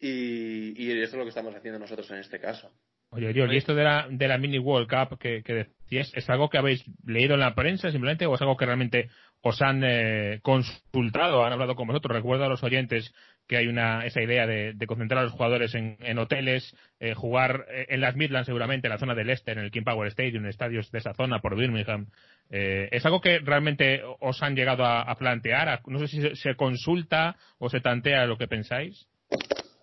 y, 0.00 0.82
y 0.82 0.90
eso 1.00 1.12
es 1.12 1.18
lo 1.18 1.24
que 1.24 1.30
estamos 1.30 1.54
haciendo 1.54 1.78
nosotros 1.78 2.10
en 2.10 2.18
este 2.18 2.40
caso. 2.40 2.70
Oye, 3.10 3.32
yo, 3.32 3.46
¿y 3.46 3.56
esto 3.56 3.74
de 3.74 3.84
la, 3.84 4.06
de 4.10 4.28
la 4.28 4.36
Mini 4.36 4.58
World 4.58 4.88
Cup 4.88 5.18
que, 5.18 5.42
que 5.42 5.66
es 5.90 6.30
algo 6.30 6.50
que 6.50 6.58
habéis 6.58 6.84
leído 7.06 7.34
en 7.34 7.40
la 7.40 7.54
prensa 7.54 7.90
simplemente 7.90 8.26
o 8.26 8.34
es 8.34 8.40
algo 8.42 8.56
que 8.56 8.66
realmente 8.66 9.08
os 9.40 9.62
han 9.62 9.82
eh, 9.82 10.40
consultado, 10.42 11.44
han 11.44 11.52
hablado 11.52 11.74
con 11.74 11.86
vosotros? 11.86 12.14
Recuerdo 12.14 12.44
a 12.44 12.48
los 12.48 12.62
oyentes 12.62 13.14
que 13.46 13.56
hay 13.56 13.66
una, 13.66 14.04
esa 14.04 14.20
idea 14.20 14.46
de, 14.46 14.76
concentrar 14.86 15.20
a 15.20 15.22
los 15.22 15.32
jugadores 15.32 15.74
en, 15.74 15.96
en 16.00 16.18
hoteles, 16.18 16.76
eh, 17.00 17.14
jugar 17.14 17.64
eh, 17.70 17.86
en 17.88 18.02
las 18.02 18.14
Midlands 18.14 18.44
seguramente, 18.44 18.88
en 18.88 18.92
la 18.92 18.98
zona 18.98 19.14
del 19.14 19.30
este, 19.30 19.52
en 19.52 19.58
el 19.58 19.70
King 19.70 19.84
Power 19.84 20.08
Stadium, 20.08 20.44
en 20.44 20.50
estadios 20.50 20.90
de 20.90 20.98
esa 20.98 21.14
zona, 21.14 21.40
por 21.40 21.56
Birmingham. 21.56 22.08
¿Es 22.50 23.04
algo 23.04 23.20
que 23.20 23.40
realmente 23.40 24.02
os 24.20 24.42
han 24.42 24.56
llegado 24.56 24.82
a, 24.82 25.14
plantear? 25.16 25.82
No 25.86 25.98
sé 25.98 26.08
si 26.08 26.36
se 26.36 26.54
consulta 26.56 27.36
o 27.58 27.68
se 27.68 27.80
tantea 27.80 28.24
lo 28.24 28.38
que 28.38 28.48
pensáis. 28.48 29.06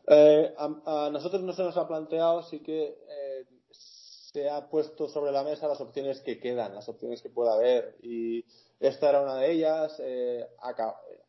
Eh, 0.08 0.54
a, 0.58 1.10
nosotros 1.12 1.42
no 1.42 1.54
se 1.54 1.64
nos 1.64 1.78
ha 1.78 1.88
planteado, 1.88 2.44
sí 2.44 2.60
que 2.60 2.98
eh, 3.10 3.46
se 3.72 4.50
ha 4.50 4.70
puesto 4.70 5.08
sobre 5.08 5.32
la 5.32 5.44
mesa 5.44 5.68
las 5.68 5.82
opciones 5.82 6.20
que 6.22 6.40
quedan, 6.40 6.76
las 6.76 6.88
opciones 6.90 7.22
que 7.22 7.30
pueda 7.30 7.54
haber. 7.54 7.96
Y 8.02 8.46
esta 8.80 9.10
era 9.10 9.22
una 9.22 9.38
de 9.38 9.52
ellas, 9.52 9.96
eh, 10.00 10.46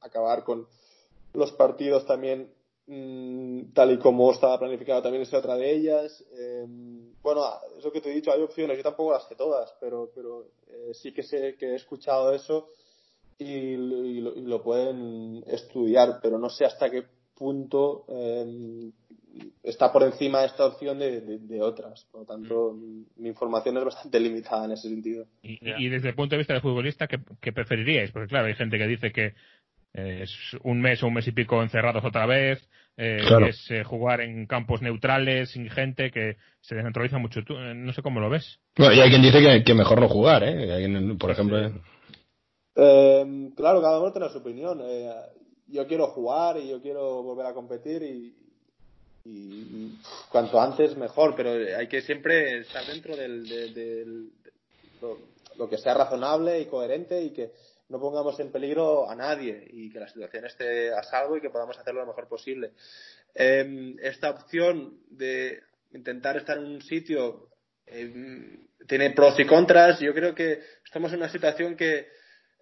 acabar 0.01 0.45
con 0.45 0.67
los 1.33 1.53
partidos 1.53 2.07
también 2.07 2.53
mm, 2.87 3.73
tal 3.73 3.93
y 3.93 3.99
como 3.99 4.31
estaba 4.33 4.59
planificado 4.59 5.03
también 5.03 5.23
es 5.23 5.33
otra 5.33 5.57
de 5.57 5.71
ellas. 5.71 6.25
bueno, 7.23 7.45
eso 7.79 7.91
que 7.91 8.01
te 8.01 8.11
he 8.11 8.15
dicho, 8.15 8.33
hay 8.33 8.43
opciones, 8.43 8.77
yo 8.77 8.83
tampoco 8.83 9.12
las 9.12 9.27
sé 9.27 9.37
todas, 9.37 9.75
pero, 9.81 10.11
pero 10.15 10.47
sí 10.93 11.12
que 11.12 11.23
sé 11.23 11.57
que 11.57 11.73
he 11.73 11.75
escuchado 11.75 12.33
eso 12.33 12.69
y, 13.39 13.77
lo, 13.77 14.62
pueden 14.62 15.45
estudiar, 15.47 16.21
pero 16.23 16.39
no 16.39 16.49
sé 16.49 16.65
hasta 16.65 16.91
qué 16.91 17.05
punto 17.37 18.05
em, 18.09 18.92
está 19.62 19.92
por 19.92 20.03
encima 20.03 20.40
de 20.40 20.46
esta 20.46 20.66
opción 20.66 20.99
de, 20.99 21.61
otras. 21.61 22.07
Por 22.11 22.22
lo 22.22 22.27
tanto, 22.27 22.72
mm. 22.75 23.22
mi 23.22 23.29
información 23.29 23.77
es 23.79 23.85
bastante 23.85 24.20
limitada 24.20 24.64
en 24.64 24.72
ese 24.72 24.88
sentido. 24.88 25.27
Y, 25.42 25.88
desde 25.88 26.09
el 26.09 26.14
punto 26.14 26.35
de 26.35 26.38
vista 26.38 26.55
del 26.55 26.62
futbolista, 26.62 27.07
¿qué, 27.07 27.53
preferiríais? 27.53 28.11
Porque 28.11 28.29
claro, 28.29 28.46
hay 28.46 28.55
gente 28.55 28.79
que 28.79 28.87
dice 28.87 29.12
que 29.12 29.35
eh, 29.94 30.20
es 30.22 30.57
un 30.62 30.81
mes 30.81 31.03
o 31.03 31.09
un 31.09 31.14
mes 31.14 31.27
y 31.29 31.33
pico 31.33 31.62
encerrados 31.62 32.05
otra 32.05 32.27
vez, 32.27 32.68
eh, 32.99 33.18
es 33.49 33.70
eh, 33.70 33.85
jugar 33.85 34.22
en 34.22 34.46
campos 34.46 34.81
neutrales, 34.81 35.51
sin 35.51 35.68
gente, 35.68 36.11
que 36.11 36.37
se 36.61 36.75
descentraliza 36.75 37.18
mucho. 37.18 37.40
no 37.42 37.92
sé 37.92 38.03
cómo 38.03 38.20
lo 38.20 38.31
ves. 38.31 38.59
y 38.77 38.83
hay 38.85 39.11
quien 39.11 39.22
dice 39.22 39.62
que, 39.64 39.75
mejor 39.75 40.01
no 40.01 40.09
jugar, 40.09 40.42
¿eh? 40.44 41.16
por 41.18 41.31
ejemplo. 41.31 41.59
Em, 42.75 43.51
claro, 43.53 43.81
cada 43.81 44.01
uno 44.01 44.12
tiene 44.12 44.29
su 44.29 44.38
opinión 44.38 44.81
yo 45.68 45.87
quiero 45.87 46.09
jugar 46.09 46.59
y 46.59 46.68
yo 46.68 46.81
quiero 46.81 47.22
volver 47.22 47.46
a 47.46 47.55
competir 47.55 48.02
y, 48.02 48.35
cuanto 50.31 50.61
antes 50.61 50.96
mejor, 50.96 51.35
pero 51.35 51.50
hay 51.76 51.88
que 51.88 52.00
siempre 52.00 52.61
estar 52.61 52.87
dentro 52.87 53.16
del, 53.16 53.48
de, 53.48 54.29
lo, 55.57 55.68
que 55.68 55.79
sea 55.79 55.94
razonable 55.94 56.61
y 56.61 56.66
coherente 56.66 57.20
y 57.20 57.31
que 57.31 57.50
no 57.88 57.98
pongamos 57.98 58.38
en 58.38 58.52
peligro 58.52 59.11
a 59.11 59.16
nadie 59.16 59.66
y 59.68 59.90
que 59.90 59.98
la 59.98 60.09
situación 60.09 60.44
esté 60.44 60.92
a 60.92 61.02
salvo 61.02 61.37
y 61.37 61.40
que 61.40 61.50
podamos 61.50 61.76
hacerlo 61.76 62.02
lo 62.02 62.07
mejor 62.07 62.29
posible. 62.29 62.72
Em, 63.35 63.96
esta 64.00 64.31
opción 64.31 65.00
de 65.11 65.61
intentar 65.92 66.37
estar 66.37 66.59
en 66.59 66.64
un 66.66 66.83
sitio 66.83 67.48
em, 67.87 68.66
tiene 68.87 69.11
pros 69.11 69.38
y 69.40 69.44
contras. 69.44 69.98
Yo 69.98 70.14
creo 70.14 70.35
que 70.37 70.61
estamos 70.85 71.12
en 71.12 71.18
una 71.18 71.29
situación 71.29 71.76
que 71.76 72.07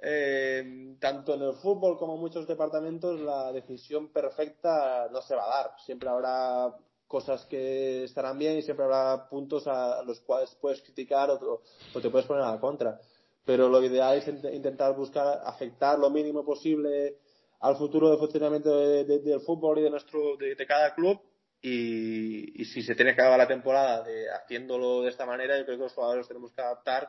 eh, 0.06 0.96
tanto 1.00 1.34
en 1.34 1.42
el 1.42 1.54
fútbol 1.54 1.96
como 1.96 2.14
en 2.14 2.20
muchos 2.20 2.46
departamentos 2.46 3.18
la 3.18 3.50
decisión 3.52 4.12
perfecta 4.12 5.08
no 5.10 5.22
se 5.22 5.34
va 5.34 5.44
a 5.44 5.62
dar. 5.62 5.70
Siempre 5.78 6.10
habrá 6.10 6.76
cosas 7.06 7.46
que 7.46 8.04
estarán 8.04 8.38
bien 8.38 8.58
y 8.58 8.62
siempre 8.62 8.84
habrá 8.84 9.30
puntos 9.30 9.66
a 9.66 10.02
los 10.02 10.20
cuales 10.20 10.54
puedes 10.60 10.82
criticar 10.82 11.30
o, 11.30 11.62
te 12.02 12.10
puedes 12.10 12.26
poner 12.26 12.44
a 12.44 12.52
la 12.52 12.60
contra. 12.60 13.00
Pero 13.46 13.68
lo 13.68 13.82
ideal 13.82 14.18
es 14.18 14.28
intentar 14.52 14.94
buscar 14.94 15.40
afectar 15.42 15.98
lo 15.98 16.10
mínimo 16.10 16.44
posible 16.44 17.16
al 17.60 17.76
futuro 17.76 18.10
de 18.10 18.18
funcionamiento 18.18 18.76
del 18.76 19.40
fútbol 19.40 19.78
y 19.78 19.82
de 19.84 19.90
nuestro 19.90 20.36
de, 20.36 20.66
cada 20.66 20.94
club 20.94 21.18
y, 21.62 22.60
y, 22.60 22.64
si 22.66 22.82
se 22.82 22.94
tiene 22.94 23.14
que 23.14 23.22
acabar 23.22 23.38
la 23.38 23.48
temporada 23.48 24.02
de, 24.02 24.30
haciéndolo 24.30 25.00
de 25.00 25.08
esta 25.08 25.24
manera 25.24 25.56
yo 25.56 25.64
creo 25.64 25.78
que 25.78 25.84
los 25.84 25.94
jugadores 25.94 26.28
tenemos 26.28 26.52
que 26.52 26.60
adaptar 26.60 27.08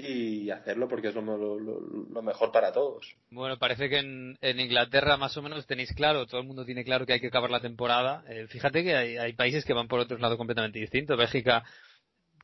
y 0.00 0.50
hacerlo 0.50 0.88
porque 0.88 1.08
es 1.08 1.14
lo, 1.14 1.22
lo, 1.22 2.22
mejor 2.22 2.52
para 2.52 2.72
todos. 2.72 3.14
Bueno, 3.30 3.58
parece 3.58 3.88
que 3.88 3.98
en, 3.98 4.60
Inglaterra 4.60 5.16
más 5.16 5.36
o 5.36 5.42
menos 5.42 5.66
tenéis 5.66 5.92
claro, 5.94 6.26
todo 6.26 6.40
el 6.40 6.46
mundo 6.46 6.64
tiene 6.64 6.84
claro 6.84 7.06
que 7.06 7.14
hay 7.14 7.20
que 7.20 7.28
acabar 7.28 7.50
la 7.50 7.60
temporada. 7.60 8.24
Eh, 8.28 8.46
fíjate 8.48 8.84
que 8.84 8.96
hay, 8.96 9.32
países 9.32 9.64
que 9.64 9.72
van 9.72 9.88
por 9.88 10.00
otro 10.00 10.18
lado 10.18 10.36
completamente 10.36 10.78
distinto. 10.78 11.16
Bélgica 11.16 11.64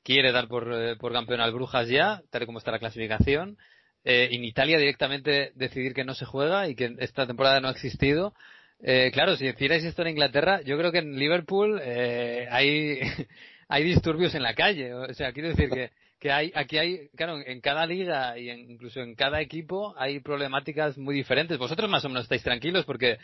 quiere 0.03 0.33
dar 0.33 0.49
por, 0.49 0.73
eh, 0.73 0.97
por 0.97 1.13
campeón 1.13 1.41
al 1.41 1.53
Brujas 1.53 1.89
ya, 1.89 2.23
tal 2.31 2.43
y 2.43 2.47
como 2.47 2.59
está 2.59 2.71
la 2.71 2.79
clasificación. 2.79 3.57
Eh, 4.05 4.29
en 4.33 4.45
Italia 4.45 4.79
directamente 4.79 5.53
decidir 5.55 5.95
que 5.95 6.05
no 6.05 6.15
se 6.15 6.27
juega 6.27 6.69
y 6.69 6.75
que 6.75 6.95
esta 6.99 7.27
temporada 7.27 7.61
no 7.61 7.69
ha 7.69 7.73
existido. 7.73 8.35
Eh, 8.83 9.11
claro, 9.15 9.37
si 9.37 9.47
hicierais 9.47 9.83
esto 9.83 10.03
en 10.03 10.09
Inglaterra, 10.09 10.61
yo 10.63 10.77
creo 10.77 10.93
que 10.93 10.99
en 10.99 11.19
Liverpool 11.19 11.81
eh, 11.83 12.47
hay, 12.51 13.01
hay 13.69 13.85
disturbios 13.85 14.35
en 14.35 14.43
la 14.43 14.55
calle. 14.55 14.93
O 14.93 15.15
sea, 15.15 15.33
quiero 15.33 15.49
decir 15.49 15.71
que, 15.71 15.91
que 16.25 16.33
hay, 16.33 16.51
aquí 16.55 16.79
hay, 16.79 17.09
claro, 17.09 17.37
en 17.45 17.61
cada 17.61 17.85
liga 17.85 18.39
y 18.39 18.49
incluso 18.49 19.03
en 19.03 19.15
cada 19.15 19.43
equipo 19.43 19.95
hay 19.99 20.21
problemáticas 20.21 20.97
muy 20.97 21.15
diferentes. 21.15 21.59
Vosotros 21.59 21.91
más 21.91 22.03
o 22.07 22.09
menos 22.09 22.23
estáis 22.23 22.43
tranquilos 22.43 22.87
porque 22.87 23.19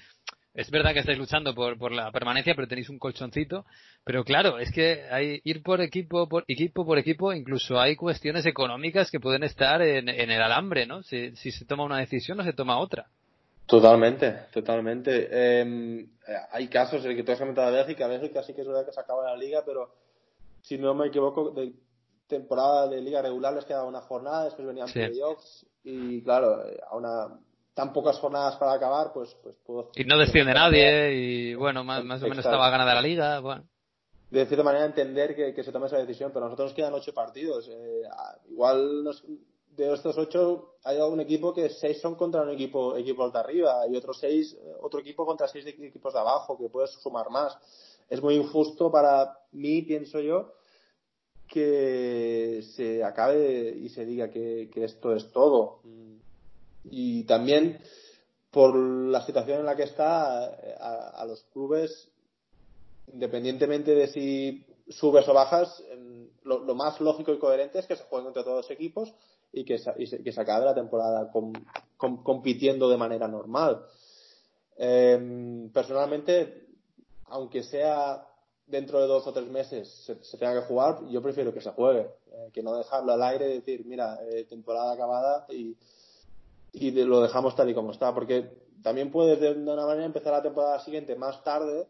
es 0.52 0.70
verdad 0.70 0.92
que 0.92 0.98
estáis 0.98 1.16
luchando 1.16 1.54
por, 1.54 1.78
por 1.78 1.92
la 1.92 2.12
permanencia, 2.12 2.54
pero 2.54 2.68
tenéis 2.68 2.90
un 2.90 2.98
colchoncito. 2.98 3.64
Pero 4.04 4.22
claro, 4.22 4.58
es 4.58 4.70
que 4.70 5.04
hay 5.10 5.40
ir 5.44 5.62
por 5.62 5.80
equipo 5.80 6.28
por 6.28 6.44
equipo 6.46 6.84
por 6.84 6.98
equipo, 6.98 7.32
incluso 7.32 7.80
hay 7.80 7.96
cuestiones 7.96 8.44
económicas 8.44 9.10
que 9.10 9.18
pueden 9.18 9.44
estar 9.44 9.80
en, 9.80 10.10
en 10.10 10.30
el 10.30 10.42
alambre, 10.42 10.84
¿no? 10.84 11.02
Si, 11.02 11.34
si 11.36 11.52
se 11.52 11.64
toma 11.64 11.84
una 11.84 12.00
decisión 12.00 12.38
o 12.40 12.44
se 12.44 12.52
toma 12.52 12.78
otra. 12.78 13.06
Totalmente, 13.64 14.30
totalmente. 14.52 15.26
Eh, 15.30 16.06
hay 16.52 16.68
casos 16.68 17.02
en 17.02 17.12
el 17.12 17.16
que 17.16 17.22
tú 17.22 17.32
has 17.32 17.38
comentado 17.38 17.68
a 17.68 17.70
Bélgica. 17.70 18.06
Bélgica 18.08 18.42
sí 18.42 18.52
que 18.52 18.60
es 18.60 18.66
verdad 18.66 18.84
que 18.84 18.92
se 18.92 19.00
acaba 19.00 19.24
la 19.24 19.38
liga, 19.38 19.62
pero 19.64 19.88
si 20.60 20.76
no 20.76 20.92
me 20.92 21.06
equivoco, 21.06 21.52
de 21.52 21.72
temporada 22.30 22.88
de 22.88 23.02
liga 23.02 23.20
regular 23.20 23.52
les 23.52 23.66
quedaba 23.66 23.84
una 23.84 24.00
jornada, 24.00 24.44
después 24.44 24.66
venían 24.66 24.88
Sí. 24.88 25.00
playoffs 25.00 25.66
y 25.84 26.22
claro, 26.22 26.62
a 26.88 26.96
una 26.96 27.38
tan 27.74 27.92
pocas 27.92 28.18
jornadas 28.18 28.56
para 28.56 28.72
acabar, 28.72 29.12
pues, 29.12 29.34
pues 29.42 29.54
puedo... 29.64 29.90
Y 29.96 30.04
no 30.04 30.16
desciende 30.18 30.52
nadie 30.54 31.12
y 31.14 31.54
bueno, 31.54 31.84
más, 31.84 32.02
más 32.04 32.20
o 32.22 32.24
menos 32.28 32.44
estaba 32.44 32.68
ganada 32.70 32.94
la 32.94 33.02
liga. 33.02 33.40
Bueno. 33.40 33.64
de 34.30 34.46
cierta 34.46 34.62
manera 34.62 34.84
entender 34.86 35.34
que, 35.34 35.52
que 35.52 35.64
se 35.64 35.72
tome 35.72 35.86
esa 35.88 35.96
decisión, 35.98 36.30
pero 36.32 36.44
a 36.46 36.48
nosotros 36.48 36.70
nos 36.70 36.76
quedan 36.76 36.94
ocho 36.94 37.12
partidos. 37.12 37.68
Eh, 37.68 38.02
igual 38.50 39.02
nos- 39.04 39.24
de 39.76 39.92
estos 39.94 40.16
ocho 40.18 40.74
hay 40.84 40.98
algún 40.98 41.20
equipo 41.20 41.52
que 41.54 41.68
seis 41.70 42.00
son 42.00 42.14
contra 42.16 42.42
un 42.42 42.50
equipo 42.50 42.96
equipos 42.96 43.32
de 43.32 43.38
arriba 43.38 43.86
y 43.88 43.96
otros 43.96 44.18
seis 44.20 44.54
eh, 44.60 44.74
otro 44.82 45.00
equipo 45.00 45.24
contra 45.26 45.48
seis 45.48 45.64
de- 45.64 45.70
equipos 45.70 46.12
de 46.12 46.20
abajo 46.20 46.56
que 46.58 46.68
puedes 46.68 46.90
sumar 47.02 47.30
más. 47.30 47.56
Es 48.08 48.20
muy 48.22 48.34
injusto 48.34 48.90
para 48.90 49.36
mí, 49.52 49.82
pienso 49.82 50.20
yo, 50.20 50.52
que 51.50 52.62
se 52.76 53.02
acabe 53.02 53.76
y 53.76 53.88
se 53.88 54.06
diga 54.06 54.30
que, 54.30 54.70
esto 54.76 55.14
es 55.14 55.30
todo. 55.32 55.80
Y 56.84 57.24
también 57.24 57.80
por 58.52 58.74
la 58.76 59.26
situación 59.26 59.60
en 59.60 59.66
la 59.66 59.76
que 59.76 59.82
está 59.82 60.46
eh, 60.62 60.74
a, 60.80 61.24
los 61.26 61.42
clubes 61.52 62.08
independientemente 63.12 63.94
de 63.94 64.06
si 64.08 64.64
subes 64.88 65.28
o 65.28 65.34
bajas, 65.34 65.82
lo, 66.44 66.74
más 66.74 67.00
lógico 67.00 67.32
y 67.32 67.38
coherente 67.38 67.80
es 67.80 67.86
que 67.86 67.96
se 67.96 68.04
jueguen 68.04 68.28
entre 68.28 68.44
todos 68.44 68.58
los 68.58 68.70
equipos 68.70 69.12
y 69.52 69.64
que 69.64 69.78
se, 69.78 70.40
acabe 70.40 70.64
la 70.64 70.74
temporada 70.74 71.30
com- 71.32 71.52
com- 71.96 72.22
compitiendo 72.22 72.88
de 72.88 72.96
manera 72.96 73.26
normal. 73.26 73.84
Em, 74.76 75.70
personalmente, 75.70 76.68
aunque 77.26 77.64
sea 77.64 78.29
dentro 78.70 79.00
de 79.00 79.06
dos 79.06 79.26
o 79.26 79.32
tres 79.32 79.48
meses 79.48 79.88
se, 80.06 80.22
se 80.22 80.38
tenga 80.38 80.54
que 80.60 80.66
jugar, 80.66 80.98
yo 81.08 81.20
prefiero 81.22 81.52
que 81.52 81.60
se 81.60 81.70
juegue, 81.70 82.08
eh, 82.32 82.50
que 82.52 82.62
no 82.62 82.74
dejarlo 82.76 83.12
al 83.12 83.22
aire 83.22 83.50
y 83.50 83.54
decir, 83.58 83.84
mira, 83.84 84.18
eh, 84.22 84.44
temporada 84.44 84.92
acabada 84.92 85.46
y, 85.50 85.76
y 86.72 86.90
lo 86.92 87.20
dejamos 87.20 87.54
tal 87.56 87.68
y 87.70 87.74
como 87.74 87.90
está, 87.92 88.14
porque 88.14 88.50
también 88.82 89.10
puedes 89.10 89.40
de 89.40 89.50
una 89.52 89.84
manera 89.86 90.06
empezar 90.06 90.32
la 90.32 90.42
temporada 90.42 90.80
siguiente 90.80 91.14
más 91.16 91.42
tarde 91.44 91.86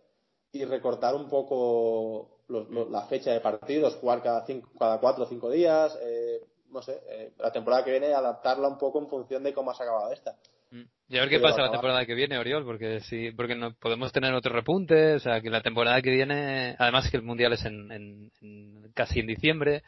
y 0.52 0.64
recortar 0.64 1.14
un 1.14 1.28
poco 1.28 2.38
los- 2.48 2.68
los- 2.70 2.90
la 2.90 3.02
fecha 3.02 3.32
de 3.32 3.40
partidos, 3.40 3.94
jugar 4.00 4.22
cada, 4.22 4.44
cinco, 4.46 4.70
cada 4.78 4.98
cuatro 4.98 5.24
o 5.24 5.28
cinco 5.28 5.50
días, 5.50 5.96
eh, 6.02 6.44
no 6.70 6.82
sé, 6.82 7.00
eh, 7.08 7.32
la 7.38 7.52
temporada 7.52 7.84
que 7.84 7.90
viene 7.92 8.14
adaptarla 8.14 8.68
un 8.68 8.78
poco 8.78 8.98
en 8.98 9.08
función 9.08 9.42
de 9.42 9.52
cómo 9.54 9.70
has 9.70 9.80
acabado 9.80 10.10
esta. 10.12 10.36
Mm. 10.70 10.82
Y 11.08 11.16
a 11.16 11.20
ver 11.22 11.28
qué 11.28 11.38
Pero 11.38 11.48
pasa 11.50 11.62
la 11.62 11.70
temporada 11.72 12.06
que 12.06 12.14
viene, 12.14 12.38
Oriol, 12.38 12.64
porque 12.64 13.00
sí, 13.00 13.32
porque 13.32 13.56
no 13.56 13.74
podemos 13.74 14.12
tener 14.12 14.32
otro 14.34 14.52
repunte, 14.52 15.14
o 15.14 15.18
sea, 15.18 15.40
que 15.40 15.50
la 15.50 15.60
temporada 15.62 16.00
que 16.00 16.10
viene, 16.10 16.76
además 16.78 17.10
que 17.10 17.16
el 17.16 17.24
mundial 17.24 17.52
es 17.54 17.64
en, 17.64 17.90
en- 17.90 18.30
en- 18.40 18.92
casi 18.94 19.20
en 19.20 19.26
diciembre, 19.26 19.82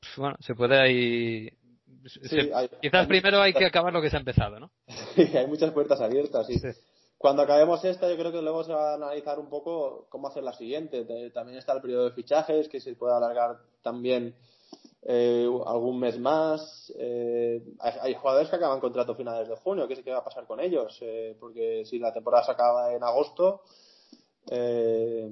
pues, 0.00 0.12
bueno, 0.16 0.36
se 0.40 0.54
puede 0.54 0.78
ahí, 0.78 1.48
se- 2.06 2.52
hay- 2.54 2.68
quizás 2.82 3.02
hay 3.02 3.06
primero 3.06 3.40
hay 3.40 3.54
que 3.54 3.64
acabar 3.64 3.92
lo 3.92 4.02
que 4.02 4.10
se 4.10 4.16
ha 4.16 4.20
empezado, 4.20 4.60
¿no? 4.60 4.70
hay 5.34 5.46
muchas 5.46 5.70
puertas 5.72 6.00
abiertas. 6.00 6.48
Y 6.50 6.58
Sí. 6.58 6.68
Cuando 7.16 7.40
acabemos 7.42 7.82
esta, 7.86 8.06
yo 8.10 8.18
creo 8.18 8.32
que 8.32 8.42
luego 8.42 8.64
se 8.64 8.72
va 8.74 8.90
a 8.92 8.96
analizar 8.96 9.38
un 9.38 9.48
poco 9.48 10.06
cómo 10.10 10.28
hacer 10.28 10.42
la 10.42 10.52
siguiente. 10.52 11.04
Te- 11.06 11.30
También 11.30 11.56
está 11.56 11.72
el 11.72 11.80
periodo 11.80 12.04
de 12.04 12.10
fichajes, 12.14 12.68
que 12.68 12.80
se 12.80 12.94
puede 12.96 13.14
alargar 13.16 13.56
también 13.82 14.34
eh, 15.04 15.48
algún 15.66 15.98
mes 16.00 16.18
más. 16.18 16.92
Eh, 16.98 17.62
hay, 17.80 18.14
jugadores 18.14 18.48
que 18.48 18.56
acaban 18.56 18.80
contrato 18.80 19.12
a 19.12 19.16
finales 19.16 19.48
de 19.48 19.56
junio. 19.56 19.86
¿Qué, 19.86 20.02
qué 20.02 20.10
va 20.12 20.18
a 20.18 20.24
pasar 20.24 20.46
con 20.46 20.60
ellos? 20.60 20.96
Eh, 21.02 21.36
porque 21.38 21.84
si 21.84 21.98
la 21.98 22.12
temporada 22.12 22.44
se 22.44 22.52
acaba 22.52 22.92
en 22.94 23.02
agosto, 23.02 23.62
eh, 24.50 25.30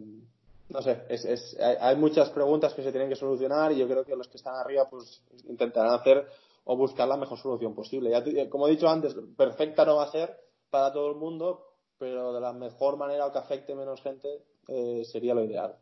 no 0.68 0.82
sé, 0.82 1.02
es, 1.08 1.24
es- 1.24 1.58
hay, 1.60 1.76
hay 1.80 1.96
muchas 1.96 2.30
preguntas 2.30 2.74
que 2.74 2.82
se 2.82 2.90
tienen 2.92 3.08
que 3.08 3.16
solucionar 3.16 3.72
y 3.72 3.78
yo 3.78 3.86
creo 3.88 4.04
que 4.04 4.16
los 4.16 4.28
que 4.28 4.36
están 4.38 4.54
arriba 4.56 4.88
pues 4.88 5.22
intentarán 5.48 5.94
hacer 5.94 6.26
o 6.64 6.76
buscar 6.76 7.08
la 7.08 7.16
mejor 7.16 7.38
solución 7.38 7.74
posible. 7.74 8.10
Ya 8.10 8.22
te- 8.22 8.48
como 8.48 8.68
he 8.68 8.72
dicho 8.72 8.88
antes, 8.88 9.14
perfecta 9.36 9.84
no 9.84 9.96
va 9.96 10.04
a 10.04 10.10
ser 10.12 10.38
para 10.70 10.92
todo 10.92 11.10
el 11.10 11.16
mundo, 11.16 11.66
pero 11.98 12.32
de 12.32 12.40
la 12.40 12.52
mejor 12.52 12.96
manera 12.96 13.26
o 13.26 13.32
que 13.32 13.38
afecte 13.38 13.74
menos 13.74 14.00
gente 14.02 14.42
eh, 14.68 15.04
sería 15.04 15.34
lo 15.34 15.44
ideal. 15.44 15.76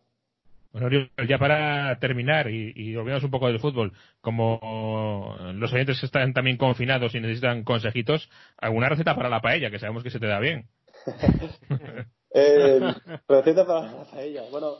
Bueno, 0.72 0.86
Oriol, 0.86 1.10
ya 1.28 1.36
para 1.38 1.98
terminar 1.98 2.48
y, 2.48 2.72
y 2.76 2.94
un 2.96 3.30
poco 3.30 3.48
del 3.48 3.58
fútbol, 3.58 3.92
como 4.20 5.36
los 5.54 5.72
oyentes 5.72 6.02
están 6.02 6.32
también 6.32 6.56
confinados 6.56 7.14
y 7.14 7.20
necesitan 7.20 7.64
consejitos, 7.64 8.30
¿alguna 8.56 8.88
receta 8.88 9.16
para 9.16 9.28
la 9.28 9.40
paella? 9.40 9.70
Que 9.70 9.80
sabemos 9.80 10.04
que 10.04 10.10
se 10.10 10.20
te 10.20 10.26
da 10.26 10.38
bien. 10.40 10.66
Eh, 12.32 12.80
receta 13.28 13.66
para 13.66 13.90
la 13.90 14.04
paella. 14.04 14.42
Bueno, 14.52 14.76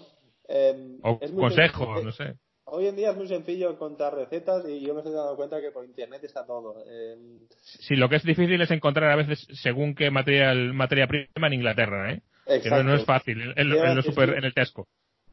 eh, 0.48 0.98
O 1.03 1.18
es 1.20 1.33
muy 1.33 1.40
consejo, 1.40 1.85
sencillo. 1.87 2.05
no 2.05 2.12
sé. 2.12 2.35
Hoy 2.66 2.87
en 2.87 2.94
día 2.94 3.11
es 3.11 3.16
muy 3.16 3.26
sencillo 3.26 3.72
encontrar 3.72 4.14
recetas 4.14 4.64
y 4.68 4.81
yo 4.87 4.94
me 4.94 5.00
estoy 5.00 5.14
dando 5.14 5.35
cuenta 5.35 5.61
que 5.61 5.72
por 5.72 5.85
internet 5.85 6.22
está 6.22 6.46
todo. 6.46 6.76
Eh, 6.87 7.16
Si 7.59 7.96
lo 7.96 8.09
que 8.09 8.14
es 8.16 8.22
difícil 8.22 8.61
es 8.61 8.70
encontrar 8.70 9.11
a 9.11 9.16
veces 9.16 9.44
según 9.61 9.96
qué 9.96 10.12
material, 10.12 10.72
materia 10.74 11.09
prima 11.09 11.48
en 11.48 11.53
Inglaterra, 11.55 12.12
¿eh? 12.12 12.22
Que 12.62 12.70
no, 12.70 12.85
no 12.85 12.94
es 12.94 13.00
exacto. 13.00 13.07
fácil, 13.07 13.40
en, 13.42 13.53
en 13.57 13.68
lo- 13.68 13.74
Lleva- 13.74 13.90
en 13.90 13.96
lo 13.96 14.03
sí, 14.03 14.09
super- 14.11 14.31
sí. 14.31 14.35
en 14.38 14.44
el 14.44 14.55
Tesco. 14.55 14.87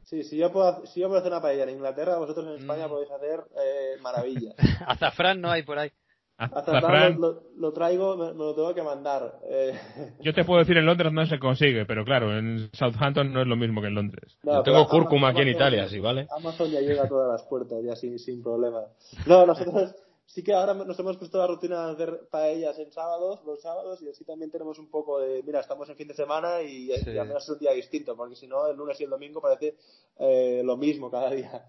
Sí, 0.08 0.22
si 0.22 0.38
yo 0.38 0.50
puedo, 0.50 0.86
si 0.86 1.00
yo 1.00 1.08
puedo 1.08 1.20
hacer 1.20 1.30
una 1.32 1.42
paella 1.42 1.64
en 1.64 1.70
Inglaterra, 1.70 2.16
vosotros 2.16 2.46
en 2.46 2.54
España 2.62 2.86
Mm. 2.86 2.90
podéis 2.90 3.10
hacer 3.10 3.40
eh, 3.62 3.96
maravillas. 4.00 4.54
Azafrán 4.86 5.40
no 5.40 5.50
hay 5.50 5.62
por 5.64 5.78
ahí. 5.78 5.90
Azafrán 6.38 7.18
lo, 7.58 7.72
traigo, 7.72 8.16
me, 8.16 8.26
me 8.32 8.38
lo 8.38 8.54
tengo 8.54 8.74
que 8.74 8.82
mandar. 8.82 9.38
Eh, 9.50 9.78
yo 10.20 10.32
te 10.32 10.44
puedo 10.44 10.60
decir 10.60 10.78
en 10.78 10.86
Londres 10.86 11.12
no 11.12 11.26
se 11.26 11.38
consigue, 11.38 11.84
pero 11.84 12.04
claro, 12.04 12.36
en 12.38 12.70
Southampton 12.72 13.32
no 13.32 13.42
es 13.42 13.46
lo 13.46 13.56
mismo 13.56 13.80
que 13.82 13.88
en 13.88 13.96
Londres. 13.96 14.38
no, 14.44 14.54
Yo 14.54 14.62
tengo 14.62 14.86
cúrcuma 14.88 15.28
Amazon- 15.28 15.30
aquí 15.30 15.42
en 15.42 15.48
Amazon- 15.56 15.68
Italia, 15.74 15.88
sí, 15.88 16.00
¿vale? 16.00 16.26
Amazon 16.30 16.70
ya 16.70 16.80
llega 16.80 17.02
a 17.02 17.08
todas 17.08 17.30
las 17.32 17.42
puertas, 17.48 17.78
ya 17.84 17.94
sin, 17.96 18.18
sin 18.18 18.42
problema. 18.42 18.82
No, 19.26 19.44
nosotros 19.44 19.94
sí 20.28 20.42
que 20.44 20.52
ahora 20.52 20.74
nos 20.74 20.98
hemos 20.98 21.16
puesto 21.16 21.38
la 21.38 21.46
rutina 21.46 21.86
de 21.86 21.92
hacer 21.92 22.28
paellas 22.28 22.78
en 22.78 22.92
sábados, 22.92 23.42
los 23.44 23.62
sábados, 23.62 24.02
y 24.02 24.08
así 24.10 24.24
también 24.24 24.50
tenemos 24.50 24.78
un 24.78 24.90
poco 24.90 25.18
de, 25.20 25.42
mira, 25.42 25.60
estamos 25.60 25.88
en 25.88 25.96
fin 25.96 26.06
de 26.06 26.14
semana 26.14 26.60
y, 26.60 26.92
Sí. 26.98 27.10
y 27.10 27.18
al 27.18 27.26
menos 27.26 27.44
es 27.44 27.48
un 27.48 27.58
día 27.58 27.72
distinto, 27.72 28.14
porque 28.14 28.36
si 28.36 28.46
no, 28.46 28.66
el 28.66 28.76
lunes 28.76 29.00
y 29.00 29.04
el 29.04 29.10
domingo 29.10 29.40
parece 29.40 29.76
eh, 30.18 30.60
lo 30.64 30.76
mismo 30.76 31.10
cada 31.10 31.30
día. 31.30 31.68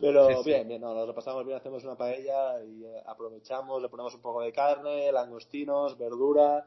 Pero 0.00 0.42
Sí, 0.42 0.50
bien, 0.50 0.66
bien, 0.66 0.80
no, 0.80 0.94
nos 0.94 1.06
lo 1.06 1.14
pasamos 1.14 1.44
bien, 1.44 1.58
hacemos 1.58 1.84
una 1.84 1.96
paella 1.96 2.64
y 2.64 2.84
eh, 2.84 3.02
aprovechamos, 3.06 3.80
le 3.80 3.88
ponemos 3.88 4.14
un 4.14 4.22
poco 4.22 4.40
de 4.40 4.52
carne, 4.52 5.12
langostinos, 5.12 5.96
verdura. 5.98 6.66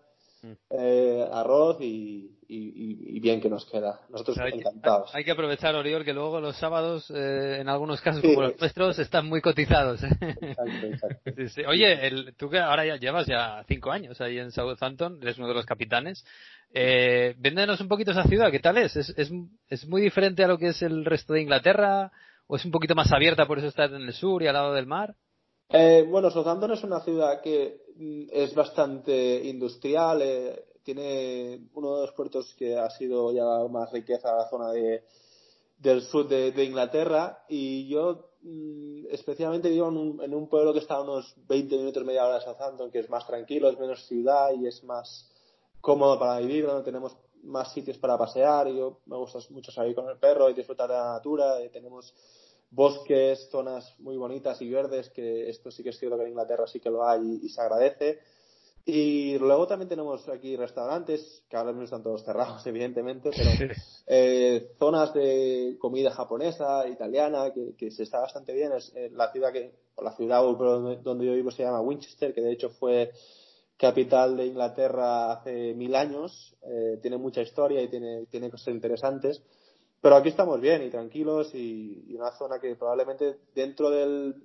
Eh, 0.69 1.27
arroz 1.31 1.77
y, 1.81 2.37
y- 2.47 2.57
y- 2.57 3.17
y 3.17 3.19
bien 3.19 3.41
que 3.41 3.49
nos 3.49 3.65
queda. 3.65 3.99
Nosotros 4.09 4.37
Hay, 4.39 4.51
que- 4.53 4.57
encantados. 4.59 5.13
hay 5.13 5.23
que 5.23 5.31
aprovechar, 5.31 5.75
Oriol, 5.75 6.03
que 6.05 6.13
luego 6.13 6.39
los 6.39 6.55
sábados, 6.57 7.09
eh, 7.11 7.57
en 7.61 7.69
algunos 7.69 8.01
casos 8.01 8.21
Sí. 8.21 8.27
como 8.33 8.47
los 8.47 8.59
nuestros, 8.59 8.97
están 8.99 9.27
muy 9.27 9.41
cotizados. 9.41 10.03
¿eh? 10.03 10.09
Exacto, 10.41 10.85
exacto. 10.85 11.31
Sí, 11.37 11.49
sí. 11.49 11.61
Oye, 11.67 12.07
el- 12.07 12.35
tú 12.35 12.49
que 12.49 12.59
ahora 12.59 12.85
ya 12.85 12.95
llevas 12.97 13.25
ya 13.27 13.63
cinco 13.67 13.91
años 13.91 14.19
ahí 14.21 14.39
en 14.39 14.51
Southampton, 14.51 15.19
eres 15.21 15.37
uno 15.37 15.47
de 15.47 15.53
los 15.53 15.65
capitanes. 15.65 16.25
Eh, 16.73 17.35
véndenos 17.39 17.81
un 17.81 17.87
poquito 17.87 18.11
esa 18.11 18.23
ciudad, 18.23 18.51
¿qué 18.51 18.59
tal 18.59 18.77
es? 18.77 18.95
¿Es, 18.95 19.09
es? 19.17 19.31
es 19.69 19.87
muy 19.87 20.01
diferente 20.01 20.43
a 20.43 20.47
lo 20.47 20.57
que 20.57 20.67
es 20.67 20.81
el 20.81 21.03
resto 21.05 21.33
de 21.33 21.41
Inglaterra? 21.41 22.11
¿O 22.47 22.55
es 22.55 22.65
un 22.65 22.71
poquito 22.71 22.95
más 22.95 23.11
abierta 23.11 23.45
por 23.45 23.59
eso 23.59 23.67
estar 23.67 23.93
en 23.93 24.01
el 24.01 24.13
sur 24.13 24.41
y 24.41 24.47
al 24.47 24.53
lado 24.53 24.73
del 24.73 24.87
mar? 24.87 25.15
Eh, 25.71 26.03
bueno, 26.09 26.31
Southampton 26.31 26.71
es 26.71 26.83
una 26.83 26.99
ciudad 27.01 27.41
que 27.41 27.77
mm, 27.87 27.88
es 28.31 28.55
bastante 28.55 29.41
industrial, 29.45 30.21
eh, 30.21 30.65
tiene 30.83 31.69
uno 31.73 31.95
de 31.95 32.01
los 32.07 32.13
puertos 32.13 32.55
que 32.57 32.77
ha 32.77 32.89
sido 32.89 33.31
ya 33.31 33.45
más 33.69 33.91
riqueza 33.91 34.35
la 34.35 34.49
zona 34.49 34.71
de, 34.71 35.03
del 35.77 36.01
sur 36.01 36.27
de, 36.27 36.51
de 36.51 36.63
Inglaterra. 36.63 37.43
Y 37.49 37.87
yo 37.87 38.31
mm, 38.41 39.07
especialmente 39.11 39.69
vivo 39.69 39.89
en 39.89 39.97
un, 39.97 40.23
en 40.23 40.33
un 40.33 40.47
pueblo 40.47 40.73
que 40.73 40.79
está 40.79 40.95
a 40.95 41.01
unos 41.01 41.35
20 41.47 41.77
minutos, 41.77 42.05
media 42.05 42.25
hora 42.25 42.39
de 42.39 42.45
Southampton, 42.45 42.91
que 42.91 42.99
es 42.99 43.09
más 43.09 43.27
tranquilo, 43.27 43.69
es 43.69 43.79
menos 43.79 44.05
ciudad 44.07 44.51
y 44.53 44.65
es 44.65 44.83
más 44.83 45.29
cómodo 45.81 46.17
para 46.17 46.39
vivir, 46.39 46.65
donde 46.65 46.83
tenemos 46.83 47.15
más 47.43 47.71
sitios 47.73 47.97
para 47.97 48.17
pasear 48.17 48.67
y 48.67 48.77
yo 48.77 48.99
me 49.05 49.17
gusta 49.17 49.39
mucho 49.51 49.71
salir 49.71 49.95
con 49.95 50.09
el 50.09 50.17
perro 50.17 50.49
y 50.49 50.53
disfrutar 50.53 50.89
de 50.89 50.95
la 50.95 51.13
natura 51.13 51.63
y 51.63 51.69
tenemos 51.69 52.13
bosques, 52.71 53.49
zonas 53.49 53.95
muy 53.99 54.17
bonitas 54.17 54.61
y 54.61 54.69
verdes, 54.69 55.09
que 55.09 55.49
esto 55.49 55.71
sí 55.71 55.83
que 55.83 55.89
es 55.89 55.99
cierto 55.99 56.17
que 56.17 56.23
en 56.23 56.29
Inglaterra 56.29 56.67
sí 56.67 56.79
que 56.79 56.89
lo 56.89 57.07
hay 57.07 57.39
y, 57.43 57.49
se 57.49 57.61
agradece. 57.61 58.19
Y 58.85 59.37
luego 59.37 59.67
también 59.67 59.89
tenemos 59.89 60.27
aquí 60.29 60.55
restaurantes, 60.55 61.43
que 61.49 61.57
ahora 61.57 61.71
mismo 61.71 61.83
están 61.83 62.03
todos 62.03 62.23
cerrados, 62.23 62.65
evidentemente, 62.67 63.31
pero 63.35 63.73
eh, 64.07 64.71
zonas 64.79 65.13
de 65.13 65.77
comida 65.79 66.11
japonesa, 66.11 66.87
italiana, 66.87 67.51
que, 67.53 67.91
se 67.91 68.03
está 68.03 68.19
bastante 68.19 68.53
bien. 68.53 68.71
Es 68.73 68.91
eh, 68.95 69.09
la 69.13 69.31
ciudad 69.31 69.51
que, 69.51 69.73
la 70.01 70.15
ciudad 70.15 70.41
donde 70.41 71.25
yo 71.25 71.33
vivo 71.33 71.51
se 71.51 71.63
llama 71.63 71.81
Winchester, 71.81 72.33
que 72.33 72.41
de 72.41 72.53
hecho 72.53 72.69
fue 72.69 73.11
capital 73.79 74.35
de 74.35 74.47
Inglaterra 74.47 75.31
hace 75.31 75.73
mil 75.73 75.95
años, 75.95 76.53
eh, 76.63 76.99
tiene 77.01 77.17
mucha 77.17 77.41
historia 77.41 77.81
y 77.81 77.87
tiene, 77.87 78.25
tiene 78.25 78.49
cosas 78.51 78.73
interesantes. 78.73 79.41
Pero 80.01 80.15
aquí 80.15 80.29
estamos 80.29 80.61
bien 80.61 80.83
y 80.83 80.89
tranquilos 80.89 81.53
y, 81.53 82.15
una 82.15 82.31
zona 82.31 82.59
que 82.59 82.75
probablemente 82.75 83.37
dentro 83.53 83.89
del 83.89 84.35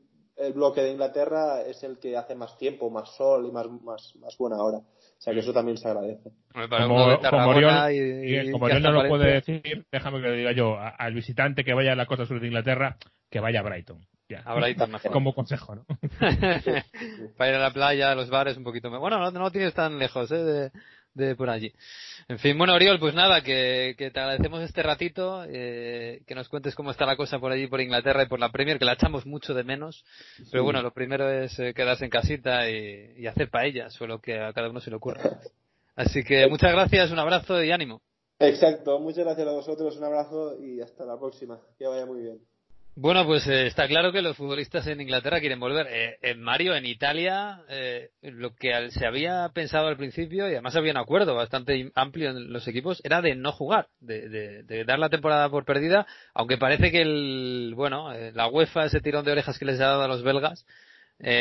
bloque 0.54 0.82
de 0.82 0.92
Inglaterra 0.92 1.62
es 1.62 1.82
el 1.84 1.98
que 1.98 2.16
hace 2.16 2.34
más 2.34 2.58
tiempo, 2.58 2.90
más 2.90 3.14
sol 3.16 3.46
y 3.46 3.52
más, 3.52 3.70
más, 3.82 4.14
más 4.20 4.36
buena 4.36 4.56
hora. 4.62 4.78
O 4.78 5.20
sea 5.24 5.32
que 5.32 5.40
eso 5.40 5.52
también 5.52 5.78
se 5.78 5.88
agradece. 5.88 6.30
Como, 6.52 7.18
como 7.18 7.48
Oriol, 7.50 8.82
no 8.82 8.92
lo 8.92 9.08
puede 9.08 9.34
decir, 9.34 9.86
déjame 9.90 10.20
que 10.20 10.28
lo 10.28 10.34
diga 10.34 10.52
yo, 10.52 10.76
al 10.78 11.14
visitante 11.14 11.64
que 11.64 11.72
vaya 11.72 11.92
a 11.92 11.96
la 11.96 12.06
costa 12.06 12.26
sur 12.26 12.40
de 12.40 12.48
Inglaterra, 12.48 12.96
que 13.30 13.40
vaya 13.40 13.60
a 13.60 13.62
Brighton. 13.62 14.04
A 14.44 14.54
Brighton 14.54 14.90
mejor. 14.90 15.12
Como 15.12 15.34
consejo, 15.34 15.76
¿no? 15.76 15.86
Para 17.36 17.50
ir 17.50 17.56
a 17.56 17.58
la 17.58 17.72
playa, 17.72 18.10
a 18.10 18.14
los 18.14 18.30
bares, 18.30 18.56
un 18.56 18.64
poquito 18.64 18.90
más. 18.90 19.00
Bueno, 19.00 19.18
no, 19.18 19.30
no 19.30 19.50
tienes 19.50 19.74
tan 19.74 19.98
lejos, 19.98 20.30
¿eh? 20.32 20.42
De, 20.42 20.72
de 21.14 21.36
por 21.36 21.48
allí. 21.48 21.72
En 22.28 22.38
fin, 22.38 22.58
bueno, 22.58 22.74
Oriol, 22.74 22.98
pues 22.98 23.14
nada, 23.14 23.42
que, 23.42 23.94
te 23.96 24.20
agradecemos 24.20 24.62
este 24.62 24.82
ratito, 24.82 25.44
eh, 25.48 26.22
que 26.26 26.34
nos 26.34 26.48
cuentes 26.48 26.74
cómo 26.74 26.90
está 26.90 27.06
la 27.06 27.16
cosa 27.16 27.38
por 27.38 27.52
allí, 27.52 27.66
por 27.66 27.80
Inglaterra 27.80 28.24
y 28.24 28.26
por 28.26 28.40
la 28.40 28.50
Premier, 28.50 28.78
que 28.78 28.84
la 28.84 28.94
echamos 28.94 29.24
mucho 29.24 29.54
de 29.54 29.64
menos. 29.64 30.04
Pero 30.50 30.64
bueno, 30.64 30.82
lo 30.82 30.92
primero 30.92 31.30
es 31.30 31.58
eh, 31.58 31.72
quedarse 31.74 32.04
en 32.04 32.10
casita 32.10 32.68
y, 32.68 33.26
hacer 33.26 33.48
paellas, 33.48 33.98
o 34.00 34.06
lo 34.06 34.20
que 34.20 34.38
a 34.38 34.52
cada 34.52 34.68
uno 34.68 34.80
se 34.80 34.90
le 34.90 34.96
ocurra. 34.96 35.22
Así 35.96 36.24
que 36.24 36.46
muchas 36.48 36.72
gracias, 36.72 37.10
un 37.12 37.18
abrazo 37.20 37.62
y 37.62 37.70
ánimo. 37.70 38.02
Exacto, 38.40 38.98
muchas 38.98 39.24
gracias 39.24 39.46
a 39.46 39.52
vosotros, 39.52 39.96
un 39.96 40.04
abrazo 40.04 40.60
y 40.60 40.80
hasta 40.80 41.04
la 41.04 41.16
próxima. 41.16 41.60
Que 41.78 41.86
vaya 41.86 42.04
muy 42.04 42.22
bien. 42.22 42.53
Bueno, 42.96 43.26
pues 43.26 43.44
eh, 43.48 43.66
está 43.66 43.88
claro 43.88 44.12
que 44.12 44.22
los 44.22 44.36
futbolistas 44.36 44.86
en 44.86 45.00
Inglaterra 45.00 45.40
quieren 45.40 45.58
volver. 45.58 45.88
Eh, 45.90 46.16
en 46.22 46.40
Mario, 46.40 46.76
en 46.76 46.86
Italia, 46.86 47.62
eh, 47.68 48.10
lo 48.22 48.54
que 48.54 48.90
se 48.90 49.04
había 49.04 49.50
pensado 49.52 49.88
al 49.88 49.96
principio, 49.96 50.46
y 50.46 50.52
además 50.52 50.76
había 50.76 50.92
un 50.92 50.98
acuerdo 50.98 51.34
bastante 51.34 51.90
amplio 51.96 52.30
en 52.30 52.52
los 52.52 52.68
equipos, 52.68 53.00
era 53.02 53.20
de 53.20 53.34
no 53.34 53.50
jugar, 53.50 53.88
de, 53.98 54.84
dar 54.86 55.00
la 55.00 55.08
temporada 55.08 55.48
por 55.48 55.64
perdida, 55.64 56.06
aunque 56.34 56.56
parece 56.56 56.92
que 56.92 57.02
el, 57.02 57.72
bueno, 57.74 58.12
la 58.32 58.46
UEFA, 58.46 58.84
ese 58.84 59.00
tirón 59.00 59.24
de 59.24 59.32
orejas 59.32 59.58
que 59.58 59.64
les 59.64 59.80
ha 59.80 59.86
dado 59.86 60.02
a 60.02 60.08
los 60.08 60.22
belgas, 60.22 60.64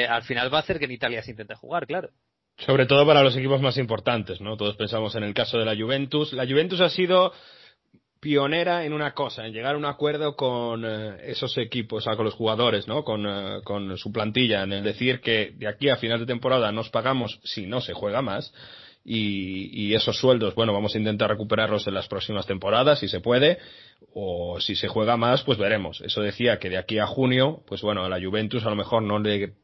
al 0.10 0.24
final 0.24 0.52
va 0.52 0.58
a 0.58 0.62
hacer 0.62 0.80
que 0.80 0.86
en 0.86 0.92
Italia 0.92 1.22
se 1.22 1.32
intente 1.32 1.54
jugar, 1.54 1.86
claro. 1.86 2.10
Sobre 2.58 2.86
todo 2.86 3.06
para 3.06 3.24
los 3.24 3.36
equipos 3.36 3.62
más 3.62 3.78
importantes, 3.78 4.42
¿no? 4.42 4.58
Todos 4.58 4.76
pensamos 4.76 5.16
en 5.16 5.24
el 5.24 5.34
caso 5.34 5.58
de 5.58 5.66
la 5.66 5.76
Juventus. 5.76 6.34
La 6.34 6.46
Juventus 6.46 6.82
ha 6.82 6.90
sido 6.90 7.34
pionera 8.24 8.86
en 8.86 8.94
una 8.94 9.14
cosa, 9.14 9.46
en 9.46 9.52
llegar 9.52 9.76
a 9.76 9.78
un 9.78 9.84
acuerdo 9.84 10.38
con 10.38 10.86
eh, 10.86 11.18
esos 11.26 11.58
equipos, 11.58 12.02
o 12.02 12.10
sea, 12.10 12.16
con 12.16 12.24
los 12.24 12.34
jugadores, 12.34 12.88
¿no? 12.88 13.04
Con, 13.04 13.28
eh, 13.28 13.60
con, 13.66 13.98
su 13.98 14.14
plantilla, 14.14 14.64
en 14.64 14.72
el 14.72 14.82
decir 14.82 15.20
que 15.20 15.52
de 15.58 15.68
aquí 15.68 15.90
a 15.90 15.98
final 15.98 16.22
de 16.22 16.26
temporada 16.26 16.72
nos 16.72 16.90
pagamos 16.90 17.42
si 17.44 17.68
no 17.68 17.82
se 17.82 17.92
juega 17.92 18.22
más. 18.22 18.54
Y, 19.04 19.88
y, 19.88 19.94
esos 19.96 20.18
sueldos, 20.18 20.56
bueno, 20.56 20.72
vamos 20.72 20.96
a 20.96 20.98
intentar 20.98 21.30
recuperarlos 21.30 21.86
en 21.88 21.94
las 21.94 22.08
próximas 22.08 22.48
temporadas, 22.48 23.00
si 23.00 23.10
se 23.10 23.20
puede, 23.20 23.58
o 24.14 24.62
si 24.62 24.78
se 24.78 24.88
juega 24.88 25.18
más, 25.18 25.44
pues 25.44 25.58
veremos. 25.58 26.00
Eso 26.00 26.22
decía 26.22 26.58
que 26.58 26.70
de 26.70 26.78
aquí 26.78 27.00
a 27.00 27.06
junio, 27.06 27.64
pues 27.68 27.82
bueno, 27.82 28.06
a 28.06 28.10
la 28.10 28.26
Juventus 28.26 28.66
a 28.66 28.70
lo 28.70 28.78
mejor 28.78 29.04
no 29.04 29.20
le 29.20 29.56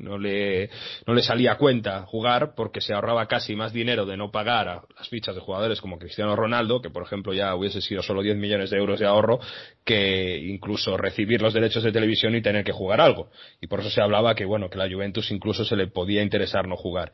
no 0.00 0.18
le, 0.18 0.70
no 1.06 1.14
le 1.14 1.22
salía 1.22 1.56
cuenta 1.56 2.02
jugar 2.06 2.54
porque 2.54 2.80
se 2.80 2.94
ahorraba 2.94 3.26
casi 3.26 3.56
más 3.56 3.72
dinero 3.72 4.06
de 4.06 4.16
no 4.16 4.30
pagar 4.30 4.68
a 4.68 4.82
las 4.96 5.08
fichas 5.08 5.34
de 5.34 5.40
jugadores 5.40 5.80
como 5.80 5.98
Cristiano 5.98 6.36
Ronaldo, 6.36 6.80
que 6.80 6.90
por 6.90 7.02
ejemplo 7.02 7.32
ya 7.32 7.54
hubiese 7.54 7.80
sido 7.80 8.02
solo 8.02 8.22
10 8.22 8.36
millones 8.36 8.70
de 8.70 8.78
euros 8.78 9.00
de 9.00 9.06
ahorro, 9.06 9.40
que 9.84 10.38
incluso 10.38 10.96
recibir 10.96 11.42
los 11.42 11.54
derechos 11.54 11.82
de 11.82 11.92
televisión 11.92 12.34
y 12.34 12.42
tener 12.42 12.64
que 12.64 12.72
jugar 12.72 13.00
algo. 13.00 13.30
Y 13.60 13.66
por 13.66 13.80
eso 13.80 13.90
se 13.90 14.00
hablaba 14.00 14.34
que 14.34 14.44
bueno, 14.44 14.70
que 14.70 14.78
la 14.78 14.88
Juventus 14.88 15.30
incluso 15.30 15.64
se 15.64 15.76
le 15.76 15.88
podía 15.88 16.22
interesar 16.22 16.68
no 16.68 16.76
jugar. 16.76 17.12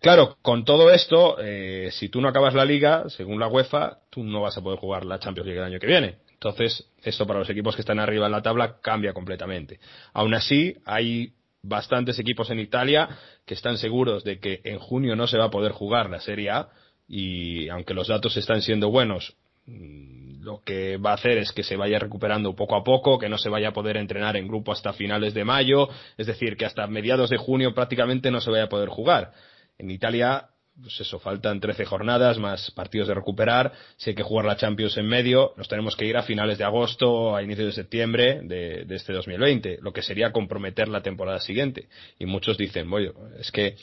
Claro, 0.00 0.38
con 0.42 0.64
todo 0.64 0.90
esto, 0.90 1.36
eh, 1.40 1.90
si 1.92 2.08
tú 2.08 2.20
no 2.20 2.28
acabas 2.28 2.54
la 2.54 2.64
liga, 2.64 3.08
según 3.08 3.38
la 3.38 3.48
UEFA, 3.48 3.98
tú 4.10 4.24
no 4.24 4.40
vas 4.40 4.56
a 4.56 4.62
poder 4.62 4.78
jugar 4.78 5.04
la 5.04 5.18
Champions 5.18 5.46
League 5.46 5.60
el 5.60 5.66
año 5.66 5.78
que 5.78 5.86
viene. 5.86 6.16
Entonces, 6.32 6.90
esto 7.02 7.26
para 7.26 7.40
los 7.40 7.50
equipos 7.50 7.74
que 7.74 7.82
están 7.82 7.98
arriba 7.98 8.24
en 8.24 8.32
la 8.32 8.40
tabla 8.40 8.76
cambia 8.80 9.12
completamente. 9.12 9.78
Aún 10.14 10.32
así, 10.32 10.74
hay 10.86 11.34
bastantes 11.62 12.18
equipos 12.18 12.50
en 12.50 12.60
Italia 12.60 13.08
que 13.46 13.54
están 13.54 13.76
seguros 13.78 14.24
de 14.24 14.38
que 14.38 14.60
en 14.64 14.78
junio 14.78 15.16
no 15.16 15.26
se 15.26 15.38
va 15.38 15.46
a 15.46 15.50
poder 15.50 15.72
jugar 15.72 16.08
la 16.10 16.20
Serie 16.20 16.50
A 16.50 16.68
y 17.06 17.68
aunque 17.68 17.94
los 17.94 18.08
datos 18.08 18.36
están 18.36 18.62
siendo 18.62 18.90
buenos, 18.90 19.36
mm, 19.66 20.42
lo 20.42 20.62
que 20.64 20.96
va 20.96 21.10
a 21.10 21.14
hacer 21.14 21.38
es 21.38 21.52
que 21.52 21.62
se 21.62 21.76
vaya 21.76 21.98
recuperando 21.98 22.54
poco 22.54 22.76
a 22.76 22.84
poco, 22.84 23.18
que 23.18 23.28
no 23.28 23.36
se 23.36 23.50
vaya 23.50 23.68
a 23.68 23.72
poder 23.72 23.96
entrenar 23.96 24.36
en 24.36 24.48
grupo 24.48 24.72
hasta 24.72 24.92
finales 24.92 25.34
de 25.34 25.44
mayo, 25.44 25.88
es 26.16 26.26
decir, 26.26 26.56
que 26.56 26.64
hasta 26.64 26.86
mediados 26.86 27.30
de 27.30 27.36
junio 27.36 27.74
prácticamente 27.74 28.30
no 28.30 28.40
se 28.40 28.50
vaya 28.50 28.64
a 28.64 28.68
poder 28.68 28.88
jugar. 28.88 29.32
En 29.76 29.90
Italia 29.90 30.48
pues 30.82 31.00
eso, 31.00 31.18
faltan 31.18 31.60
13 31.60 31.84
jornadas 31.84 32.38
más 32.38 32.70
partidos 32.70 33.08
de 33.08 33.14
recuperar. 33.14 33.72
Si 33.96 34.10
hay 34.10 34.16
que 34.16 34.22
jugar 34.22 34.44
la 34.44 34.56
Champions 34.56 34.96
en 34.96 35.06
medio, 35.06 35.52
nos 35.56 35.68
tenemos 35.68 35.96
que 35.96 36.06
ir 36.06 36.16
a 36.16 36.22
finales 36.22 36.58
de 36.58 36.64
agosto, 36.64 37.36
a 37.36 37.42
inicios 37.42 37.66
de 37.66 37.72
septiembre 37.72 38.40
de, 38.42 38.84
de 38.84 38.96
este 38.96 39.12
2020, 39.12 39.78
lo 39.82 39.92
que 39.92 40.02
sería 40.02 40.32
comprometer 40.32 40.88
la 40.88 41.02
temporada 41.02 41.40
siguiente. 41.40 41.88
Y 42.18 42.26
muchos 42.26 42.56
dicen, 42.56 42.88
bueno, 42.88 43.12
es 43.38 43.50
que 43.50 43.76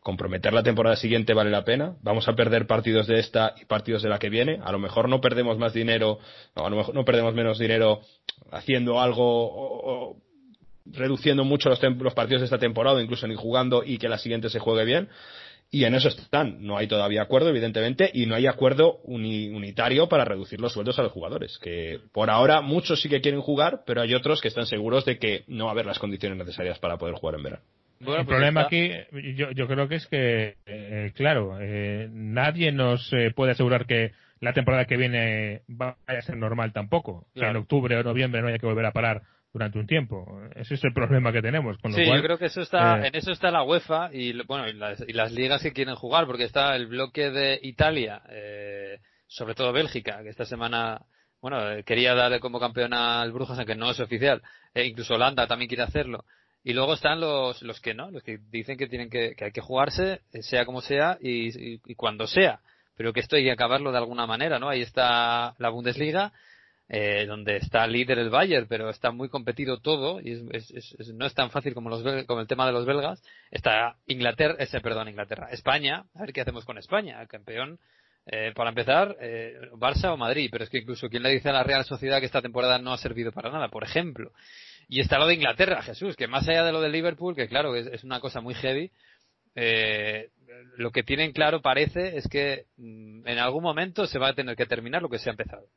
comprometer 0.00 0.52
la 0.52 0.62
temporada 0.62 0.96
siguiente 0.96 1.34
vale 1.34 1.50
la 1.50 1.64
pena. 1.64 1.96
Vamos 2.02 2.26
a 2.28 2.34
perder 2.34 2.66
partidos 2.66 3.06
de 3.06 3.18
esta 3.18 3.54
y 3.60 3.66
partidos 3.66 4.02
de 4.02 4.08
la 4.08 4.18
que 4.18 4.30
viene. 4.30 4.58
A 4.64 4.72
lo 4.72 4.78
mejor 4.78 5.08
no 5.08 5.20
perdemos 5.20 5.58
más 5.58 5.72
dinero, 5.72 6.18
no, 6.56 6.66
a 6.66 6.70
lo 6.70 6.76
mejor 6.76 6.94
no 6.94 7.04
perdemos 7.04 7.34
menos 7.34 7.58
dinero 7.58 8.00
haciendo 8.50 9.00
algo 9.00 9.22
o, 9.24 10.16
reduciendo 10.86 11.44
mucho 11.44 11.68
los, 11.68 11.80
los 11.82 12.14
partidos 12.14 12.40
de 12.40 12.46
esta 12.46 12.58
temporada, 12.58 13.02
incluso 13.02 13.26
ni 13.26 13.34
jugando 13.34 13.82
y 13.84 13.98
que 13.98 14.08
la 14.08 14.18
siguiente 14.18 14.48
se 14.48 14.58
juegue 14.58 14.84
bien. 14.84 15.08
Y 15.72 15.84
en 15.84 15.94
eso 15.94 16.08
están. 16.08 16.66
No 16.66 16.76
hay 16.76 16.88
todavía 16.88 17.22
acuerdo, 17.22 17.48
evidentemente, 17.48 18.10
y 18.12 18.26
no 18.26 18.34
hay 18.34 18.46
acuerdo 18.46 18.98
unitario 19.04 20.08
para 20.08 20.24
reducir 20.24 20.60
los 20.60 20.72
sueldos 20.72 20.98
a 20.98 21.02
los 21.02 21.12
jugadores. 21.12 21.58
Que 21.58 22.00
por 22.12 22.28
ahora 22.28 22.60
muchos 22.60 23.00
sí 23.00 23.08
que 23.08 23.20
quieren 23.20 23.40
jugar, 23.40 23.82
pero 23.86 24.02
hay 24.02 24.14
otros 24.14 24.40
que 24.40 24.48
están 24.48 24.66
seguros 24.66 25.04
de 25.04 25.18
que 25.18 25.44
no 25.46 25.66
va 25.66 25.70
a 25.70 25.74
haber 25.74 25.86
las 25.86 26.00
condiciones 26.00 26.38
necesarias 26.38 26.78
para 26.80 26.98
poder 26.98 27.14
jugar 27.14 27.36
en 27.36 27.42
verano. 27.44 27.62
el 28.00 28.06
pues 28.06 28.26
problema 28.26 28.62
aquí, 28.62 28.90
yo, 29.36 29.52
yo, 29.52 29.68
creo 29.68 29.86
que 29.86 29.94
es 29.94 30.06
que, 30.08 30.56
eh, 30.66 31.12
claro, 31.14 31.58
eh, 31.60 32.08
nadie 32.10 32.72
nos 32.72 33.12
eh, 33.12 33.30
puede 33.34 33.52
asegurar 33.52 33.86
que 33.86 34.10
la 34.40 34.52
temporada 34.52 34.86
que 34.86 34.96
viene 34.96 35.62
vaya 35.68 35.96
a 36.06 36.22
ser 36.22 36.36
normal 36.36 36.72
tampoco. 36.72 37.28
Que 37.32 37.46
en 37.46 37.56
octubre 37.56 37.96
o 37.96 38.02
noviembre 38.02 38.42
no 38.42 38.48
haya 38.48 38.58
que 38.58 38.66
volver 38.66 38.86
a 38.86 38.92
parar 38.92 39.22
durante 39.52 39.78
un 39.78 39.86
tiempo. 39.86 40.40
Ese 40.54 40.74
es 40.74 40.84
el 40.84 40.92
problema 40.92 41.32
que 41.32 41.42
tenemos. 41.42 41.76
Con 41.78 41.92
sí, 41.92 42.04
yo 42.04 42.22
creo 42.22 42.38
que 42.38 42.46
eso 42.46 42.60
está, 42.60 43.00
eh, 43.00 43.08
en 43.08 43.16
eso 43.16 43.32
está 43.32 43.50
la 43.50 43.62
UEFA 43.62 44.10
y, 44.12 44.40
bueno, 44.44 44.68
y 44.68 44.74
las, 44.74 45.00
y 45.00 45.12
las, 45.12 45.32
ligas 45.32 45.62
que 45.62 45.72
quieren 45.72 45.96
jugar, 45.96 46.26
porque 46.26 46.44
está 46.44 46.76
el 46.76 46.86
bloque 46.86 47.30
de 47.30 47.58
Italia, 47.62 48.22
eh, 48.28 48.98
sobre 49.26 49.54
todo 49.54 49.72
Bélgica, 49.72 50.22
que 50.22 50.28
esta 50.28 50.44
semana, 50.44 51.02
bueno, 51.40 51.70
eh, 51.70 51.84
quería 51.84 52.14
darle 52.14 52.38
como 52.38 52.60
campeón 52.60 52.94
al 52.94 53.32
Brujas, 53.32 53.58
aunque 53.58 53.74
no 53.74 53.90
es 53.90 54.00
oficial. 54.00 54.42
E 54.72 54.84
incluso 54.84 55.14
Holanda 55.14 55.46
también 55.46 55.68
quiere 55.68 55.82
hacerlo. 55.82 56.24
Y 56.62 56.74
luego 56.74 56.94
están 56.94 57.20
los, 57.20 57.62
los 57.62 57.80
que 57.80 57.94
no, 57.94 58.10
los 58.10 58.22
que 58.22 58.38
dicen 58.50 58.76
que 58.76 58.86
tienen 58.86 59.08
que, 59.08 59.34
que 59.34 59.46
hay 59.46 59.52
que 59.52 59.62
jugarse, 59.62 60.20
sea 60.42 60.66
como 60.66 60.82
sea 60.82 61.18
y, 61.20 61.80
y 61.90 61.94
cuando 61.94 62.26
sea. 62.26 62.60
Pero 62.96 63.14
que 63.14 63.20
esto 63.20 63.36
hay 63.36 63.44
que 63.44 63.50
acabarlo 63.50 63.92
de 63.92 63.98
alguna 63.98 64.26
manera, 64.26 64.58
¿no? 64.58 64.68
Ahí 64.68 64.82
está 64.82 65.54
la 65.58 65.70
Bundesliga 65.70 66.32
eh, 66.92 67.24
donde 67.24 67.58
está 67.58 67.86
líder 67.86 68.18
el 68.18 68.30
Bayern, 68.30 68.66
pero 68.68 68.90
está 68.90 69.12
muy 69.12 69.28
competido 69.28 69.78
todo 69.78 70.20
y 70.20 70.42
no 71.14 71.24
es 71.24 71.34
tan 71.34 71.50
fácil 71.50 71.72
como, 71.72 71.88
los, 71.88 72.04
el 72.04 72.46
tema 72.48 72.66
de 72.66 72.72
los 72.72 72.84
belgas. 72.84 73.22
Está 73.52 73.96
Inglaterra, 74.06 74.56
ese, 74.58 74.80
perdón, 74.80 75.08
Inglaterra, 75.08 75.50
España, 75.52 76.04
a 76.16 76.22
ver 76.22 76.32
qué 76.32 76.40
hacemos 76.40 76.64
con 76.64 76.78
España, 76.78 77.24
campeón. 77.28 77.78
Eh, 78.26 78.52
para 78.56 78.70
empezar, 78.70 79.16
eh, 79.20 79.70
Barça 79.74 80.12
o 80.12 80.16
Madrid, 80.16 80.48
pero 80.50 80.64
es 80.64 80.70
que 80.70 80.78
incluso 80.78 81.08
quién 81.08 81.22
le 81.22 81.30
dice 81.30 81.48
a 81.48 81.52
la 81.52 81.62
Real 81.62 81.84
Sociedad 81.84 82.18
que 82.18 82.26
esta 82.26 82.42
temporada 82.42 82.78
no 82.78 82.92
ha 82.92 82.98
servido 82.98 83.30
para 83.30 83.52
nada, 83.52 83.68
por 83.68 83.84
ejemplo. 83.84 84.32
Y 84.88 84.98
está 84.98 85.18
lo 85.18 85.28
de 85.28 85.34
Inglaterra, 85.34 85.82
Jesús, 85.82 86.16
que 86.16 86.26
más 86.26 86.48
allá 86.48 86.64
de 86.64 86.72
lo 86.72 86.80
de 86.80 86.88
Liverpool, 86.88 87.36
que 87.36 87.46
claro, 87.46 87.76
es, 87.76 87.86
es 87.86 88.02
una 88.02 88.18
cosa 88.18 88.40
muy 88.40 88.54
heavy, 88.54 88.90
eh, 89.54 90.30
lo 90.76 90.90
que 90.90 91.04
tienen 91.04 91.32
claro 91.32 91.62
parece 91.62 92.16
es 92.16 92.26
que 92.26 92.66
mm, 92.76 93.28
en 93.28 93.38
algún 93.38 93.62
momento 93.62 94.08
se 94.08 94.18
va 94.18 94.30
a 94.30 94.34
tener 94.34 94.56
que 94.56 94.66
terminar 94.66 95.02
lo 95.02 95.08
que 95.08 95.20
se 95.20 95.30
ha 95.30 95.32
empezado 95.32 95.68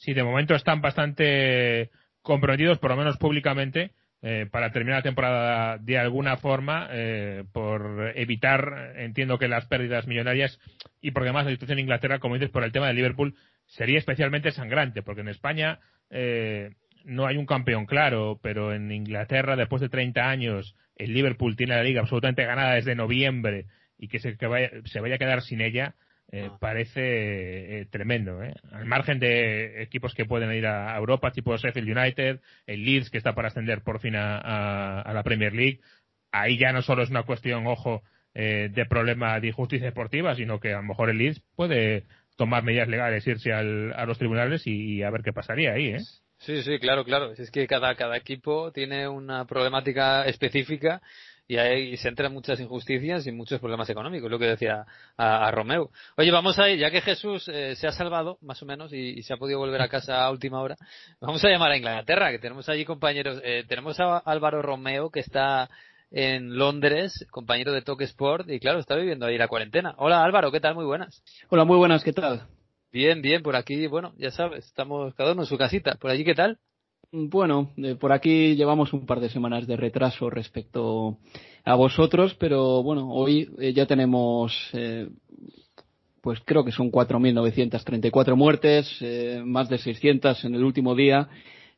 sí, 0.00 0.14
de 0.14 0.24
momento 0.24 0.54
están 0.54 0.80
bastante 0.80 1.90
comprometidos, 2.22 2.78
por 2.78 2.90
lo 2.90 2.96
menos 2.96 3.18
públicamente, 3.18 3.92
eh, 4.22 4.46
para 4.50 4.72
terminar 4.72 4.98
la 4.98 5.02
temporada 5.02 5.78
de 5.78 5.98
alguna 5.98 6.36
forma, 6.36 6.88
eh, 6.90 7.44
por 7.52 8.12
evitar, 8.16 8.94
entiendo 8.96 9.38
que 9.38 9.48
las 9.48 9.66
pérdidas 9.66 10.06
millonarias 10.06 10.58
y 11.00 11.12
porque 11.12 11.28
además 11.28 11.46
la 11.46 11.52
situación 11.52 11.78
en 11.78 11.84
Inglaterra, 11.84 12.18
como 12.18 12.34
dices, 12.34 12.50
por 12.50 12.64
el 12.64 12.72
tema 12.72 12.88
de 12.88 12.94
Liverpool, 12.94 13.34
sería 13.66 13.98
especialmente 13.98 14.52
sangrante, 14.52 15.02
porque 15.02 15.20
en 15.20 15.28
España, 15.28 15.80
eh, 16.10 16.72
no 17.04 17.26
hay 17.26 17.36
un 17.36 17.46
campeón 17.46 17.86
claro, 17.86 18.38
pero 18.42 18.74
en 18.74 18.90
Inglaterra, 18.90 19.56
después 19.56 19.80
de 19.80 19.88
30 19.88 20.28
años, 20.28 20.76
el 20.96 21.14
Liverpool 21.14 21.56
tiene 21.56 21.76
la 21.76 21.82
liga 21.82 22.00
absolutamente 22.00 22.44
ganada 22.44 22.74
desde 22.74 22.94
noviembre 22.94 23.66
y 23.98 24.08
que 24.08 24.18
se, 24.18 24.34
vaya, 24.46 24.70
se 24.84 25.00
vaya 25.00 25.14
a 25.14 25.18
quedar 25.18 25.42
sin 25.42 25.60
ella, 25.60 25.94
eh, 26.32 26.48
ah. 26.50 26.56
parece 26.60 27.80
eh, 27.80 27.86
tremendo. 27.86 28.42
¿eh? 28.42 28.54
Al 28.72 28.86
margen 28.86 29.18
de 29.18 29.82
equipos 29.82 30.14
que 30.14 30.24
pueden 30.24 30.52
ir 30.52 30.66
a 30.66 30.96
Europa, 30.96 31.32
tipo 31.32 31.56
Sheffield 31.56 31.96
United, 31.96 32.40
el 32.66 32.84
Leeds 32.84 33.10
que 33.10 33.18
está 33.18 33.34
para 33.34 33.48
ascender 33.48 33.82
por 33.82 34.00
fin 34.00 34.14
a, 34.16 35.10
la 35.12 35.22
Premier 35.22 35.52
League, 35.52 35.80
ahí 36.32 36.58
ya 36.58 36.72
no 36.72 36.82
solo 36.82 37.02
es 37.02 37.10
una 37.10 37.24
cuestión, 37.24 37.66
ojo, 37.66 38.02
de 38.32 38.86
problema 38.88 39.40
de 39.40 39.48
injusticia 39.48 39.86
deportiva, 39.86 40.36
sino 40.36 40.60
que 40.60 40.72
a 40.72 40.76
lo 40.76 40.84
mejor 40.84 41.10
el 41.10 41.18
Leeds 41.18 41.42
puede 41.56 42.04
tomar 42.36 42.62
medidas 42.62 42.88
legales, 42.88 43.26
irse 43.26 43.52
a 43.52 43.62
los 43.62 44.16
tribunales 44.18 44.66
y, 44.66 45.02
a 45.02 45.10
ver 45.10 45.22
qué 45.22 45.32
pasaría 45.32 45.72
ahí. 45.72 45.88
¿eh? 45.88 45.98
Sí, 46.38 46.62
sí, 46.62 46.78
claro, 46.78 47.04
claro. 47.04 47.32
Es 47.32 47.50
que 47.50 47.66
cada, 47.66 47.94
cada 47.96 48.16
equipo 48.16 48.72
tiene 48.72 49.06
una 49.08 49.44
problemática 49.44 50.24
específica 50.24 51.02
y 51.50 51.58
ahí 51.58 51.96
se 51.96 52.06
entran 52.06 52.32
muchas 52.32 52.60
injusticias 52.60 53.26
y 53.26 53.32
muchos 53.32 53.58
problemas 53.58 53.90
económicos, 53.90 54.30
lo 54.30 54.38
que 54.38 54.46
decía 54.46 54.86
a, 55.16 55.50
Romeo. 55.50 55.90
Oye, 56.16 56.30
vamos 56.30 56.56
a 56.60 56.70
ir, 56.70 56.78
ya 56.78 56.92
que 56.92 57.00
Jesús 57.00 57.48
eh, 57.48 57.74
se 57.74 57.88
ha 57.88 57.92
salvado, 57.92 58.38
más 58.40 58.62
o 58.62 58.66
menos, 58.66 58.92
y, 58.92 59.20
se 59.24 59.34
ha 59.34 59.36
podido 59.36 59.58
volver 59.58 59.82
a 59.82 59.88
casa 59.88 60.24
a 60.24 60.30
última 60.30 60.60
hora, 60.60 60.76
vamos 61.20 61.44
a 61.44 61.48
llamar 61.48 61.72
a 61.72 61.76
Inglaterra, 61.76 62.30
que 62.30 62.38
tenemos 62.38 62.68
allí 62.68 62.84
compañeros. 62.84 63.40
Eh, 63.42 63.64
tenemos 63.66 63.98
a 63.98 64.18
Álvaro 64.18 64.62
Romeo, 64.62 65.10
que 65.10 65.18
está 65.18 65.68
en 66.12 66.56
Londres, 66.56 67.26
compañero 67.32 67.72
de 67.72 67.82
Talk 67.82 68.00
Sport, 68.02 68.48
y 68.48 68.60
claro, 68.60 68.78
está 68.78 68.94
viviendo 68.94 69.26
ahí 69.26 69.36
la 69.36 69.48
cuarentena. 69.48 69.96
Hola 69.96 70.22
Álvaro, 70.22 70.52
¿qué 70.52 70.60
tal? 70.60 70.76
Muy 70.76 70.84
buenas. 70.84 71.20
Hola, 71.48 71.64
muy 71.64 71.78
buenas, 71.78 72.04
¿qué 72.04 72.12
tal? 72.12 72.46
Bien, 72.92 73.22
bien, 73.22 73.42
por 73.42 73.56
aquí, 73.56 73.88
bueno, 73.88 74.12
ya 74.18 74.30
sabes, 74.30 74.66
estamos 74.66 75.16
cada 75.16 75.32
uno 75.32 75.42
en 75.42 75.46
su 75.46 75.58
casita. 75.58 75.96
¿Por 75.96 76.12
allí 76.12 76.24
qué 76.24 76.36
tal? 76.36 76.60
Bueno, 77.12 77.72
eh, 77.76 77.96
por 77.96 78.12
aquí 78.12 78.54
llevamos 78.54 78.92
un 78.92 79.04
par 79.04 79.18
de 79.18 79.30
semanas 79.30 79.66
de 79.66 79.76
retraso 79.76 80.30
respecto 80.30 81.18
a 81.64 81.74
vosotros, 81.74 82.36
pero 82.38 82.84
bueno, 82.84 83.10
hoy 83.10 83.50
eh, 83.58 83.72
ya 83.72 83.86
tenemos, 83.86 84.54
eh, 84.74 85.08
pues 86.20 86.38
creo 86.44 86.64
que 86.64 86.70
son 86.70 86.92
4.934 86.92 88.36
muertes, 88.36 88.88
más 89.44 89.68
de 89.68 89.78
600 89.78 90.44
en 90.44 90.54
el 90.54 90.62
último 90.62 90.94
día. 90.94 91.28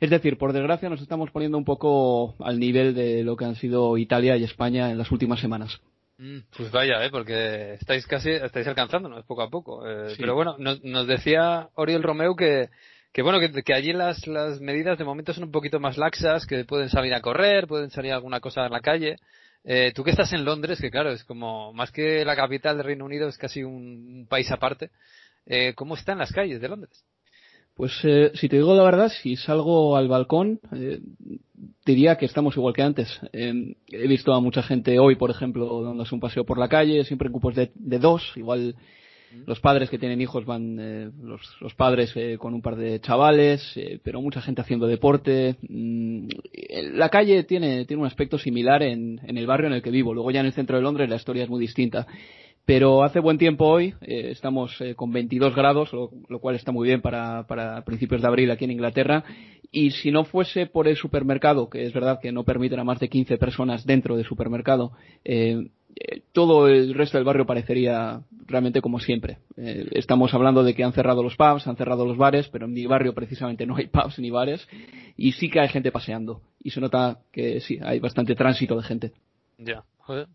Es 0.01 0.11
decir, 0.11 0.37
por 0.37 0.53
desgracia 0.53 0.91
nos 0.91 1.01
estamos 1.01 1.31
poniendo 1.31 1.57
un 1.57 1.65
poco 1.65 2.35
al 2.41 2.59
nivel 2.59 2.95
de 2.95 3.23
lo 3.23 3.37
que 3.37 3.45
han 3.47 3.55
sido 3.55 3.97
Italia 3.97 4.37
y 4.37 4.45
España 4.45 4.91
en 4.91 4.99
las 4.99 5.11
últimas 5.13 5.41
semanas. 5.41 5.81
Mm, 6.19 6.41
pues 6.57 6.71
vaya, 6.71 7.05
¿eh? 7.05 7.11
porque 7.11 7.75
estáis 7.75 8.07
casi 8.07 8.31
estáis 8.31 8.67
alcanzándonos 8.67 9.25
poco 9.25 9.43
a 9.43 9.49
poco. 9.51 9.89
Eh, 9.89 10.15
pero 10.19 10.35
bueno, 10.35 10.57
nos, 10.59 10.83
nos, 10.85 11.07
decía 11.07 11.69
Oriol 11.75 12.03
Romeo 12.03 12.37
que, 12.37 12.69
que 13.13 13.23
bueno, 13.23 13.39
que, 13.41 13.75
allí 13.75 13.93
las, 13.93 14.27
las 14.27 14.61
medidas 14.61 14.99
de 14.99 15.05
momento 15.05 15.33
son 15.33 15.45
un 15.45 15.53
poquito 15.53 15.81
más 15.81 15.99
laxas, 15.99 16.47
que 16.47 16.65
pueden 16.65 16.89
salir 16.89 17.15
a 17.15 17.21
correr, 17.21 17.67
pueden 17.67 17.91
salir 17.91 18.13
alguna 18.13 18.41
cosa 18.41 18.65
en 18.67 18.73
la 18.73 18.81
calle. 18.81 19.17
Eh, 19.65 19.93
tú 19.95 20.03
que 20.03 20.11
estás 20.11 20.33
en 20.33 20.45
Londres, 20.45 20.81
que 20.81 20.91
claro, 20.91 21.13
es 21.13 21.23
como 21.25 21.73
más 21.73 21.93
que 21.93 22.25
la 22.25 22.35
capital 22.35 22.77
del 22.77 22.87
Reino 22.87 23.05
Unido, 23.05 23.29
es 23.29 23.39
casi 23.39 23.63
un, 23.63 24.27
país 24.29 24.51
aparte. 24.51 24.91
Eh, 25.47 25.75
¿Cómo 25.75 25.95
están 25.95 26.19
las 26.19 26.33
calles 26.33 26.61
de 26.61 26.69
Londres? 26.69 27.05
Pues 27.75 27.93
eh, 28.05 28.33
si 28.35 28.49
te 28.49 28.57
digo 28.57 28.75
la 28.75 28.83
verdad, 28.83 29.09
si 29.09 29.37
salgo 29.37 29.97
al 29.97 30.07
balcón, 30.07 30.61
eh, 30.73 31.01
diría 31.87 32.17
que 32.17 32.27
estamos 32.27 32.57
igual 32.57 32.75
que 32.75 32.83
antes. 32.83 33.21
Eh, 33.33 33.77
he 33.89 34.09
visto 34.09 34.35
a 34.35 34.41
mucha 34.41 34.63
gente 34.63 34.99
hoy, 34.99 35.17
por 35.17 35.31
ejemplo, 35.31 35.83
dándose 35.83 36.15
un 36.15 36.21
paseo 36.21 36.45
por 36.45 36.59
la 36.59 36.69
calle, 36.69 37.05
siempre 37.05 37.29
en 37.29 37.33
grupos 37.33 37.55
de, 37.55 37.99
dos, 37.99 38.31
igual 38.37 38.77
los 39.47 39.61
padres 39.61 39.91
que 39.91 39.99
tienen 39.99 40.21
hijos 40.21 40.45
van, 40.45 40.79
eh, 40.81 41.11
los, 41.23 41.75
padres 41.75 42.13
eh, 42.17 42.37
con 42.39 42.55
un 42.55 42.63
par 42.63 42.77
de 42.77 43.01
chavales, 43.01 43.73
eh, 43.77 44.01
pero 44.03 44.21
mucha 44.21 44.41
gente 44.41 44.61
haciendo 44.61 44.87
deporte. 44.87 45.57
Mm, 45.69 46.29
la 46.95 47.09
calle 47.09 47.45
tiene, 47.45 47.85
tiene 47.85 48.03
un 48.03 48.07
aspecto 48.07 48.39
similar 48.39 48.83
en, 48.83 49.21
en 49.25 49.39
el 49.39 49.47
barrio 49.47 49.69
en 49.69 49.75
el 49.75 49.83
que 49.83 49.91
vivo. 49.91 50.15
Luego 50.15 50.31
ya 50.31 50.41
en 50.41 50.47
el 50.47 50.53
centro 50.53 50.77
de 50.77 50.83
Londres 50.83 51.09
la 51.09 51.17
historia 51.17 51.45
es 51.45 51.51
muy 51.51 51.61
distinta. 51.61 52.07
Pero 52.65 53.03
hace 53.03 53.19
buen 53.19 53.39
tiempo 53.39 53.67
hoy, 53.67 53.95
eh, 54.03 54.29
estamos 54.31 54.81
eh, 54.81 54.95
con 54.95 55.11
22 55.11 55.55
grados, 55.55 55.93
lo, 55.93 56.39
cual 56.39 56.55
está 56.55 56.71
muy 56.71 56.87
bien 56.87 57.03
para, 57.03 57.45
para, 57.49 57.85
principios 57.85 58.23
de 58.23 58.29
abril 58.29 58.51
aquí 58.53 58.65
en 58.65 58.71
Inglaterra. 58.71 59.25
Y 59.73 59.91
si 59.91 60.13
no 60.13 60.25
fuese 60.25 60.67
por 60.67 60.87
el 60.87 60.97
supermercado, 60.97 61.69
que 61.69 61.85
es 61.85 61.93
verdad 61.93 62.21
que 62.23 62.31
no 62.31 62.45
permiten 62.45 62.79
a 62.79 62.85
más 62.85 63.01
de 63.01 63.09
15 63.09 63.37
personas 63.37 63.85
dentro 63.85 64.17
del 64.17 64.27
supermercado, 64.27 64.93
eh, 65.97 66.23
todo 66.33 66.69
el 66.69 66.95
resto 66.95 67.19
del 67.19 67.25
barrio 67.25 67.47
parecería 67.47 68.23
realmente 68.47 68.81
como 68.81 68.99
siempre. 68.99 69.39
estamos 69.57 70.35
hablando 70.35 70.63
de 70.63 70.75
que 70.75 70.85
han 70.85 70.93
cerrado 70.93 71.23
los 71.23 71.37
pubs, 71.37 71.67
han 71.67 71.77
cerrado 71.77 72.07
los 72.07 72.17
bares, 72.17 72.49
pero 72.49 72.67
en 72.67 72.73
mi 72.73 72.87
barrio 72.87 73.15
precisamente 73.15 73.67
no 73.67 73.77
hay 73.77 73.87
pubs 73.87 74.19
ni 74.19 74.31
bares. 74.31 74.69
Y 75.17 75.33
sí 75.33 75.49
que 75.49 75.61
hay 75.61 75.69
gente 75.69 75.93
paseando. 75.93 76.41
Y 76.63 76.71
se 76.71 76.81
nota 76.81 77.21
que 77.33 77.61
sí, 77.61 77.79
hay 77.83 78.01
bastante 78.01 78.35
tránsito 78.35 78.77
de 78.77 78.83
gente. 78.83 79.13
Ya 79.59 79.85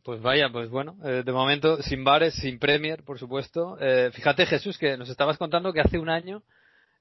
pues 0.03 0.21
vaya, 0.21 0.49
pues 0.51 0.69
bueno, 0.69 0.95
eh, 1.03 1.23
de 1.25 1.31
momento 1.31 1.81
sin 1.81 2.03
bares, 2.03 2.33
sin 2.35 2.59
Premier, 2.59 3.03
por 3.03 3.19
supuesto. 3.19 3.77
Eh, 3.79 4.11
fíjate 4.13 4.45
Jesús 4.45 4.77
que 4.77 4.97
nos 4.97 5.09
estabas 5.09 5.37
contando 5.37 5.73
que 5.73 5.81
hace 5.81 5.99
un 5.99 6.09
año 6.09 6.43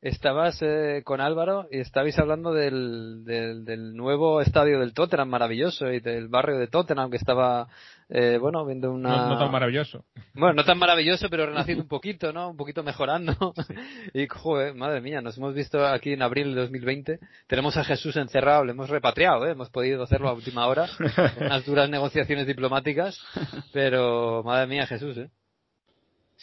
estabas 0.09 0.61
eh, 0.63 1.03
con 1.05 1.21
Álvaro 1.21 1.67
y 1.71 1.81
estabais 1.81 2.19
hablando 2.19 2.53
del, 2.53 3.25
del, 3.25 3.95
nuevo 3.95 4.41
estadio 4.41 4.79
del 4.79 4.95
Tottenham 4.95 5.29
maravilloso 5.29 5.91
y 5.91 6.01
del 6.01 6.29
barrio 6.29 6.59
de 6.59 6.69
Tottenham 6.69 7.11
que 7.11 7.17
estaba, 7.17 7.67
eh, 8.09 8.39
bueno, 8.41 8.65
viendo 8.65 8.93
una... 8.93 9.29
No, 9.29 9.39
tan 9.39 9.51
maravilloso. 9.51 10.05
Bueno, 10.35 10.55
no 10.55 10.65
tan 10.65 10.79
maravilloso, 10.79 11.29
pero 11.29 11.47
renaciendo 11.47 11.83
un 11.83 11.89
poquito, 11.89 12.33
¿no? 12.33 12.51
Un 12.51 12.57
poquito 12.57 12.83
mejorando. 12.85 13.35
y, 14.15 14.27
joder, 14.29 14.75
madre 14.75 15.01
mía, 15.01 15.21
nos 15.21 15.37
hemos 15.39 15.55
visto 15.55 15.85
aquí 15.85 16.13
en 16.13 16.23
abril 16.23 16.55
de 16.55 16.61
2020. 16.63 17.19
Tenemos 17.49 17.77
a 17.77 17.85
Jesús 17.85 18.17
encerrado, 18.17 18.65
le 18.65 18.73
hemos 18.73 18.89
repatriado, 18.89 19.47
¿eh? 19.47 19.53
Hemos 19.53 19.71
podido 19.71 20.05
hacerlo 20.05 20.29
a 20.29 20.35
última 20.35 20.67
hora. 20.67 20.87
unas 21.41 21.65
duras 21.67 21.91
negociaciones 21.91 22.47
diplomáticas. 22.47 23.21
Pero, 23.73 24.43
madre 24.45 24.69
mía, 24.69 24.87
Jesús, 24.87 25.17
¿eh? 25.19 25.31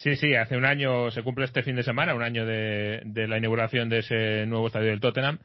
Sí, 0.03 0.17
sí, 0.17 0.35
hace 0.35 0.57
un 0.57 0.65
año 0.65 1.11
se 1.11 1.23
cumple 1.23 1.45
este 1.45 1.63
fin 1.63 1.77
de 1.77 1.83
semana, 1.83 2.13
un 2.13 2.23
año 2.23 2.45
de, 2.45 3.01
la 3.05 3.37
inauguración 3.37 3.87
de 3.87 3.99
ese 3.99 4.45
nuevo 4.45 4.67
estadio 4.67 4.89
del 4.89 4.99
Tottenham 4.99 5.39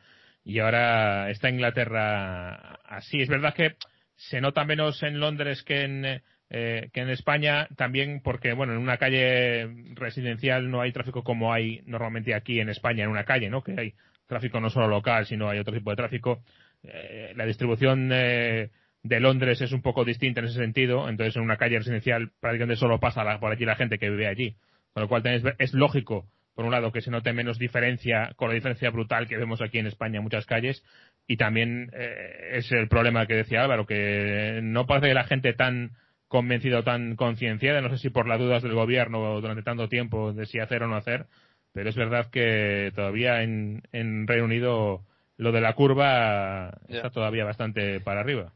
y 0.44 0.58
ahora 0.58 1.30
está 1.30 1.48
Inglaterra 1.48 2.80
así. 2.84 3.20
Es 3.20 3.28
verdad 3.28 3.54
que 3.54 3.76
se 4.16 4.40
nota 4.40 4.64
menos 4.64 5.00
en 5.04 5.20
Londres 5.20 5.62
que 5.62 5.82
en, 5.82 6.04
eh, 6.50 6.90
que 6.92 7.00
en 7.00 7.08
España, 7.08 7.68
también 7.76 8.20
porque, 8.20 8.52
bueno, 8.52 8.72
en 8.72 8.80
una 8.80 8.96
calle 8.96 9.68
residencial 9.94 10.68
no 10.68 10.80
hay 10.80 10.90
tráfico 10.90 11.22
como 11.22 11.52
hay 11.52 11.80
normalmente 11.86 12.34
aquí 12.34 12.58
en 12.58 12.68
España, 12.68 13.04
en 13.04 13.10
una 13.10 13.22
calle, 13.24 13.48
¿no? 13.50 13.62
Que 13.62 13.76
hay 13.78 13.94
tráfico 14.26 14.58
no 14.58 14.70
solo 14.70 14.88
local, 14.88 15.24
sino 15.26 15.48
hay 15.48 15.60
otro 15.60 15.72
tipo 15.72 15.90
de 15.90 15.96
tráfico. 15.96 16.42
Eh, 16.82 17.32
la 17.36 17.46
distribución 17.46 18.10
eh, 18.12 18.70
de 19.02 19.20
Londres 19.20 19.61
es 19.61 19.72
un 19.72 19.82
poco 19.82 20.04
distinta 20.04 20.40
en 20.40 20.46
ese 20.46 20.58
sentido, 20.58 21.08
entonces 21.08 21.37
en 21.37 21.42
una 21.42 21.56
calle 21.56 21.78
residencial 21.78 22.30
prácticamente 22.40 22.76
solo 22.76 23.00
pasa 23.00 23.38
por 23.38 23.52
allí 23.52 23.64
la 23.64 23.76
gente 23.76 23.98
que 23.98 24.11
vive 24.11 24.26
allí, 24.26 24.56
con 24.92 25.02
lo 25.02 25.08
cual 25.08 25.22
es 25.58 25.74
lógico, 25.74 26.26
por 26.54 26.64
un 26.64 26.72
lado, 26.72 26.90
que 26.90 27.00
se 27.00 27.11
note 27.11 27.32
menos 27.32 27.58
diferencia 27.58 28.32
con 28.37 28.48
la 28.48 28.54
diferencia 28.54 28.90
brutal 28.90 29.28
que 29.28 29.37
vemos 29.37 29.62
aquí 29.62 29.78
en 29.78 29.87
España 29.87 30.16
en 30.16 30.24
muchas 30.24 30.46
calles, 30.46 30.82
y 31.26 31.37
también 31.37 31.90
eh, 31.92 32.50
es 32.54 32.72
el 32.72 32.88
problema 32.88 33.26
que 33.26 33.34
decía 33.34 33.62
Álvaro, 33.62 33.87
que 33.87 34.61
no 34.62 34.87
parece 34.87 35.08
que 35.08 35.14
la 35.14 35.24
gente 35.24 35.52
tan 35.52 35.92
convencida 36.26 36.80
o 36.80 36.84
tan 36.84 37.16
concienciada, 37.16 37.80
no 37.80 37.90
sé 37.90 37.98
si 37.98 38.11
por 38.11 38.26
las 38.26 38.40
dudas 38.40 38.62
del 38.62 38.74
gobierno 38.74 39.40
durante 39.40 39.62
tanto 39.62 39.88
tiempo 39.88 40.32
de 40.32 40.46
si 40.46 40.58
hacer 40.58 40.82
o 40.82 40.88
no 40.88 40.96
hacer, 40.96 41.26
pero 41.72 41.88
es 41.88 41.96
verdad 41.96 42.28
que 42.30 42.92
todavía 42.94 43.42
en, 43.42 43.82
en 43.92 44.26
Reino 44.26 44.44
Unido 44.44 45.04
lo 45.37 45.52
de 45.52 45.61
la 45.61 45.74
curva 45.74 46.78
está 46.88 47.11
todavía 47.11 47.44
bastante 47.44 48.00
para 48.00 48.20
arriba. 48.20 48.52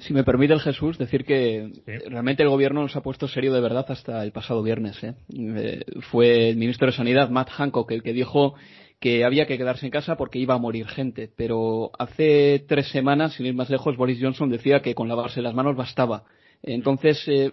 Si 0.00 0.12
me 0.12 0.24
permite 0.24 0.52
el 0.52 0.60
Jesús, 0.60 0.98
decir 0.98 1.24
que 1.24 1.70
realmente 2.06 2.42
el 2.42 2.48
gobierno 2.48 2.82
nos 2.82 2.96
ha 2.96 3.02
puesto 3.02 3.28
serio 3.28 3.52
de 3.52 3.60
verdad 3.60 3.86
hasta 3.88 4.22
el 4.22 4.32
pasado 4.32 4.62
viernes. 4.62 5.02
¿eh? 5.02 5.14
Eh, 5.30 5.84
fue 6.10 6.50
el 6.50 6.56
ministro 6.56 6.86
de 6.86 6.92
Sanidad, 6.92 7.30
Matt 7.30 7.50
Hancock, 7.50 7.90
el 7.92 8.02
que 8.02 8.12
dijo 8.12 8.54
que 9.00 9.24
había 9.24 9.46
que 9.46 9.58
quedarse 9.58 9.86
en 9.86 9.92
casa 9.92 10.16
porque 10.16 10.38
iba 10.38 10.54
a 10.54 10.58
morir 10.58 10.86
gente. 10.86 11.30
Pero 11.36 11.90
hace 11.98 12.64
tres 12.66 12.88
semanas, 12.88 13.34
sin 13.34 13.46
ir 13.46 13.54
más 13.54 13.70
lejos, 13.70 13.96
Boris 13.96 14.18
Johnson 14.20 14.50
decía 14.50 14.80
que 14.80 14.94
con 14.94 15.08
lavarse 15.08 15.42
las 15.42 15.54
manos 15.54 15.76
bastaba. 15.76 16.24
Entonces, 16.62 17.22
eh, 17.28 17.52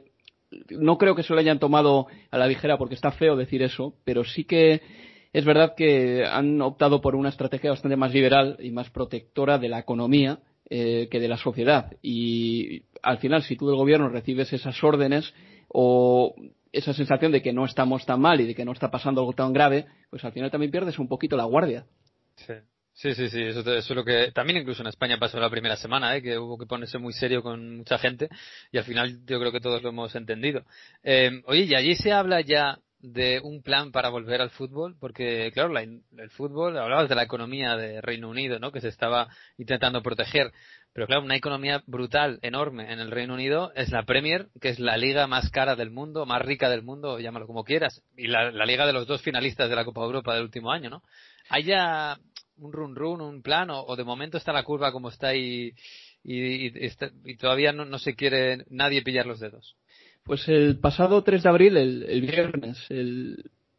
no 0.69 0.97
creo 0.97 1.15
que 1.15 1.23
se 1.23 1.33
lo 1.33 1.39
hayan 1.39 1.59
tomado 1.59 2.07
a 2.29 2.37
la 2.37 2.47
ligera 2.47 2.77
porque 2.77 2.95
está 2.95 3.11
feo 3.11 3.35
decir 3.35 3.61
eso, 3.63 3.95
pero 4.03 4.23
sí 4.23 4.43
que 4.43 4.81
es 5.33 5.45
verdad 5.45 5.75
que 5.75 6.25
han 6.25 6.61
optado 6.61 7.01
por 7.01 7.15
una 7.15 7.29
estrategia 7.29 7.69
bastante 7.69 7.95
más 7.95 8.13
liberal 8.13 8.57
y 8.59 8.71
más 8.71 8.89
protectora 8.89 9.57
de 9.57 9.69
la 9.69 9.79
economía 9.79 10.39
eh, 10.69 11.07
que 11.09 11.19
de 11.19 11.27
la 11.27 11.37
sociedad. 11.37 11.91
Y 12.01 12.83
al 13.01 13.17
final, 13.19 13.43
si 13.43 13.55
tú 13.55 13.67
del 13.67 13.75
gobierno 13.75 14.09
recibes 14.09 14.51
esas 14.53 14.83
órdenes 14.83 15.33
o 15.67 16.35
esa 16.71 16.93
sensación 16.93 17.31
de 17.31 17.41
que 17.41 17.53
no 17.53 17.65
estamos 17.65 18.05
tan 18.05 18.21
mal 18.21 18.39
y 18.41 18.47
de 18.47 18.55
que 18.55 18.65
no 18.65 18.71
está 18.71 18.89
pasando 18.89 19.21
algo 19.21 19.33
tan 19.33 19.53
grave, 19.53 19.85
pues 20.09 20.23
al 20.23 20.31
final 20.31 20.51
también 20.51 20.71
pierdes 20.71 20.99
un 20.99 21.07
poquito 21.07 21.35
la 21.35 21.43
guardia. 21.43 21.85
Sí. 22.35 22.53
Sí, 22.93 23.15
sí, 23.15 23.29
sí, 23.29 23.41
eso, 23.41 23.61
es 23.73 23.89
lo 23.89 24.03
que 24.03 24.31
también 24.31 24.59
incluso 24.59 24.83
en 24.83 24.87
España 24.87 25.17
pasó 25.17 25.39
la 25.39 25.49
primera 25.49 25.75
semana, 25.77 26.15
¿eh? 26.15 26.21
que 26.21 26.37
hubo 26.37 26.57
que 26.57 26.65
ponerse 26.65 26.97
muy 26.97 27.13
serio 27.13 27.41
con 27.41 27.77
mucha 27.77 27.97
gente 27.97 28.29
y 28.71 28.77
al 28.77 28.83
final 28.83 29.25
yo 29.25 29.39
creo 29.39 29.51
que 29.51 29.61
todos 29.61 29.81
lo 29.81 29.89
hemos 29.89 30.13
entendido. 30.13 30.65
Eh, 31.01 31.41
oye, 31.45 31.63
y 31.63 31.73
allí 31.73 31.95
se 31.95 32.11
habla 32.11 32.41
ya 32.41 32.79
de 33.01 33.39
un 33.43 33.61
plan 33.61 33.91
para 33.91 34.09
volver 34.09 34.41
al 34.41 34.49
fútbol? 34.49 34.95
Porque, 34.99 35.51
claro, 35.53 35.77
el 35.77 36.29
fútbol, 36.31 36.77
hablabas 36.77 37.09
de 37.09 37.15
la 37.15 37.23
economía 37.23 37.75
de 37.75 38.01
Reino 38.01 38.29
Unido, 38.29 38.59
¿no? 38.59 38.71
Que 38.71 38.81
se 38.81 38.87
estaba 38.87 39.27
intentando 39.57 40.01
proteger. 40.01 40.51
Pero 40.93 41.07
claro, 41.07 41.23
una 41.23 41.37
economía 41.37 41.81
brutal, 41.87 42.39
enorme 42.41 42.91
en 42.91 42.99
el 42.99 43.11
Reino 43.11 43.33
Unido 43.33 43.71
es 43.75 43.91
la 43.91 44.03
Premier, 44.03 44.49
que 44.59 44.69
es 44.69 44.79
la 44.79 44.97
liga 44.97 45.25
más 45.25 45.49
cara 45.49 45.75
del 45.77 45.89
mundo, 45.89 46.25
más 46.25 46.41
rica 46.41 46.69
del 46.69 46.83
mundo, 46.83 47.17
llámalo 47.19 47.47
como 47.47 47.63
quieras. 47.63 48.03
Y 48.17 48.27
la, 48.27 48.51
liga 48.65 48.85
de 48.85 48.93
los 48.93 49.07
dos 49.07 49.21
finalistas 49.21 49.69
de 49.69 49.75
la 49.75 49.85
Copa 49.85 50.03
Europa 50.03 50.33
del 50.33 50.43
último 50.43 50.71
año, 50.71 50.89
¿no? 50.89 51.03
¿Hay 51.49 51.63
ya 51.63 52.17
un 52.57 52.73
run 52.73 52.95
run, 52.95 53.21
un 53.21 53.41
plan, 53.41 53.69
o, 53.71 53.95
de 53.95 54.03
momento 54.03 54.37
está 54.37 54.51
la 54.51 54.63
curva 54.63 54.91
como 54.91 55.09
está 55.09 55.33
y, 55.33 55.73
y, 56.23 57.37
todavía 57.37 57.71
no, 57.71 57.97
se 57.97 58.15
quiere 58.15 58.65
nadie 58.69 59.01
pillar 59.01 59.25
los 59.25 59.39
dedos? 59.39 59.77
Pues 60.23 60.47
el 60.47 60.77
pasado 60.79 61.23
3 61.23 61.43
de 61.43 61.49
abril, 61.49 61.77
el, 61.77 62.21
viernes, 62.21 62.77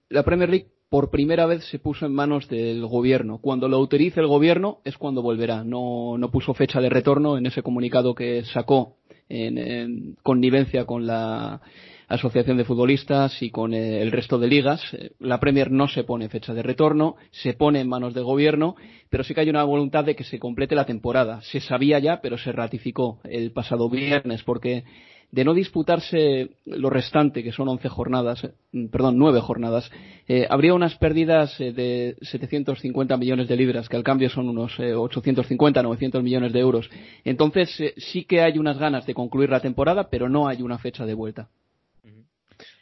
la 0.08 0.22
Premier 0.22 0.50
League 0.50 0.66
por 0.88 1.10
primera 1.10 1.46
vez 1.46 1.64
se 1.70 1.78
puso 1.78 2.04
en 2.04 2.12
manos 2.12 2.48
del 2.48 2.84
gobierno. 2.84 3.38
Cuando 3.38 3.68
lo 3.68 3.76
autorice 3.76 4.20
el 4.20 4.26
gobierno 4.26 4.80
es 4.84 4.98
cuando 4.98 5.22
volverá. 5.22 5.64
No, 5.64 6.18
no 6.18 6.30
puso 6.30 6.52
fecha 6.52 6.80
de 6.80 6.90
retorno 6.90 7.38
en 7.38 7.46
ese 7.46 7.62
comunicado 7.62 8.14
que 8.14 8.44
sacó 8.44 8.96
en, 9.30 10.16
connivencia 10.22 10.84
con 10.84 11.06
la 11.06 11.62
Asociación 12.08 12.58
de 12.58 12.66
Futbolistas 12.66 13.42
y 13.42 13.50
con 13.50 13.72
el 13.72 14.12
resto 14.12 14.38
de 14.38 14.48
ligas. 14.48 14.82
La 15.18 15.40
Premier 15.40 15.70
no 15.70 15.88
se 15.88 16.04
pone 16.04 16.28
fecha 16.28 16.52
de 16.52 16.62
retorno, 16.62 17.16
se 17.30 17.54
pone 17.54 17.80
en 17.80 17.88
manos 17.88 18.12
del 18.12 18.24
gobierno, 18.24 18.76
pero 19.08 19.24
sí 19.24 19.32
que 19.32 19.40
hay 19.40 19.48
una 19.48 19.64
voluntad 19.64 20.04
de 20.04 20.14
que 20.14 20.24
se 20.24 20.38
complete 20.38 20.74
la 20.74 20.84
temporada. 20.84 21.40
Se 21.40 21.60
sabía 21.60 22.00
ya, 22.00 22.20
pero 22.20 22.36
se 22.36 22.52
ratificó 22.52 23.18
el 23.24 23.52
pasado 23.52 23.88
viernes 23.88 24.42
porque 24.42 24.84
de 25.32 25.44
no 25.44 25.54
disputarse 25.54 26.50
lo 26.66 26.90
restante, 26.90 27.42
que 27.42 27.52
son 27.52 27.66
11 27.66 27.88
jornadas, 27.88 28.44
eh, 28.44 28.52
perdón, 28.92 29.16
9 29.16 29.40
jornadas, 29.40 29.90
eh, 30.28 30.46
habría 30.48 30.74
unas 30.74 30.94
pérdidas 30.96 31.58
eh, 31.58 31.72
de 31.72 32.16
750 32.20 33.16
millones 33.16 33.48
de 33.48 33.56
libras, 33.56 33.88
que 33.88 33.96
al 33.96 34.04
cambio 34.04 34.28
son 34.28 34.50
unos 34.50 34.78
850, 34.78 35.82
900 35.82 36.22
millones 36.22 36.52
de 36.52 36.60
euros. 36.60 36.88
Entonces, 37.24 37.70
sí 37.96 38.24
que 38.24 38.42
hay 38.42 38.58
unas 38.58 38.78
ganas 38.78 39.06
de 39.06 39.14
concluir 39.14 39.48
la 39.48 39.60
temporada, 39.60 40.10
pero 40.10 40.28
no 40.28 40.48
hay 40.48 40.60
una 40.60 40.78
fecha 40.78 41.06
de 41.06 41.14
vuelta. 41.14 41.48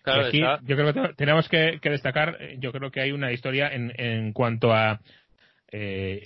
aquí, 0.05 0.41
yo 0.65 0.77
creo 0.77 0.93
que 0.93 1.15
tenemos 1.17 1.49
que, 1.49 1.79
destacar, 1.81 2.37
yo 2.59 2.73
creo 2.73 2.91
que 2.91 3.01
hay 3.01 3.13
una 3.13 3.31
historia 3.31 3.69
en, 3.69 3.93
en 3.97 4.33
cuanto 4.33 4.73
a 4.73 5.01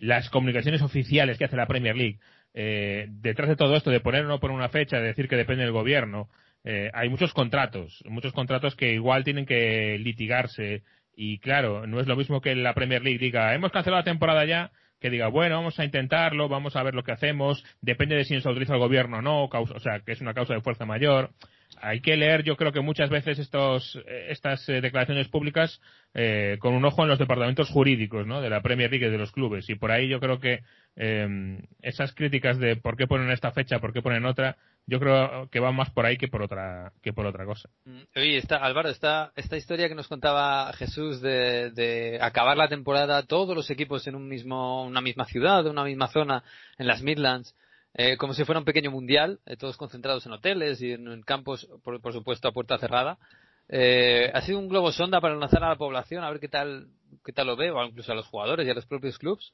las 0.01 0.31
comunicaciones 0.31 0.81
oficiales 0.81 1.37
que 1.37 1.45
hace 1.45 1.57
la 1.57 1.67
Premier 1.67 1.95
League. 1.95 2.19
Eh, 2.55 3.07
detrás 3.09 3.49
de 3.49 3.57
todo 3.57 3.75
esto, 3.77 3.91
de 3.91 4.01
poner 4.01 4.25
o 4.25 4.29
no 4.29 4.41
poner 4.41 4.57
una 4.57 4.69
fecha, 4.69 4.99
de 4.99 5.09
decir 5.09 5.29
que 5.29 5.37
depende 5.37 5.65
del 5.65 5.73
gobierno, 5.73 6.29
eh, 6.63 6.91
hay 6.95 7.09
muchos 7.09 7.35
contratos, 7.35 8.03
muchos 8.09 8.33
contratos 8.33 8.77
que 8.77 8.95
igual 8.95 9.25
tienen 9.25 9.45
que 9.45 9.99
litigarse. 9.99 10.83
Y 11.17 11.39
claro, 11.39 11.87
no 11.87 12.01
es 12.01 12.07
lo 12.07 12.17
mismo 12.17 12.41
que 12.41 12.55
la 12.55 12.75
Premier 12.75 13.03
League 13.03 13.19
diga, 13.19 13.55
hemos 13.55 13.73
cancelado 13.73 14.01
la 14.01 14.05
temporada 14.05 14.45
ya, 14.45 14.71
que 15.01 15.11
diga, 15.11 15.29
bueno, 15.29 15.57
vamos 15.57 15.79
a 15.79 15.85
intentarlo, 15.85 16.49
vamos 16.49 16.77
a 16.77 16.83
ver 16.83 16.95
lo 16.95 17.03
que 17.03 17.13
hacemos, 17.13 17.63
depende 17.83 18.17
de 18.17 18.25
si 18.25 18.35
nos 18.35 18.47
autoriza 18.47 18.75
el 18.75 18.81
gobierno 18.81 19.19
o 19.19 19.23
no, 19.23 19.45
o 19.45 19.81
sea, 19.81 20.01
que 20.01 20.13
es 20.13 20.21
una 20.21 20.33
causa 20.33 20.55
de 20.55 20.61
fuerza 20.61 20.87
mayor 20.87 21.31
hay 21.81 22.01
que 22.01 22.17
leer, 22.17 22.43
yo 22.43 22.57
creo 22.57 22.73
que 22.73 22.81
muchas 22.81 23.11
veces 23.11 23.39
estos, 23.39 23.97
eh, 24.07 24.27
estas 24.31 24.69
eh, 24.69 24.81
declaraciones 24.81 25.29
públicas 25.29 25.81
eh, 26.15 26.57
con 26.61 26.75
un 26.75 26.85
ojo 26.85 27.03
en 27.03 27.09
los 27.09 27.19
departamentos 27.19 27.71
jurídicos 27.71 28.27
¿no? 28.27 28.41
de 28.41 28.51
la 28.51 28.63
Premier 28.63 28.91
League 28.91 29.11
de 29.11 29.19
los 29.19 29.33
clubes. 29.33 29.69
Y 29.69 29.75
por 29.75 29.91
ahí 29.91 30.09
yo 30.09 30.21
creo 30.21 30.41
que 30.41 30.61
esas 31.83 32.15
críticas 32.15 32.61
de 32.61 32.77
por 32.77 32.97
qué 32.97 33.09
ponen 33.09 33.33
esta 33.33 33.51
fecha, 33.51 33.81
por 33.81 33.93
qué 33.93 34.01
ponen 34.01 34.25
otra, 34.27 34.57
yo 34.87 35.01
creo 35.01 35.49
que 35.51 35.59
van 35.59 35.75
más 35.75 35.91
por 35.91 36.07
ahí 36.07 36.17
que 36.17 36.29
por 36.29 36.41
otra 36.41 36.93
que 37.03 37.13
por 37.13 37.27
otra 37.27 37.45
cosa. 37.45 37.69
Mm, 37.85 38.03
oye, 38.15 38.37
está, 38.37 38.59
Álvaro, 38.59 38.91
esta, 38.91 39.33
esta 39.35 39.57
historia 39.57 39.89
que 39.89 39.97
nos 39.97 40.07
contaba 40.07 40.73
Jesús 40.75 41.21
de, 41.21 41.71
de 41.73 42.19
acabar 42.21 42.57
la 42.57 42.69
temporada 42.69 43.25
todos 43.25 43.57
los 43.57 43.71
equipos 43.71 44.07
en 44.07 44.15
un 44.15 44.29
mismo, 44.29 44.85
una 44.85 45.01
misma 45.01 45.25
ciudad, 45.25 45.67
una 45.67 45.83
misma 45.83 46.07
zona, 46.07 46.45
en 46.79 46.87
las 46.87 47.03
Midlands, 47.03 47.57
eh, 47.97 48.17
como 48.17 48.35
si 48.35 48.45
fuera 48.45 48.59
un 48.59 48.65
pequeño 48.65 48.91
mundial, 48.91 49.39
eh, 49.47 49.57
todos 49.57 49.77
concentrados 49.77 50.27
en 50.27 50.33
hoteles 50.33 50.83
y 50.83 50.93
en, 50.93 51.23
campos, 51.23 51.69
por, 51.85 52.13
supuesto, 52.13 52.49
a 52.49 52.53
puerta 52.53 52.77
cerrada. 52.79 53.19
Eh, 53.69 54.31
ha 54.35 54.43
sido 54.43 54.59
un 54.59 54.69
globo 54.69 54.91
sonda 54.91 55.21
para 55.21 55.37
lanzar 55.37 55.63
a 55.63 55.69
la 55.69 55.77
población 55.77 56.25
a 56.25 56.31
ver 56.31 56.41
qué 56.41 56.49
tal, 56.49 56.89
qué 57.25 57.33
tal 57.33 57.47
lo 57.47 57.57
ve, 57.57 57.71
o 57.71 57.85
incluso 57.85 58.11
a 58.11 58.17
los 58.17 58.27
jugadores 58.27 58.67
y 58.67 58.71
a 58.71 58.75
los 58.75 58.87
propios 58.87 59.17
clubs. 59.19 59.53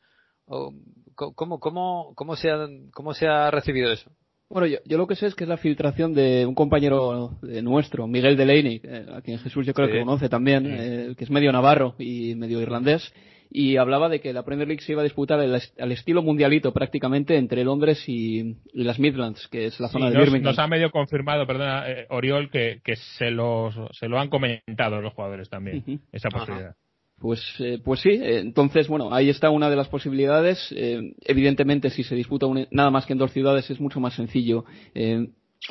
¿Cómo, 1.15 1.61
cómo, 1.61 2.13
cómo, 2.17 2.35
se 2.35 2.51
ha, 2.51 2.67
¿Cómo 2.93 3.15
se 3.15 3.29
ha 3.29 3.51
recibido 3.51 3.93
eso? 3.93 4.11
Bueno, 4.49 4.67
yo, 4.67 4.79
yo, 4.85 4.99
lo 4.99 5.07
que 5.07 5.15
sé 5.15 5.27
es 5.27 5.37
que 5.37 5.45
es 5.45 5.49
la 5.49 5.59
filtración 5.59 6.13
de 6.13 6.45
un 6.45 6.57
compañero 6.57 7.39
nuestro, 7.43 8.09
Miguel 8.09 8.37
Delaney, 8.37 8.83
a 9.13 9.21
quien 9.21 9.39
Jesús 9.39 9.65
yo 9.65 9.75
creo 9.75 9.87
que 9.87 10.01
conoce 10.01 10.29
también, 10.29 11.15
que 11.15 11.23
es 11.23 11.31
medio 11.31 11.53
navarro 11.53 11.95
y 11.99 12.35
medio 12.35 12.61
irlandés, 12.61 13.13
y 13.51 13.77
hablaba 13.77 14.09
de 14.09 14.21
que 14.21 14.33
la 14.33 14.45
Premier 14.45 14.69
League 14.69 14.83
se 14.83 14.93
iba 14.93 15.01
a 15.01 15.05
disputar 15.05 15.41
al 15.41 15.93
estilo 15.93 16.23
mundialito 16.23 16.73
prácticamente 16.73 17.37
entre 17.37 17.65
Londres 17.65 18.09
y, 18.09 18.57
las 18.73 19.01
Midlands, 19.01 19.49
que 19.49 19.67
es 19.67 19.81
la 19.81 19.89
zona 19.89 20.11
de 20.11 20.19
Birmingham. 20.19 20.53
Nos 20.53 20.59
ha 20.59 20.69
medio 20.69 20.91
confirmado, 20.91 21.47
perdona, 21.47 21.91
eh, 21.91 22.07
Oriol, 22.11 22.49
que, 22.51 22.81
que 22.85 22.95
se, 22.97 23.31
lo, 23.31 23.71
se 23.93 24.09
lo 24.09 24.21
han 24.21 24.29
comentado 24.29 25.01
los 25.01 25.13
jugadores 25.15 25.51
también, 25.51 26.01
esa 26.13 26.29
posibilidad. 26.29 26.77
Pues, 27.19 27.43
eh, 27.59 27.79
pues 27.85 28.01
sí, 28.01 28.11
eh, 28.11 28.39
entonces, 28.39 28.89
bueno, 28.89 29.13
ahí 29.13 29.29
está 29.29 29.51
una 29.51 29.69
de 29.69 29.77
las 29.77 29.89
posibilidades. 29.89 30.73
evidentemente, 31.27 31.91
si 31.91 32.05
se 32.05 32.15
disputa 32.15 32.47
nada 32.71 32.91
más 32.91 33.05
que 33.05 33.15
en 33.15 33.19
dos 33.19 33.33
ciudades, 33.33 33.69
es 33.69 33.81
mucho 33.81 33.99
más 33.99 34.15
sencillo 34.15 34.65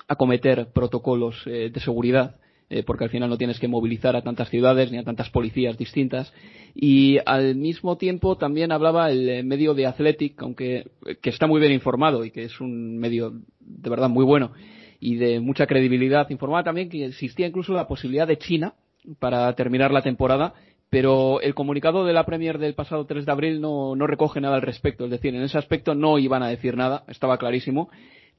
acometer 0.08 0.68
protocolos 0.74 1.44
de 1.46 1.80
seguridad 1.80 2.36
eh, 2.72 2.84
porque 2.84 3.04
al 3.04 3.10
final 3.10 3.30
no 3.30 3.38
tienes 3.38 3.60
que 3.60 3.68
movilizar 3.68 4.16
a 4.16 4.22
tantas 4.22 4.50
ciudades 4.50 4.92
ni 4.92 5.00
a 5.00 5.04
tantas 5.04 5.30
policías 5.32 5.78
distintas. 5.78 6.32
Y 6.76 7.18
al 7.26 7.56
mismo 7.56 7.98
tiempo 7.98 8.38
también 8.38 8.72
hablaba 8.72 9.10
el 9.10 9.28
eh, 9.28 9.44
medio 9.44 9.74
de 9.74 9.88
Athletic, 9.88 10.42
aunque 10.42 10.86
eh, 11.06 11.16
que 11.20 11.32
está 11.32 11.48
muy 11.48 11.60
bien 11.60 11.72
informado 11.72 12.24
y 12.24 12.32
que 12.32 12.44
es 12.44 12.62
un 12.62 12.98
medio 13.00 13.34
de 13.60 13.90
verdad 13.90 14.10
muy 14.10 14.24
bueno 14.24 14.52
y 15.00 15.16
de 15.16 15.40
mucha 15.40 15.66
credibilidad, 15.66 16.30
informaba 16.30 16.64
también 16.64 16.90
que 16.90 17.06
existía 17.06 17.48
incluso 17.48 17.74
la 17.74 17.88
posibilidad 17.88 18.28
de 18.28 18.38
China 18.38 18.74
para 19.18 19.52
terminar 19.54 19.92
la 19.92 20.02
temporada, 20.02 20.54
pero 20.90 21.40
el 21.42 21.56
comunicado 21.56 22.06
de 22.06 22.14
la 22.14 22.26
Premier 22.26 22.58
del 22.58 22.76
pasado 22.76 23.06
3 23.06 23.26
de 23.26 23.32
abril 23.32 23.62
no, 23.62 23.96
no 23.96 24.08
recoge 24.08 24.42
nada 24.42 24.56
al 24.56 24.62
respecto, 24.62 25.06
es 25.06 25.12
decir, 25.12 25.34
en 25.34 25.42
ese 25.42 25.58
aspecto 25.58 25.96
no 25.96 26.20
iban 26.20 26.44
a 26.44 26.50
decir 26.50 26.76
nada, 26.76 27.06
estaba 27.08 27.38
clarísimo 27.38 27.90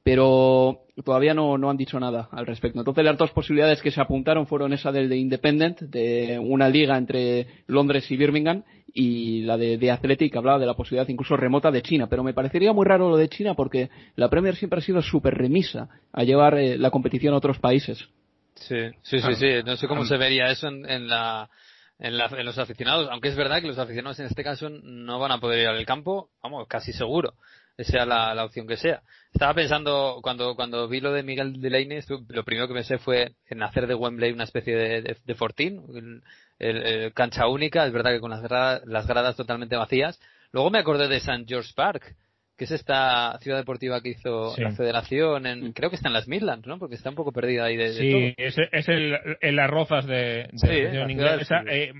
pero 0.02 0.86
todavía 1.04 1.34
no, 1.34 1.58
no 1.58 1.70
han 1.70 1.76
dicho 1.76 2.00
nada 2.00 2.28
al 2.32 2.46
respecto. 2.46 2.78
Entonces 2.78 3.04
las 3.04 3.18
dos 3.18 3.30
posibilidades 3.32 3.82
que 3.82 3.90
se 3.90 4.00
apuntaron 4.00 4.46
fueron 4.46 4.72
esa 4.72 4.92
del 4.92 5.08
de 5.08 5.16
Independent, 5.16 5.80
de 5.80 6.38
una 6.38 6.68
liga 6.68 6.96
entre 6.96 7.46
Londres 7.66 8.10
y 8.10 8.16
Birmingham, 8.16 8.64
y 8.92 9.42
la 9.42 9.56
de, 9.56 9.78
de 9.78 9.90
Athletic, 9.90 10.32
que 10.32 10.38
hablaba 10.38 10.58
de 10.58 10.66
la 10.66 10.74
posibilidad 10.74 11.08
incluso 11.08 11.36
remota 11.36 11.70
de 11.70 11.82
China. 11.82 12.08
Pero 12.08 12.24
me 12.24 12.34
parecería 12.34 12.72
muy 12.72 12.86
raro 12.86 13.10
lo 13.10 13.16
de 13.16 13.28
China 13.28 13.54
porque 13.54 13.90
la 14.16 14.28
Premier 14.28 14.56
siempre 14.56 14.78
ha 14.78 14.82
sido 14.82 15.02
súper 15.02 15.34
remisa 15.34 15.88
a 16.12 16.24
llevar 16.24 16.58
eh, 16.58 16.78
la 16.78 16.90
competición 16.90 17.34
a 17.34 17.38
otros 17.38 17.58
países. 17.58 18.08
Sí, 18.54 18.90
sí, 19.02 19.20
sí, 19.20 19.34
sí. 19.34 19.46
No 19.64 19.76
sé 19.76 19.86
cómo 19.86 20.04
se 20.04 20.16
vería 20.16 20.50
eso 20.50 20.68
en, 20.68 20.88
en 20.88 21.08
la... 21.08 21.48
En, 22.02 22.16
la, 22.16 22.30
en, 22.34 22.46
los 22.46 22.56
aficionados, 22.56 23.10
aunque 23.10 23.28
es 23.28 23.36
verdad 23.36 23.60
que 23.60 23.66
los 23.66 23.78
aficionados 23.78 24.18
en 24.20 24.24
este 24.24 24.42
caso 24.42 24.70
no 24.70 25.18
van 25.18 25.32
a 25.32 25.38
poder 25.38 25.60
ir 25.60 25.66
al 25.68 25.84
campo, 25.84 26.30
vamos, 26.42 26.66
casi 26.66 26.94
seguro 26.94 27.34
sea 27.78 28.04
la, 28.04 28.34
la, 28.34 28.44
opción 28.44 28.66
que 28.66 28.76
sea. 28.76 29.02
Estaba 29.32 29.54
pensando, 29.54 30.20
cuando, 30.22 30.54
cuando 30.54 30.88
vi 30.88 31.00
lo 31.00 31.12
de 31.12 31.22
Miguel 31.22 31.60
Delaney, 31.60 32.00
lo 32.28 32.44
primero 32.44 32.68
que 32.68 32.74
pensé 32.74 32.98
fue 32.98 33.32
en 33.48 33.62
hacer 33.62 33.86
de 33.86 33.94
Wembley 33.94 34.32
una 34.32 34.44
especie 34.44 34.76
de, 34.76 35.16
de, 35.24 35.34
fortín, 35.34 36.22
el, 36.58 37.12
cancha 37.14 37.46
única, 37.48 37.86
es 37.86 37.92
verdad 37.92 38.12
que 38.12 38.20
con 38.20 38.30
las 38.30 38.42
gradas, 38.42 38.82
las 38.86 39.06
gradas 39.06 39.36
totalmente 39.36 39.76
vacías. 39.76 40.20
Luego 40.52 40.70
me 40.70 40.80
acordé 40.80 41.08
de 41.08 41.16
St. 41.16 41.44
George 41.46 41.72
Park, 41.74 42.14
que 42.60 42.64
es 42.64 42.72
esta 42.72 43.38
ciudad 43.40 43.56
deportiva 43.56 44.02
que 44.02 44.10
hizo 44.10 44.54
la 44.58 44.72
federación, 44.72 45.46
en, 45.46 45.68
mm. 45.68 45.72
creo 45.72 45.88
que 45.88 45.96
está 45.96 46.08
en 46.08 46.12
las 46.12 46.28
Midlands, 46.28 46.66
¿no? 46.66 46.78
Porque 46.78 46.96
está 46.96 47.08
un 47.08 47.16
poco 47.16 47.32
perdida 47.32 47.64
ahí 47.64 47.76
de, 47.76 47.92
sí, 47.94 48.34
es, 48.36 48.56
es 48.70 48.88
el, 48.88 49.16
en 49.40 49.56
las 49.56 49.70
rozas 49.70 50.04
de, 50.04 50.50
de 50.52 50.58
sí, 51.06 51.10
inglesa. 51.10 51.62
Eh, 51.66 51.94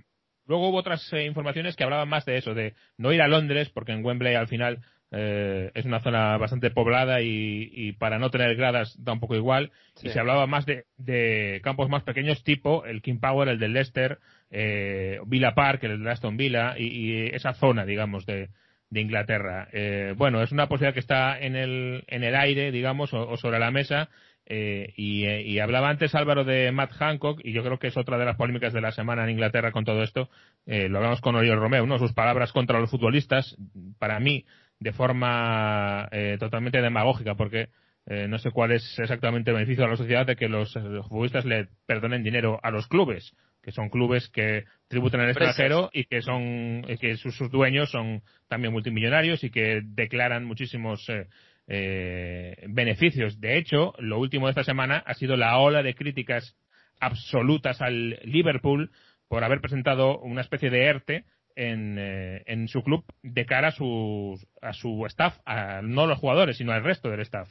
luego 0.47 0.69
hubo 0.69 0.77
otras 0.77 1.11
eh, 1.15 1.25
informaciones 1.25 1.77
que 1.77 1.85
hablaban 1.85 2.11
más 2.11 2.27
de 2.27 2.37
eso, 2.37 2.53
de 2.53 2.75
no 2.99 3.11
ir 3.11 3.23
a 3.23 3.29
Londres, 3.29 3.71
porque 3.73 3.93
en 3.93 4.05
Wembley 4.05 4.35
al 4.35 4.49
final 4.49 4.83
eh, 5.13 5.73
es 5.75 5.85
una 5.87 6.01
zona 6.01 6.37
bastante 6.37 6.71
poblada 6.71 7.21
y, 7.21 7.93
para 7.99 8.19
no 8.19 8.31
tener 8.31 8.55
gradas 8.55 8.95
da 9.03 9.13
un 9.13 9.21
poco 9.21 9.35
igual. 9.35 9.73
Y 10.03 10.09
se 10.11 10.21
hablaba 10.21 10.47
más 10.47 10.67
de, 10.67 11.61
campos 11.63 11.89
más 11.89 12.05
pequeños 12.05 12.45
tipo 12.45 12.85
el 12.85 13.03
King 13.03 13.19
Power, 13.21 13.49
el 13.49 13.59
del 13.59 13.73
Leicester, 13.73 14.19
eh, 14.51 15.19
Villa 15.27 15.55
Park, 15.55 15.85
el 15.85 16.03
de 16.03 16.11
Aston 16.11 16.37
Villa 16.37 16.79
y, 16.79 17.27
esa 17.35 17.55
zona, 17.55 17.85
digamos, 17.85 18.25
de, 18.27 18.49
Inglaterra. 18.93 19.69
Eh, 19.73 20.15
bueno, 20.17 20.43
es 20.43 20.51
una 20.51 20.69
posibilidad 20.69 20.95
que 20.95 21.01
está 21.01 21.39
en 21.39 21.55
el, 21.55 22.05
en 22.09 22.25
el 22.25 22.35
aire, 22.35 22.73
digamos, 22.73 23.15
o, 23.15 23.37
sobre 23.37 23.59
la 23.59 23.71
mesa. 23.71 24.09
y, 24.47 25.59
hablaba 25.61 25.91
antes 25.91 26.15
Álvaro 26.15 26.45
de 26.45 26.73
Matt 26.73 26.93
Hancock, 26.93 27.41
y 27.45 27.53
yo 27.53 27.63
creo 27.63 27.79
que 27.79 27.89
es 27.89 27.97
otra 27.97 28.19
de 28.19 28.25
las 28.25 28.37
polémicas 28.37 28.73
de 28.73 28.81
la 28.81 28.91
semana 28.91 29.25
en 29.25 29.31
Inglaterra 29.31 29.71
con 29.71 29.85
todo 29.85 30.03
esto. 30.03 30.29
lo 30.67 30.99
hablamos 30.99 31.21
con 31.21 31.37
Oriol 31.37 31.61
Romeo, 31.61 31.87
¿no? 31.87 31.99
Sus 31.99 32.13
palabras 32.13 32.53
contra 32.53 32.81
los 32.81 32.91
futbolistas, 32.91 33.57
para 33.99 34.19
mí, 34.19 34.45
de 34.81 34.93
forma 34.93 36.09
eh, 36.11 36.37
totalmente 36.41 36.81
demagógica, 36.81 37.35
porque 37.35 37.69
eh, 38.07 38.27
no 38.27 38.39
sé 38.39 38.51
cuál 38.51 38.73
es 38.73 38.99
exactamente 38.99 39.51
el 39.51 39.57
beneficio 39.57 39.85
a 39.85 39.89
la 39.89 39.97
sociedad 39.97 40.27
de 40.27 40.37
que 40.37 40.49
los, 40.49 40.73
futbolistas 40.73 41.45
le 41.45 41.69
perdonen 41.87 42.23
dinero 42.23 42.59
a 42.63 42.71
los 42.71 42.89
clubes. 42.89 43.37
que 43.63 43.73
son 43.73 43.91
clubes 43.91 44.29
que 44.31 44.65
tributan 44.89 45.21
el 45.21 45.31
extranjero 45.31 45.91
y 45.93 46.05
que 46.05 46.23
son 46.23 46.83
que 46.99 47.17
sus, 47.19 47.39
dueños 47.51 47.91
son 47.91 48.23
también 48.49 48.73
multimillonarios 48.73 49.45
y 49.45 49.51
que 49.51 49.83
declaran 49.85 50.47
muchísimos 50.47 51.07
eh, 51.11 51.29
eh, 51.69 52.57
beneficios. 52.69 53.39
De 53.39 53.59
hecho, 53.59 53.95
lo 53.99 54.19
último 54.19 54.47
de 54.47 54.53
esta 54.53 54.65
semana 54.65 55.05
ha 55.07 55.15
sido 55.15 55.37
la 55.37 55.59
ola 55.59 55.85
de 55.85 55.95
críticas 55.95 56.57
absolutas 56.99 57.81
al 57.81 58.19
Liverpool 58.25 58.91
por 59.29 59.45
haber 59.45 59.61
presentado 59.61 60.19
una 60.19 60.41
especie 60.41 60.71
de 60.71 60.87
ERTE 60.87 61.25
en, 61.57 61.97
eh, 61.99 62.43
en 62.47 62.69
su 62.69 62.83
club 62.83 63.05
de 63.23 63.47
cara 63.47 63.69
a 63.69 63.73
su, 63.73 64.41
a 64.63 64.73
su 64.73 65.05
staff, 65.07 65.39
a, 65.45 65.83
no 65.83 66.07
los 66.07 66.19
jugadores, 66.19 66.57
sino 66.57 66.73
al 66.73 66.85
resto 66.85 67.11
del 67.11 67.21
staff. 67.21 67.51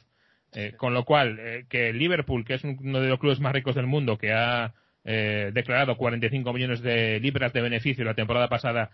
Eh, 0.52 0.74
con 0.76 0.94
lo 0.94 1.04
cual, 1.04 1.38
eh, 1.38 1.64
que 1.68 1.92
Liverpool, 1.92 2.44
que 2.44 2.54
es 2.54 2.64
uno 2.64 3.00
de 3.00 3.08
los 3.08 3.20
clubes 3.20 3.38
más 3.38 3.52
ricos 3.52 3.76
del 3.76 3.86
mundo, 3.86 4.18
que 4.18 4.32
ha 4.32 4.74
eh, 5.04 5.50
declarado 5.54 5.96
45 5.96 6.52
millones 6.52 6.82
de 6.82 7.20
libras 7.20 7.52
de 7.52 7.60
beneficio 7.60 8.04
la 8.04 8.14
temporada 8.14 8.48
pasada, 8.48 8.90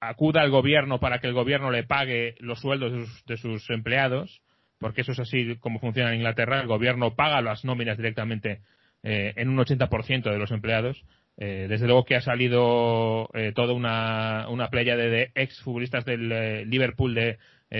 acuda 0.00 0.42
al 0.42 0.50
gobierno 0.50 0.98
para 0.98 1.20
que 1.20 1.28
el 1.28 1.34
gobierno 1.34 1.70
le 1.70 1.84
pague 1.84 2.34
los 2.40 2.60
sueldos 2.60 2.92
de 2.92 3.06
sus, 3.06 3.24
de 3.26 3.36
sus 3.36 3.70
empleados, 3.70 4.42
porque 4.80 5.02
eso 5.02 5.12
es 5.12 5.20
así 5.20 5.56
como 5.60 5.78
funciona 5.78 6.10
en 6.10 6.16
Inglaterra, 6.16 6.60
el 6.60 6.66
gobierno 6.66 7.14
paga 7.14 7.42
las 7.42 7.64
nóminas 7.64 7.96
directamente 7.96 8.60
en 9.02 9.48
un 9.48 9.56
80% 9.56 10.30
de 10.30 10.38
los 10.38 10.50
empleados. 10.50 11.02
Desde 11.40 11.86
luego 11.86 12.04
que 12.04 12.16
ha 12.16 12.20
salido 12.20 13.28
toda 13.54 13.72
una, 13.72 14.46
una 14.50 14.68
playa 14.68 14.94
de, 14.94 15.08
de 15.08 15.32
ex 15.34 15.58
futbolistas 15.62 16.04
del 16.04 16.68
Liverpool, 16.68 17.14
de 17.14 17.38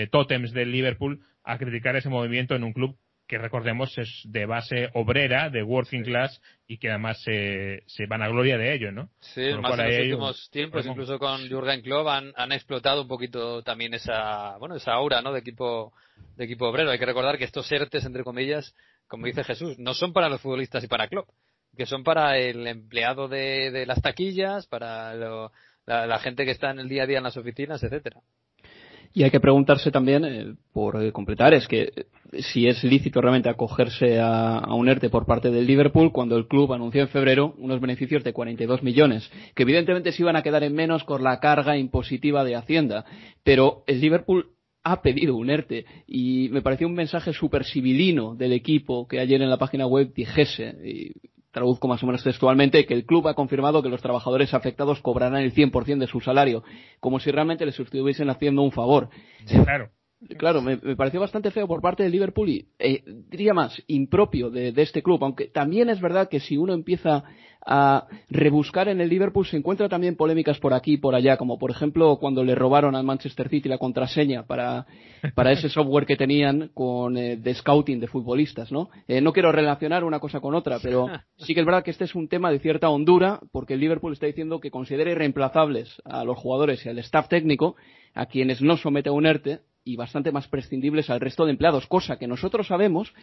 tótems 0.09 0.51
del 0.51 0.71
Liverpool, 0.71 1.21
a 1.43 1.57
criticar 1.57 1.95
ese 1.95 2.09
movimiento 2.09 2.55
en 2.55 2.63
un 2.63 2.73
club 2.73 2.97
que 3.31 3.37
recordemos 3.37 3.97
es 3.97 4.23
de 4.25 4.45
base 4.45 4.89
obrera, 4.93 5.49
de 5.49 5.63
working 5.63 6.03
class 6.03 6.41
y 6.67 6.79
que 6.79 6.89
además 6.89 7.17
se, 7.23 7.81
se 7.87 8.05
van 8.05 8.21
a 8.21 8.27
gloria 8.27 8.57
de 8.57 8.73
ello, 8.73 8.91
¿no? 8.91 9.09
Sí, 9.21 9.53
más 9.61 9.79
en 9.79 9.85
los 9.85 9.99
últimos 9.99 10.49
tiempos, 10.51 10.85
incluso 10.85 11.17
con 11.17 11.47
Jürgen 11.47 11.81
Klopp 11.81 12.09
han, 12.09 12.33
han, 12.35 12.51
explotado 12.51 13.03
un 13.03 13.07
poquito 13.07 13.63
también 13.63 13.93
esa, 13.93 14.57
bueno, 14.57 14.75
esa 14.75 14.91
aura, 14.91 15.21
¿no? 15.21 15.31
De 15.31 15.39
equipo, 15.39 15.93
de 16.35 16.43
equipo 16.43 16.67
obrero. 16.67 16.91
Hay 16.91 16.99
que 16.99 17.05
recordar 17.05 17.37
que 17.37 17.45
estos 17.45 17.71
ERTES, 17.71 18.03
entre 18.03 18.25
comillas, 18.25 18.75
como 19.07 19.27
dice 19.27 19.45
Jesús, 19.45 19.79
no 19.79 19.93
son 19.93 20.11
para 20.11 20.27
los 20.27 20.41
futbolistas 20.41 20.83
y 20.83 20.87
para 20.87 21.07
Klopp, 21.07 21.29
que 21.75 21.85
son 21.85 22.03
para 22.03 22.37
el 22.37 22.67
empleado 22.67 23.27
de, 23.27 23.85
las 23.85 24.01
taquillas, 24.01 24.67
para 24.67 25.13
la, 25.15 25.51
la 25.85 26.19
gente 26.19 26.45
que 26.45 26.51
está 26.51 26.71
en 26.71 26.79
el 26.79 26.89
día 26.89 27.03
a 27.03 27.07
día 27.07 27.17
en 27.17 27.23
las 27.23 27.37
oficinas, 27.37 27.81
etcétera. 27.83 28.21
Y 29.13 29.23
hay 29.23 29.31
que 29.31 29.39
preguntarse 29.39 29.91
también, 29.91 30.23
eh, 30.23 30.55
por 30.71 31.01
eh, 31.01 31.11
completar, 31.11 31.53
es 31.53 31.67
que 31.67 31.91
eh, 31.93 32.41
si 32.41 32.67
es 32.67 32.83
lícito 32.83 33.19
realmente 33.19 33.49
acogerse 33.49 34.19
a, 34.21 34.73
un 34.73 34.87
ERTE 34.87 35.09
por 35.09 35.25
parte 35.25 35.51
del 35.51 35.67
Liverpool 35.67 36.13
cuando 36.13 36.37
el 36.37 36.47
club 36.47 36.71
anunció 36.71 37.01
en 37.01 37.09
febrero 37.09 37.53
unos 37.57 37.81
beneficios 37.81 38.23
de 38.23 38.31
42 38.31 38.83
millones, 38.83 39.29
que 39.53 39.63
evidentemente 39.63 40.13
se 40.13 40.21
iban 40.21 40.37
a 40.37 40.43
quedar 40.43 40.63
en 40.63 40.73
menos 40.73 41.03
con 41.03 41.23
la 41.23 41.39
carga 41.39 41.77
impositiva 41.77 42.45
de 42.45 42.55
Hacienda. 42.55 43.03
Pero 43.43 43.83
el 43.85 43.99
Liverpool 43.99 44.51
ha 44.83 45.01
pedido 45.01 45.35
un 45.35 45.49
ERTE 45.49 45.85
y 46.07 46.47
me 46.49 46.61
pareció 46.61 46.87
un 46.87 46.93
mensaje 46.93 47.33
súper 47.33 47.65
civilino 47.65 48.35
del 48.35 48.53
equipo 48.53 49.07
que 49.07 49.19
ayer 49.19 49.41
en 49.41 49.49
la 49.49 49.57
página 49.57 49.87
web 49.87 50.13
dijese, 50.13 50.73
y 50.85 51.11
traduzco 51.51 51.87
más 51.87 52.01
o 52.03 52.05
menos 52.05 52.23
textualmente, 52.23 52.85
que 52.85 52.93
el 52.93 53.05
club 53.05 53.27
ha 53.27 53.33
confirmado 53.33 53.83
que 53.83 53.89
los 53.89 54.01
trabajadores 54.01 54.53
afectados 54.53 55.01
cobrarán 55.01 55.41
el 55.41 55.53
100% 55.53 55.99
de 55.99 56.07
su 56.07 56.21
salario, 56.21 56.63
como 56.99 57.19
si 57.19 57.31
realmente 57.31 57.65
les 57.65 57.79
estuviesen 57.79 58.29
haciendo 58.29 58.61
un 58.61 58.71
favor. 58.71 59.09
claro. 59.63 59.89
Claro, 60.37 60.61
me, 60.61 60.77
pareció 60.77 61.19
bastante 61.19 61.49
feo 61.49 61.67
por 61.67 61.81
parte 61.81 62.03
del 62.03 62.11
Liverpool 62.11 62.47
y 62.47 62.67
eh, 62.77 63.03
diría 63.29 63.55
más, 63.55 63.81
impropio 63.87 64.51
de, 64.51 64.73
este 64.77 65.01
club, 65.01 65.23
aunque 65.23 65.47
también 65.47 65.89
es 65.89 65.99
verdad 65.99 66.29
que 66.29 66.39
si 66.39 66.57
uno 66.57 66.73
empieza 66.73 67.23
a 67.65 68.07
rebuscar 68.29 68.87
en 68.87 69.01
el 69.01 69.09
Liverpool 69.09 69.45
se 69.45 69.57
encuentra 69.57 69.87
también 69.87 70.15
polémicas 70.15 70.59
por 70.59 70.73
aquí 70.73 70.93
y 70.93 70.97
por 70.97 71.15
allá, 71.15 71.37
como 71.37 71.59
por 71.59 71.69
ejemplo 71.69 72.17
cuando 72.17 72.43
le 72.43 72.55
robaron 72.55 72.95
al 72.95 73.03
Manchester 73.03 73.49
City 73.49 73.69
la 73.69 73.77
contraseña 73.77 74.43
para, 74.43 74.85
para 75.35 75.51
ese 75.51 75.69
software 75.69 76.05
que 76.05 76.15
tenían 76.15 76.69
con 76.73 77.17
eh, 77.17 77.37
de 77.37 77.53
scouting 77.55 77.99
de 77.99 78.07
futbolistas, 78.07 78.71
¿no? 78.71 78.89
Eh, 79.07 79.21
no 79.21 79.33
quiero 79.33 79.51
relacionar 79.51 80.03
una 80.03 80.19
cosa 80.19 80.39
con 80.39 80.53
otra, 80.53 80.77
pero 80.81 81.07
sí 81.37 81.53
que 81.53 81.61
es 81.61 81.65
verdad 81.65 81.83
que 81.83 81.91
este 81.91 82.05
es 82.05 82.13
un 82.13 82.27
tema 82.27 82.51
de 82.51 82.59
cierta 82.59 82.89
hondura, 82.89 83.39
porque 83.51 83.73
el 83.73 83.79
Liverpool 83.79 84.13
está 84.13 84.27
diciendo 84.27 84.59
que 84.59 84.71
considera 84.71 85.11
irreemplazables 85.11 86.01
a 86.05 86.23
los 86.23 86.37
jugadores 86.37 86.85
y 86.85 86.89
al 86.89 86.99
staff 86.99 87.27
técnico, 87.27 87.75
a 88.13 88.27
quienes 88.27 88.61
no 88.61 88.77
somete 88.77 89.09
a 89.09 89.13
un 89.13 89.25
ERTE, 89.25 89.61
y 89.83 89.95
bastante 89.95 90.31
más 90.31 90.47
prescindibles 90.47 91.09
al 91.09 91.19
resto 91.19 91.45
de 91.45 91.51
empleados, 91.51 91.87
cosa 91.87 92.17
que 92.17 92.27
nosotros 92.27 92.67
sabemos, 92.67 93.13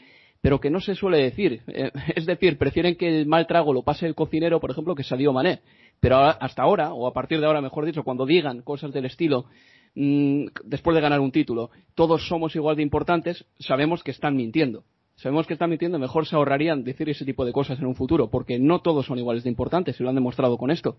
pero 0.40 0.60
que 0.60 0.70
no 0.70 0.80
se 0.80 0.94
suele 0.94 1.18
decir. 1.18 1.62
Eh, 1.68 1.90
es 2.16 2.26
decir, 2.26 2.58
prefieren 2.58 2.96
que 2.96 3.20
el 3.20 3.26
mal 3.26 3.46
trago 3.46 3.72
lo 3.72 3.82
pase 3.82 4.06
el 4.06 4.14
cocinero, 4.14 4.60
por 4.60 4.70
ejemplo, 4.70 4.94
que 4.94 5.04
salió 5.04 5.32
Mané. 5.32 5.60
Pero 6.00 6.18
hasta 6.18 6.62
ahora, 6.62 6.92
o 6.92 7.06
a 7.06 7.12
partir 7.12 7.40
de 7.40 7.46
ahora, 7.46 7.60
mejor 7.60 7.84
dicho, 7.84 8.04
cuando 8.04 8.24
digan 8.24 8.62
cosas 8.62 8.92
del 8.92 9.04
estilo, 9.04 9.46
mm, 9.94 10.46
después 10.64 10.94
de 10.94 11.00
ganar 11.00 11.20
un 11.20 11.32
título, 11.32 11.70
todos 11.94 12.28
somos 12.28 12.54
igual 12.54 12.76
de 12.76 12.82
importantes, 12.82 13.44
sabemos 13.58 14.02
que 14.04 14.12
están 14.12 14.36
mintiendo. 14.36 14.84
Sabemos 15.16 15.48
que 15.48 15.54
están 15.54 15.70
mintiendo, 15.70 15.98
mejor 15.98 16.26
se 16.26 16.36
ahorrarían 16.36 16.84
decir 16.84 17.08
ese 17.08 17.24
tipo 17.24 17.44
de 17.44 17.52
cosas 17.52 17.80
en 17.80 17.86
un 17.86 17.96
futuro, 17.96 18.30
porque 18.30 18.60
no 18.60 18.80
todos 18.80 19.06
son 19.06 19.18
iguales 19.18 19.42
de 19.42 19.50
importantes, 19.50 19.98
y 19.98 20.04
lo 20.04 20.10
han 20.10 20.14
demostrado 20.14 20.56
con 20.56 20.70
esto 20.70 20.98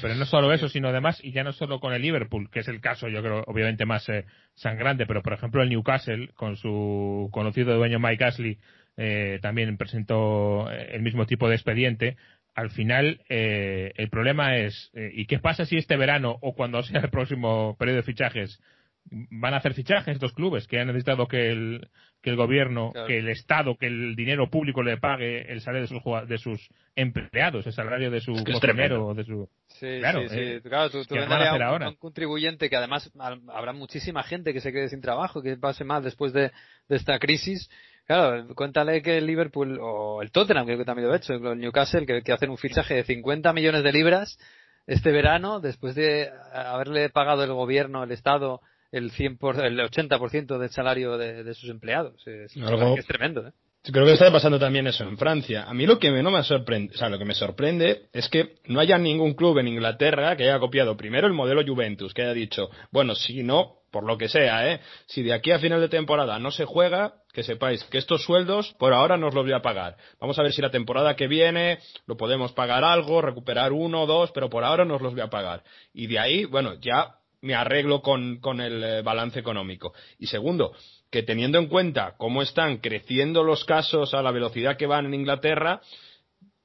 pero 0.00 0.14
no 0.14 0.24
solo 0.24 0.52
eso, 0.52 0.68
sino 0.68 0.88
además, 0.88 1.20
y 1.22 1.32
ya 1.32 1.44
no 1.44 1.52
solo 1.52 1.80
con 1.80 1.92
el 1.92 2.02
Liverpool, 2.02 2.50
que 2.50 2.60
es 2.60 2.68
el 2.68 2.80
caso, 2.80 3.08
yo 3.08 3.22
creo, 3.22 3.44
obviamente 3.46 3.86
más 3.86 4.08
eh, 4.08 4.24
sangrante, 4.54 5.06
pero 5.06 5.22
por 5.22 5.32
ejemplo 5.32 5.62
el 5.62 5.68
Newcastle, 5.68 6.28
con 6.34 6.56
su 6.56 7.28
conocido 7.32 7.76
dueño 7.76 7.98
Mike 8.00 8.24
Ashley, 8.24 8.58
eh, 8.96 9.38
también 9.40 9.76
presentó 9.76 10.70
eh, 10.70 10.90
el 10.92 11.02
mismo 11.02 11.26
tipo 11.26 11.48
de 11.48 11.54
expediente. 11.54 12.16
Al 12.54 12.70
final, 12.70 13.22
el 13.28 14.10
problema 14.10 14.56
es, 14.56 14.90
¿y 14.92 15.26
qué 15.26 15.38
pasa 15.38 15.64
si 15.64 15.76
este 15.76 15.96
verano 15.96 16.36
o 16.40 16.52
cuando 16.52 16.82
sea 16.82 17.00
el 17.00 17.08
próximo 17.08 17.76
periodo 17.78 17.98
de 17.98 18.02
fichajes 18.02 18.60
van 19.10 19.54
a 19.54 19.58
hacer 19.58 19.74
fichajes 19.74 20.14
estos 20.14 20.32
clubes 20.32 20.66
que 20.66 20.78
han 20.78 20.86
necesitado 20.86 21.26
que 21.26 21.50
el, 21.50 21.88
que 22.22 22.30
el 22.30 22.36
gobierno, 22.36 22.92
que 23.06 23.18
el 23.18 23.28
Estado, 23.28 23.76
que 23.76 23.86
el 23.86 24.14
dinero 24.14 24.48
público 24.50 24.82
le 24.82 24.98
pague 24.98 25.50
el 25.50 25.60
salario 25.60 25.86
de 25.86 25.88
sus, 25.88 26.28
de 26.28 26.38
sus 26.38 26.68
empleados, 26.94 27.66
el 27.66 27.72
salario 27.72 28.10
de 28.10 28.20
su 28.20 28.32
cocinero, 28.44 29.14
de 29.14 29.24
su... 29.24 29.48
Sí, 29.68 29.98
claro, 29.98 30.28
sí, 30.28 30.38
eh, 30.38 30.60
claro, 30.62 30.90
tú, 30.90 31.04
tú 31.04 31.16
a, 31.16 31.88
un, 31.88 31.94
contribuyente 31.96 32.68
que 32.68 32.76
además 32.76 33.10
habrá 33.18 33.72
muchísima 33.72 34.22
gente 34.22 34.52
que 34.52 34.60
se 34.60 34.72
quede 34.72 34.88
sin 34.88 35.00
trabajo, 35.00 35.42
que 35.42 35.56
pase 35.56 35.84
mal 35.84 36.02
después 36.02 36.32
de, 36.32 36.52
de 36.88 36.96
esta 36.96 37.18
crisis. 37.18 37.70
Claro, 38.06 38.54
cuéntale 38.54 39.02
que 39.02 39.18
el 39.18 39.26
Liverpool 39.26 39.78
o 39.80 40.22
el 40.22 40.30
Tottenham, 40.30 40.66
creo 40.66 40.78
que 40.78 40.84
también 40.84 41.08
lo 41.08 41.14
ha 41.14 41.16
hecho, 41.16 41.34
el 41.34 41.58
Newcastle, 41.58 42.06
que, 42.06 42.22
que 42.22 42.32
hacen 42.32 42.50
un 42.50 42.58
fichaje 42.58 42.94
de 42.94 43.04
50 43.04 43.52
millones 43.52 43.82
de 43.82 43.92
libras 43.92 44.38
este 44.90 45.12
verano, 45.12 45.60
después 45.60 45.94
de 45.94 46.30
haberle 46.52 47.10
pagado 47.10 47.44
el 47.44 47.52
gobierno, 47.52 48.02
el 48.02 48.10
Estado, 48.10 48.60
el 48.92 49.10
100 49.10 49.38
el 49.62 49.78
80% 49.80 50.58
del 50.58 50.70
salario 50.70 51.16
de, 51.16 51.54
sus 51.54 51.70
empleados. 51.70 52.26
Es, 52.26 52.56
es 52.56 53.06
tremendo, 53.06 53.46
¿eh? 53.46 53.52
Creo 53.82 54.04
que 54.04 54.12
está 54.12 54.30
pasando 54.30 54.58
también 54.58 54.86
eso 54.86 55.04
en 55.04 55.16
Francia. 55.16 55.64
A 55.66 55.72
mí 55.72 55.86
lo 55.86 55.98
que 55.98 56.10
me, 56.10 56.22
no 56.22 56.30
me 56.30 56.42
sorprende, 56.42 56.94
o 56.94 56.98
sea, 56.98 57.08
lo 57.08 57.18
que 57.18 57.24
me 57.24 57.32
sorprende 57.32 58.08
es 58.12 58.28
que 58.28 58.56
no 58.66 58.78
haya 58.78 58.98
ningún 58.98 59.32
club 59.32 59.58
en 59.58 59.68
Inglaterra 59.68 60.36
que 60.36 60.44
haya 60.44 60.58
copiado 60.58 60.98
primero 60.98 61.26
el 61.26 61.32
modelo 61.32 61.64
Juventus, 61.66 62.12
que 62.12 62.22
haya 62.22 62.34
dicho, 62.34 62.68
bueno, 62.90 63.14
si 63.14 63.42
no, 63.42 63.78
por 63.90 64.04
lo 64.04 64.18
que 64.18 64.28
sea, 64.28 64.70
¿eh? 64.70 64.80
Si 65.06 65.22
de 65.22 65.32
aquí 65.32 65.50
a 65.50 65.58
final 65.58 65.80
de 65.80 65.88
temporada 65.88 66.38
no 66.38 66.50
se 66.50 66.66
juega, 66.66 67.14
que 67.32 67.42
sepáis 67.42 67.82
que 67.84 67.96
estos 67.96 68.22
sueldos 68.22 68.74
por 68.78 68.92
ahora 68.92 69.16
nos 69.16 69.32
los 69.32 69.44
voy 69.44 69.54
a 69.54 69.62
pagar. 69.62 69.96
Vamos 70.20 70.38
a 70.38 70.42
ver 70.42 70.52
si 70.52 70.60
la 70.60 70.70
temporada 70.70 71.16
que 71.16 71.26
viene 71.26 71.78
lo 72.06 72.18
podemos 72.18 72.52
pagar 72.52 72.84
algo, 72.84 73.22
recuperar 73.22 73.72
uno 73.72 74.02
o 74.02 74.06
dos, 74.06 74.30
pero 74.32 74.50
por 74.50 74.62
ahora 74.62 74.84
nos 74.84 75.00
los 75.00 75.14
voy 75.14 75.22
a 75.22 75.30
pagar. 75.30 75.62
Y 75.94 76.06
de 76.06 76.18
ahí, 76.18 76.44
bueno, 76.44 76.74
ya 76.74 77.14
me 77.42 77.54
arreglo 77.54 78.02
con, 78.02 78.38
con 78.38 78.60
el 78.60 78.82
eh, 78.82 79.02
balance 79.02 79.38
económico. 79.38 79.94
Y 80.18 80.26
segundo, 80.26 80.72
que 81.10 81.22
teniendo 81.22 81.58
en 81.58 81.66
cuenta 81.66 82.14
cómo 82.16 82.42
están 82.42 82.78
creciendo 82.78 83.42
los 83.44 83.64
casos 83.64 84.14
a 84.14 84.22
la 84.22 84.30
velocidad 84.30 84.76
que 84.76 84.86
van 84.86 85.06
en 85.06 85.14
Inglaterra, 85.14 85.80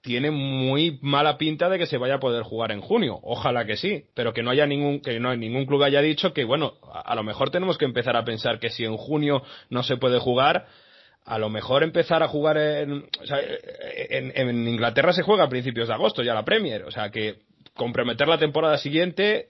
tiene 0.06 0.30
muy 0.30 1.00
mala 1.02 1.38
pinta 1.38 1.68
de 1.68 1.80
que 1.80 1.88
se 1.88 1.98
vaya 1.98 2.16
a 2.16 2.20
poder 2.20 2.44
jugar 2.44 2.72
en 2.72 2.80
junio. 2.80 3.20
Ojalá 3.24 3.66
que 3.66 3.76
sí, 3.76 4.04
pero 4.14 4.34
que 4.34 4.44
no 4.44 4.52
haya 4.52 4.68
ningún, 4.68 5.02
que 5.02 5.20
no 5.20 5.36
ningún 5.36 5.66
club 5.66 5.82
haya 5.82 6.00
dicho 6.02 6.32
que, 6.32 6.44
bueno, 6.44 6.74
a, 6.94 7.16
lo 7.16 7.24
mejor 7.24 7.50
tenemos 7.50 7.78
que 7.80 7.86
empezar 7.86 8.16
a 8.16 8.24
pensar 8.24 8.60
que 8.60 8.70
si 8.70 8.86
en 8.86 8.98
junio 8.98 9.42
no 9.72 9.82
se 9.82 9.98
puede 9.98 10.20
jugar, 10.20 10.68
a 11.26 11.40
lo 11.40 11.50
mejor 11.50 11.82
empezar 11.82 12.22
a 12.22 12.28
jugar 12.28 12.56
en, 12.58 13.06
o 13.20 13.26
sea, 13.26 13.40
en, 14.10 14.32
en, 14.36 14.68
Inglaterra 14.68 15.12
se 15.12 15.24
juega 15.24 15.46
a 15.46 15.50
principios 15.50 15.88
de 15.88 15.96
agosto 15.96 16.22
ya 16.22 16.36
la 16.36 16.46
Premier, 16.46 16.84
o 16.84 16.92
sea 16.92 17.10
que 17.10 17.40
comprometer 17.74 18.28
la 18.28 18.38
temporada 18.38 18.78
siguiente 18.78 19.48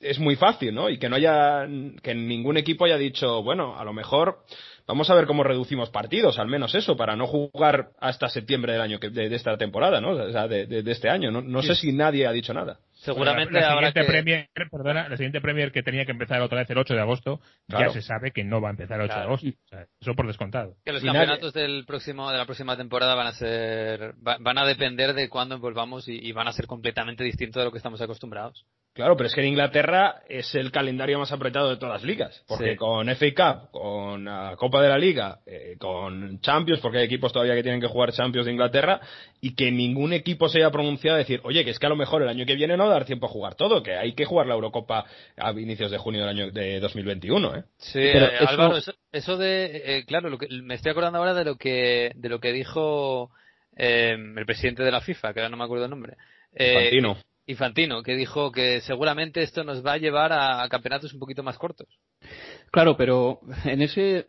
es 0.00 0.18
muy 0.18 0.36
fácil, 0.36 0.74
¿no? 0.74 0.88
Y 0.90 0.98
que 0.98 1.08
no 1.08 1.16
haya, 1.16 1.66
que 2.02 2.14
ningún 2.14 2.56
equipo 2.56 2.84
haya 2.84 2.98
dicho, 2.98 3.42
bueno, 3.42 3.78
a 3.78 3.84
lo 3.84 3.92
mejor 3.92 4.38
vamos 4.86 5.08
a 5.10 5.14
ver 5.14 5.26
cómo 5.26 5.42
reducimos 5.42 5.90
partidos, 5.90 6.38
al 6.38 6.48
menos 6.48 6.74
eso, 6.74 6.96
para 6.96 7.16
no 7.16 7.26
jugar 7.26 7.90
hasta 7.98 8.28
septiembre 8.28 8.72
del 8.72 8.82
año 8.82 9.00
que, 9.00 9.10
de, 9.10 9.34
esta 9.34 9.56
temporada, 9.56 10.00
¿no? 10.00 10.10
O 10.10 10.32
sea, 10.32 10.46
de, 10.48 10.66
de, 10.66 10.90
este 10.92 11.08
año. 11.08 11.30
No, 11.30 11.40
no 11.40 11.62
sé 11.62 11.74
si 11.74 11.92
nadie 11.92 12.26
ha 12.26 12.32
dicho 12.32 12.52
nada. 12.52 12.78
Seguramente 13.06 13.60
la, 13.60 13.74
siguiente 13.74 14.04
Premier, 14.04 14.48
perdona, 14.70 15.08
la 15.08 15.16
siguiente 15.16 15.40
Premier 15.40 15.72
que 15.72 15.82
tenía 15.82 16.04
que 16.04 16.12
empar 16.12 16.40
otra 16.42 16.58
vez 16.58 16.70
el 16.70 16.78
8 16.78 16.94
de 16.94 17.00
agosto, 17.00 17.40
ya 17.68 17.90
se 17.90 18.02
sabe 18.02 18.32
que 18.32 18.44
no 18.44 18.60
va 18.60 18.68
a 18.68 18.70
empezar 18.72 18.98
el 19.00 19.06
8 19.06 19.14
de 19.14 19.24
agosto. 19.24 19.46
O 19.48 19.68
sea, 19.68 19.86
eso 20.00 20.14
por 20.14 20.26
descontado. 20.26 20.74
Que 20.84 20.92
los 20.92 21.02
campeonatos 21.02 21.52
del 21.52 21.84
próximo, 21.86 22.30
de 22.30 22.38
la 22.38 22.44
próxima 22.44 22.76
temporada 22.76 23.14
van 23.14 23.28
a 23.28 23.32
ser, 23.32 24.14
van 24.16 24.58
a 24.58 24.66
depender 24.66 25.14
de 25.14 25.28
cuándo 25.28 25.58
volvamos 25.58 26.08
y, 26.08 26.18
y 26.18 26.32
van 26.32 26.48
a 26.48 26.52
ser 26.52 26.66
completamente 26.66 27.24
distintos 27.24 27.60
de 27.60 27.64
lo 27.64 27.70
que 27.72 27.78
estamos 27.78 28.00
acostumbrados. 28.00 28.66
Claro, 28.96 29.14
pero 29.14 29.26
es 29.26 29.34
que 29.34 29.42
en 29.42 29.48
Inglaterra 29.48 30.22
es 30.26 30.54
el 30.54 30.72
calendario 30.72 31.18
más 31.18 31.30
apretado 31.30 31.68
de 31.68 31.76
todas 31.76 31.96
las 31.96 32.02
ligas. 32.02 32.42
Porque 32.48 32.76
con 32.76 33.06
FA 33.14 33.26
Cup, 33.36 33.70
con 33.70 34.24
la 34.24 34.54
Copa 34.56 34.80
de 34.80 34.88
la 34.88 34.96
Liga, 34.96 35.40
eh, 35.44 35.76
con 35.78 36.40
Champions, 36.40 36.80
porque 36.80 36.98
hay 36.98 37.04
equipos 37.04 37.30
todavía 37.30 37.54
que 37.54 37.62
tienen 37.62 37.82
que 37.82 37.88
jugar 37.88 38.12
Champions 38.12 38.46
de 38.46 38.52
Inglaterra, 38.52 38.98
y 39.42 39.54
que 39.54 39.70
ningún 39.70 40.14
equipo 40.14 40.48
se 40.48 40.60
haya 40.60 40.70
pronunciado 40.70 41.16
a 41.16 41.18
decir, 41.18 41.42
oye, 41.44 41.62
que 41.62 41.72
es 41.72 41.78
que 41.78 41.84
a 41.84 41.90
lo 41.90 41.96
mejor 41.96 42.22
el 42.22 42.28
año 42.30 42.46
que 42.46 42.54
viene 42.54 42.74
no 42.78 42.86
va 42.86 42.94
a 42.94 42.95
dar 42.98 43.06
tiempo 43.06 43.26
a 43.26 43.30
jugar 43.30 43.54
todo, 43.54 43.82
que 43.82 43.94
hay 43.94 44.14
que 44.14 44.24
jugar 44.24 44.46
la 44.46 44.54
Eurocopa 44.54 45.06
a 45.36 45.52
inicios 45.52 45.90
de 45.90 45.98
junio 45.98 46.20
del 46.20 46.30
año 46.30 46.50
de 46.50 46.80
2021, 46.80 47.56
¿eh? 47.56 47.64
Sí, 47.78 48.00
pero 48.12 48.26
eh, 48.26 48.38
Álvaro, 48.46 48.78
eso, 49.12 49.36
de, 49.36 49.82
eh, 49.84 50.04
claro, 50.06 50.30
lo 50.30 50.38
que, 50.38 50.48
me 50.62 50.74
estoy 50.74 50.92
acordando 50.92 51.18
ahora 51.18 51.34
de 51.34 51.44
lo 51.44 51.56
que, 51.56 52.12
de 52.14 52.28
lo 52.28 52.40
que 52.40 52.52
dijo 52.52 53.30
el 53.76 54.46
presidente 54.46 54.82
de 54.82 54.90
la 54.90 55.02
FIFA, 55.02 55.34
que 55.34 55.40
ahora 55.40 55.50
no 55.50 55.58
me 55.58 55.64
acuerdo 55.64 55.84
el 55.84 55.90
nombre. 55.90 56.16
Infantino. 56.58 57.18
Infantino, 57.48 58.02
que 58.02 58.16
dijo 58.16 58.50
que 58.50 58.80
seguramente 58.80 59.40
esto 59.40 59.62
nos 59.62 59.84
va 59.86 59.92
a 59.92 59.98
llevar 59.98 60.32
a, 60.32 60.68
campeonatos 60.68 61.14
un 61.14 61.20
poquito 61.20 61.44
más 61.44 61.56
cortos. 61.56 61.86
Claro, 62.72 62.96
pero 62.96 63.38
en 63.64 63.82
ese, 63.82 64.26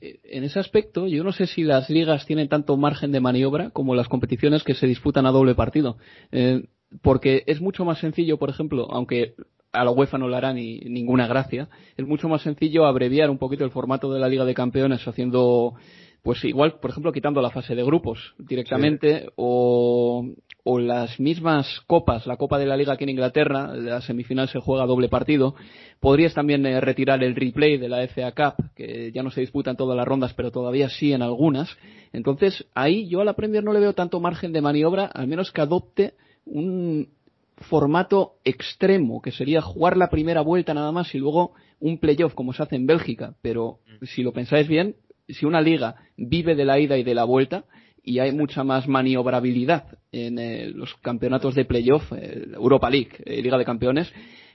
en 0.00 0.44
ese 0.44 0.60
aspecto 0.60 1.06
yo 1.06 1.24
no 1.24 1.32
sé 1.32 1.46
si 1.46 1.62
las 1.62 1.88
ligas 1.88 2.26
tienen 2.26 2.48
tanto 2.48 2.76
margen 2.76 3.10
de 3.10 3.20
maniobra 3.20 3.70
como 3.70 3.94
las 3.94 4.08
competiciones 4.08 4.64
que 4.64 4.74
se 4.74 4.86
disputan 4.86 5.24
a 5.24 5.30
doble 5.30 5.54
partido. 5.54 5.96
Eh, 6.30 6.64
porque 7.02 7.44
es 7.46 7.60
mucho 7.60 7.84
más 7.84 7.98
sencillo, 7.98 8.38
por 8.38 8.50
ejemplo, 8.50 8.88
aunque 8.90 9.34
a 9.72 9.84
la 9.84 9.90
UEFA 9.90 10.18
no 10.18 10.28
le 10.28 10.36
hará 10.36 10.52
ni 10.52 10.78
ninguna 10.80 11.26
gracia, 11.26 11.68
es 11.96 12.06
mucho 12.06 12.28
más 12.28 12.42
sencillo 12.42 12.86
abreviar 12.86 13.30
un 13.30 13.38
poquito 13.38 13.64
el 13.64 13.70
formato 13.70 14.12
de 14.12 14.20
la 14.20 14.28
Liga 14.28 14.44
de 14.44 14.54
Campeones 14.54 15.06
haciendo 15.06 15.74
pues 16.22 16.44
igual, 16.44 16.78
por 16.80 16.90
ejemplo, 16.90 17.12
quitando 17.12 17.40
la 17.40 17.50
fase 17.50 17.74
de 17.74 17.84
grupos 17.84 18.34
directamente 18.38 19.30
o, 19.36 20.26
o, 20.64 20.78
las 20.78 21.18
mismas 21.20 21.80
copas, 21.86 22.26
la 22.26 22.36
Copa 22.36 22.58
de 22.58 22.66
la 22.66 22.76
Liga 22.76 22.92
aquí 22.92 23.04
en 23.04 23.10
Inglaterra, 23.10 23.74
la 23.74 24.00
semifinal 24.00 24.48
se 24.48 24.58
juega 24.58 24.84
doble 24.84 25.08
partido, 25.08 25.54
podrías 26.00 26.34
también 26.34 26.66
eh, 26.66 26.80
retirar 26.80 27.22
el 27.22 27.36
replay 27.36 27.78
de 27.78 27.88
la 27.88 28.06
FA 28.08 28.32
Cup, 28.32 28.62
que 28.74 29.12
ya 29.12 29.22
no 29.22 29.30
se 29.30 29.40
disputa 29.40 29.70
en 29.70 29.76
todas 29.76 29.96
las 29.96 30.06
rondas, 30.06 30.34
pero 30.34 30.50
todavía 30.50 30.88
sí 30.88 31.12
en 31.12 31.22
algunas. 31.22 31.74
Entonces, 32.12 32.66
ahí 32.74 33.08
yo 33.08 33.20
a 33.20 33.24
la 33.24 33.34
Premier 33.34 33.62
no 33.62 33.72
le 33.72 33.80
veo 33.80 33.94
tanto 33.94 34.20
margen 34.20 34.52
de 34.52 34.60
maniobra, 34.60 35.06
al 35.06 35.28
menos 35.28 35.52
que 35.52 35.60
adopte 35.60 36.14
un 36.50 37.08
formato 37.56 38.34
extremo, 38.44 39.20
que 39.20 39.32
sería 39.32 39.60
jugar 39.60 39.96
la 39.96 40.10
primera 40.10 40.40
vuelta 40.42 40.74
nada 40.74 40.92
más 40.92 41.14
y 41.14 41.18
luego 41.18 41.52
un 41.80 41.98
playoff 41.98 42.34
como 42.34 42.52
se 42.52 42.62
hace 42.62 42.76
en 42.76 42.86
Bélgica, 42.86 43.34
pero 43.42 43.80
mm. 44.00 44.04
si 44.06 44.22
lo 44.22 44.32
pensáis 44.32 44.68
bien, 44.68 44.96
si 45.28 45.44
una 45.44 45.60
liga 45.60 45.96
vive 46.16 46.54
de 46.54 46.64
la 46.64 46.78
ida 46.78 46.96
y 46.96 47.02
de 47.02 47.14
la 47.14 47.24
vuelta 47.24 47.64
y 48.08 48.20
hay 48.20 48.32
mucha 48.32 48.64
más 48.64 48.88
maniobrabilidad 48.88 49.84
en 50.12 50.38
eh, 50.38 50.70
los 50.70 50.94
campeonatos 51.02 51.54
de 51.54 51.66
playoff, 51.66 52.10
eh, 52.12 52.46
Europa 52.54 52.88
League, 52.88 53.10
eh, 53.26 53.42
Liga 53.42 53.58
de 53.58 53.66
Campeones, 53.66 54.10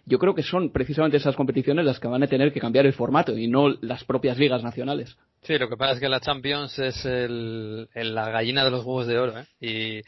yo 0.06 0.18
creo 0.18 0.34
que 0.34 0.42
son 0.42 0.72
precisamente 0.72 1.18
esas 1.18 1.36
competiciones 1.36 1.86
las 1.86 2.00
que 2.00 2.08
van 2.08 2.24
a 2.24 2.28
tener 2.28 2.52
que 2.52 2.60
cambiar 2.60 2.88
el 2.88 2.94
formato 2.94 3.38
y 3.38 3.48
no 3.48 3.70
las 3.70 4.04
propias 4.06 4.40
ligas 4.40 4.64
nacionales. 4.64 5.16
Sí, 5.44 5.58
lo 5.58 5.70
que 5.70 5.78
pasa 5.78 5.94
es 5.94 6.00
que 6.00 6.10
la 6.10 6.20
Champions 6.20 6.78
es 6.80 7.06
el, 7.06 7.88
la 7.94 8.30
gallina 8.30 8.66
de 8.66 8.72
los 8.72 8.84
huevos 8.84 9.08
de 9.08 9.20
oro, 9.20 9.34
Y, 9.62 10.02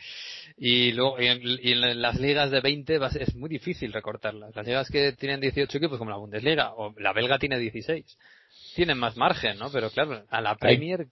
y 0.58 0.91
luego 0.91 1.18
y 1.22 1.28
en, 1.28 2.02
las 2.02 2.20
ligas 2.20 2.52
de 2.52 2.62
20 2.62 3.00
es 3.20 3.36
muy 3.36 3.50
difícil 3.50 3.93
recortarlas. 3.93 4.56
Las 4.56 4.66
ligas 4.66 4.89
que 4.89 5.14
tienen 5.14 5.39
18 5.39 5.78
equipos, 5.78 5.98
como 5.98 6.10
la 6.10 6.18
Bundesliga, 6.18 6.74
o 6.74 6.93
la 6.98 7.14
belga 7.14 7.38
tiene 7.38 7.60
16 7.60 8.18
tienen 8.76 8.97
más 8.97 9.15
margen, 9.15 9.57
¿no? 9.57 9.71
Pero 9.71 9.89
claro, 9.89 10.23
a 10.30 10.41
la 10.41 10.55
Premier 10.55 11.07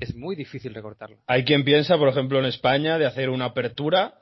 es, 0.00 0.14
muy 0.14 0.36
difícil 0.36 0.72
recortarlo. 0.72 1.18
Hay 1.26 1.44
quien 1.44 1.64
piensa, 1.64 1.98
por 1.98 2.08
ejemplo, 2.08 2.38
en 2.38 2.46
España, 2.46 2.98
de 2.98 3.06
hacer 3.06 3.28
una 3.28 3.46
apertura 3.46 4.14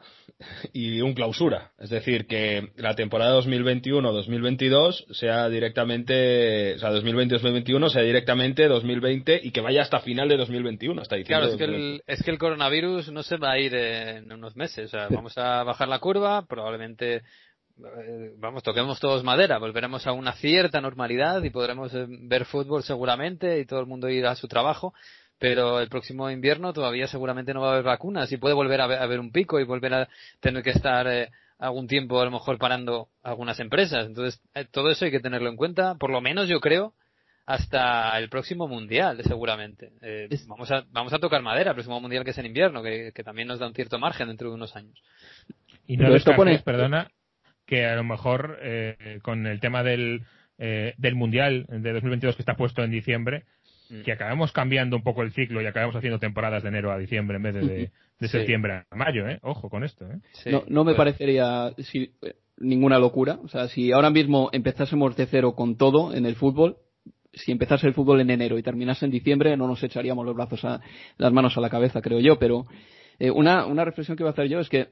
y 0.73 1.01
un 1.03 1.13
clausura. 1.13 1.73
Es 1.79 1.91
decir, 1.91 2.27
que 2.27 2.71
la 2.77 2.95
temporada 2.95 3.39
2021-2022 3.41 5.13
sea 5.13 5.49
directamente, 5.49 6.75
o 6.75 6.79
sea, 6.79 6.91
2020-2021 6.91 7.91
sea 7.91 8.03
directamente 8.03 8.67
2020 8.67 9.41
y 9.43 9.51
que 9.51 9.61
vaya 9.61 9.83
hasta 9.83 10.01
final 10.01 10.29
de 10.29 10.39
2021, 10.39 11.03
hasta 11.03 11.17
diciembre. 11.17 11.49
Claro, 11.49 11.53
es 11.53 11.59
que, 11.59 11.77
el, 11.77 12.03
es 12.07 12.23
que 12.23 12.31
el 12.31 12.39
coronavirus 12.39 13.13
no 13.13 13.23
se 13.23 13.37
va 13.37 13.53
a 13.53 13.59
ir 13.59 13.75
en 13.75 14.33
unos 14.33 14.57
meses. 14.57 14.87
O 14.87 14.89
sea, 14.89 15.09
vamos 15.11 15.37
a 15.37 15.63
bajar 15.65 15.89
la 15.89 15.99
curva, 15.99 16.47
probablemente 16.47 17.23
vamos, 18.39 18.63
toquemos 18.63 19.01
todos 19.01 19.25
madera, 19.25 19.59
volveremos 19.59 20.07
a 20.07 20.13
una 20.13 20.33
cierta 20.33 20.81
normalidad 20.81 21.43
y 21.43 21.51
podremos 21.51 21.95
eh, 21.95 22.07
ver 22.09 22.45
fútbol 22.45 22.83
seguramente 22.83 23.59
y 23.59 23.67
todo 23.67 23.81
el 23.81 23.87
mundo 23.87 24.09
ir 24.09 24.27
a 24.27 24.35
su 24.35 24.49
trabajo, 24.49 24.95
pero 25.39 25.81
el 25.81 25.89
próximo 25.89 26.31
invierno 26.31 26.73
todavía 26.73 27.07
seguramente 27.07 27.55
no 27.55 27.61
va 27.61 27.69
a 27.69 27.73
haber 27.73 27.85
vacunas 27.85 28.31
y 28.33 28.37
puede 28.37 28.55
volver 28.55 28.81
a 28.81 28.85
haber 28.85 29.21
un 29.21 29.33
pico 29.33 29.59
y 29.61 29.65
volver 29.65 29.95
a 29.95 30.09
tener 30.41 30.63
que 30.63 30.71
estar 30.71 31.07
eh, 31.07 31.31
algún 31.59 31.87
tiempo 31.87 32.21
a 32.21 32.25
lo 32.25 32.31
mejor 32.31 32.59
parando 32.59 33.09
algunas 33.23 33.61
empresas. 33.61 34.07
Entonces, 34.07 34.41
todo 34.71 34.91
eso 34.91 35.05
hay 35.05 35.11
que 35.11 35.21
tenerlo 35.21 35.51
en 35.51 35.57
cuenta, 35.57 35.95
por 35.97 36.11
lo 36.11 36.21
menos 36.21 36.49
yo 36.49 36.61
creo, 36.61 36.95
hasta 37.47 38.17
el 38.19 38.29
próximo 38.29 38.69
mundial, 38.69 39.21
seguramente. 39.25 39.91
vamos, 40.47 40.71
a, 40.71 40.85
vamos 40.91 41.13
a 41.13 41.19
tocar 41.19 41.43
madera, 41.43 41.71
el 41.71 41.75
próximo 41.75 42.01
mundial 42.01 42.25
que 42.25 42.31
es 42.31 42.39
en 42.39 42.47
invierno, 42.47 42.83
que, 42.83 43.13
también 43.25 43.49
nos 43.49 43.59
da 43.59 43.67
un 43.67 43.75
cierto 43.75 43.99
margen 43.99 44.29
dentro 44.29 44.49
de 44.49 44.55
unos 44.55 44.77
años. 44.77 45.03
Y 45.87 45.97
no 45.97 46.15
esto 46.15 46.35
pone... 46.37 46.59
perdona, 46.61 47.11
que 47.71 47.87
a 47.87 47.95
lo 47.95 48.03
mejor 48.03 48.59
eh, 48.63 49.21
con 49.23 49.47
el 49.47 49.61
tema 49.61 49.85
del, 49.85 50.25
eh, 50.59 50.93
del 50.99 51.15
Mundial 51.15 51.67
de 51.69 51.93
2022 51.93 52.35
que 52.35 52.43
está 52.43 52.57
puesto 52.57 52.83
en 52.83 52.91
diciembre, 52.91 53.45
mm. 53.91 54.03
que 54.03 54.11
acabemos 54.11 54.51
cambiando 54.51 54.97
un 54.97 55.05
poco 55.05 55.23
el 55.23 55.33
ciclo 55.33 55.63
y 55.63 55.67
acabemos 55.67 55.95
haciendo 55.95 56.19
temporadas 56.19 56.65
de 56.65 56.69
enero 56.69 56.91
a 56.91 56.99
diciembre 56.99 57.37
en 57.37 57.43
vez 57.45 57.55
de, 57.55 57.91
de, 58.19 58.29
septiembre 58.29 58.83
a 58.91 58.97
mayo, 58.97 59.29
¿eh? 59.29 59.39
Ojo 59.43 59.71
con 59.71 59.85
esto, 59.85 60.05
¿eh? 60.05 60.51
no, 60.51 60.65
no 60.67 60.83
me 60.83 60.97
parecería 60.97 61.73
ninguna 62.59 62.99
locura. 62.99 63.39
O 63.45 63.49
sea, 63.49 63.69
si 63.69 63.93
ahora 63.93 64.11
mismo 64.11 64.51
empezásemos 64.53 65.17
de 65.17 65.27
cero 65.27 65.55
con 65.55 65.77
todo 65.77 66.13
en 66.13 66.27
el 66.27 66.35
fútbol, 66.35 66.77
si 67.33 67.53
empezase 67.53 67.87
el 67.87 67.95
fútbol 67.95 68.21
en 68.21 68.31
enero 68.31 68.59
y 68.59 68.65
terminase 68.65 69.05
en 69.05 69.13
diciembre, 69.13 69.57
no 69.57 69.69
nos 69.69 69.81
echaríamos 69.85 70.27
los 70.27 70.35
brazos 70.35 70.65
a 70.65 70.81
las 71.19 71.33
manos 71.33 71.57
a 71.57 71.61
la 71.61 71.71
cabeza, 71.71 72.03
creo 72.03 72.19
yo. 72.19 72.37
Pero 72.41 72.67
una, 73.33 73.65
una 73.67 73.85
reflexión 73.85 74.17
que 74.17 74.25
voy 74.25 74.31
a 74.31 74.33
hacer 74.33 74.49
yo 74.49 74.59
es 74.59 74.69
que 74.69 74.89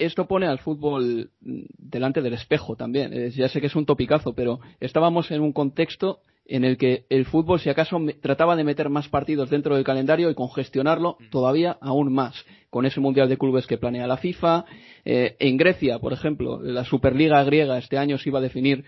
esto 0.00 0.26
pone 0.26 0.46
al 0.46 0.58
fútbol 0.58 1.30
delante 1.40 2.22
del 2.22 2.34
espejo 2.34 2.76
también. 2.76 3.30
ya 3.30 3.48
sé 3.48 3.60
que 3.60 3.68
es 3.68 3.76
un 3.76 3.86
topicazo, 3.86 4.34
pero 4.34 4.60
estábamos 4.80 5.30
en 5.30 5.40
un 5.40 5.52
contexto 5.52 6.20
en 6.50 6.64
el 6.64 6.76
que 6.76 7.04
el 7.08 7.26
fútbol, 7.26 7.60
si 7.60 7.70
acaso, 7.70 7.98
trataba 8.20 8.56
de 8.56 8.64
meter 8.64 8.88
más 8.88 9.08
partidos 9.08 9.50
dentro 9.50 9.76
del 9.76 9.84
calendario 9.84 10.30
y 10.30 10.34
congestionarlo 10.34 11.16
mm. 11.18 11.30
todavía 11.30 11.78
aún 11.80 12.12
más, 12.12 12.44
con 12.70 12.86
ese 12.86 13.00
Mundial 13.00 13.28
de 13.28 13.38
Clubes 13.38 13.68
que 13.68 13.78
planea 13.78 14.08
la 14.08 14.16
FIFA. 14.16 14.64
Eh, 15.04 15.36
en 15.38 15.56
Grecia, 15.56 16.00
por 16.00 16.12
ejemplo, 16.12 16.60
la 16.60 16.84
Superliga 16.84 17.42
griega 17.44 17.78
este 17.78 17.98
año 17.98 18.18
se 18.18 18.28
iba 18.28 18.40
a 18.40 18.42
definir 18.42 18.84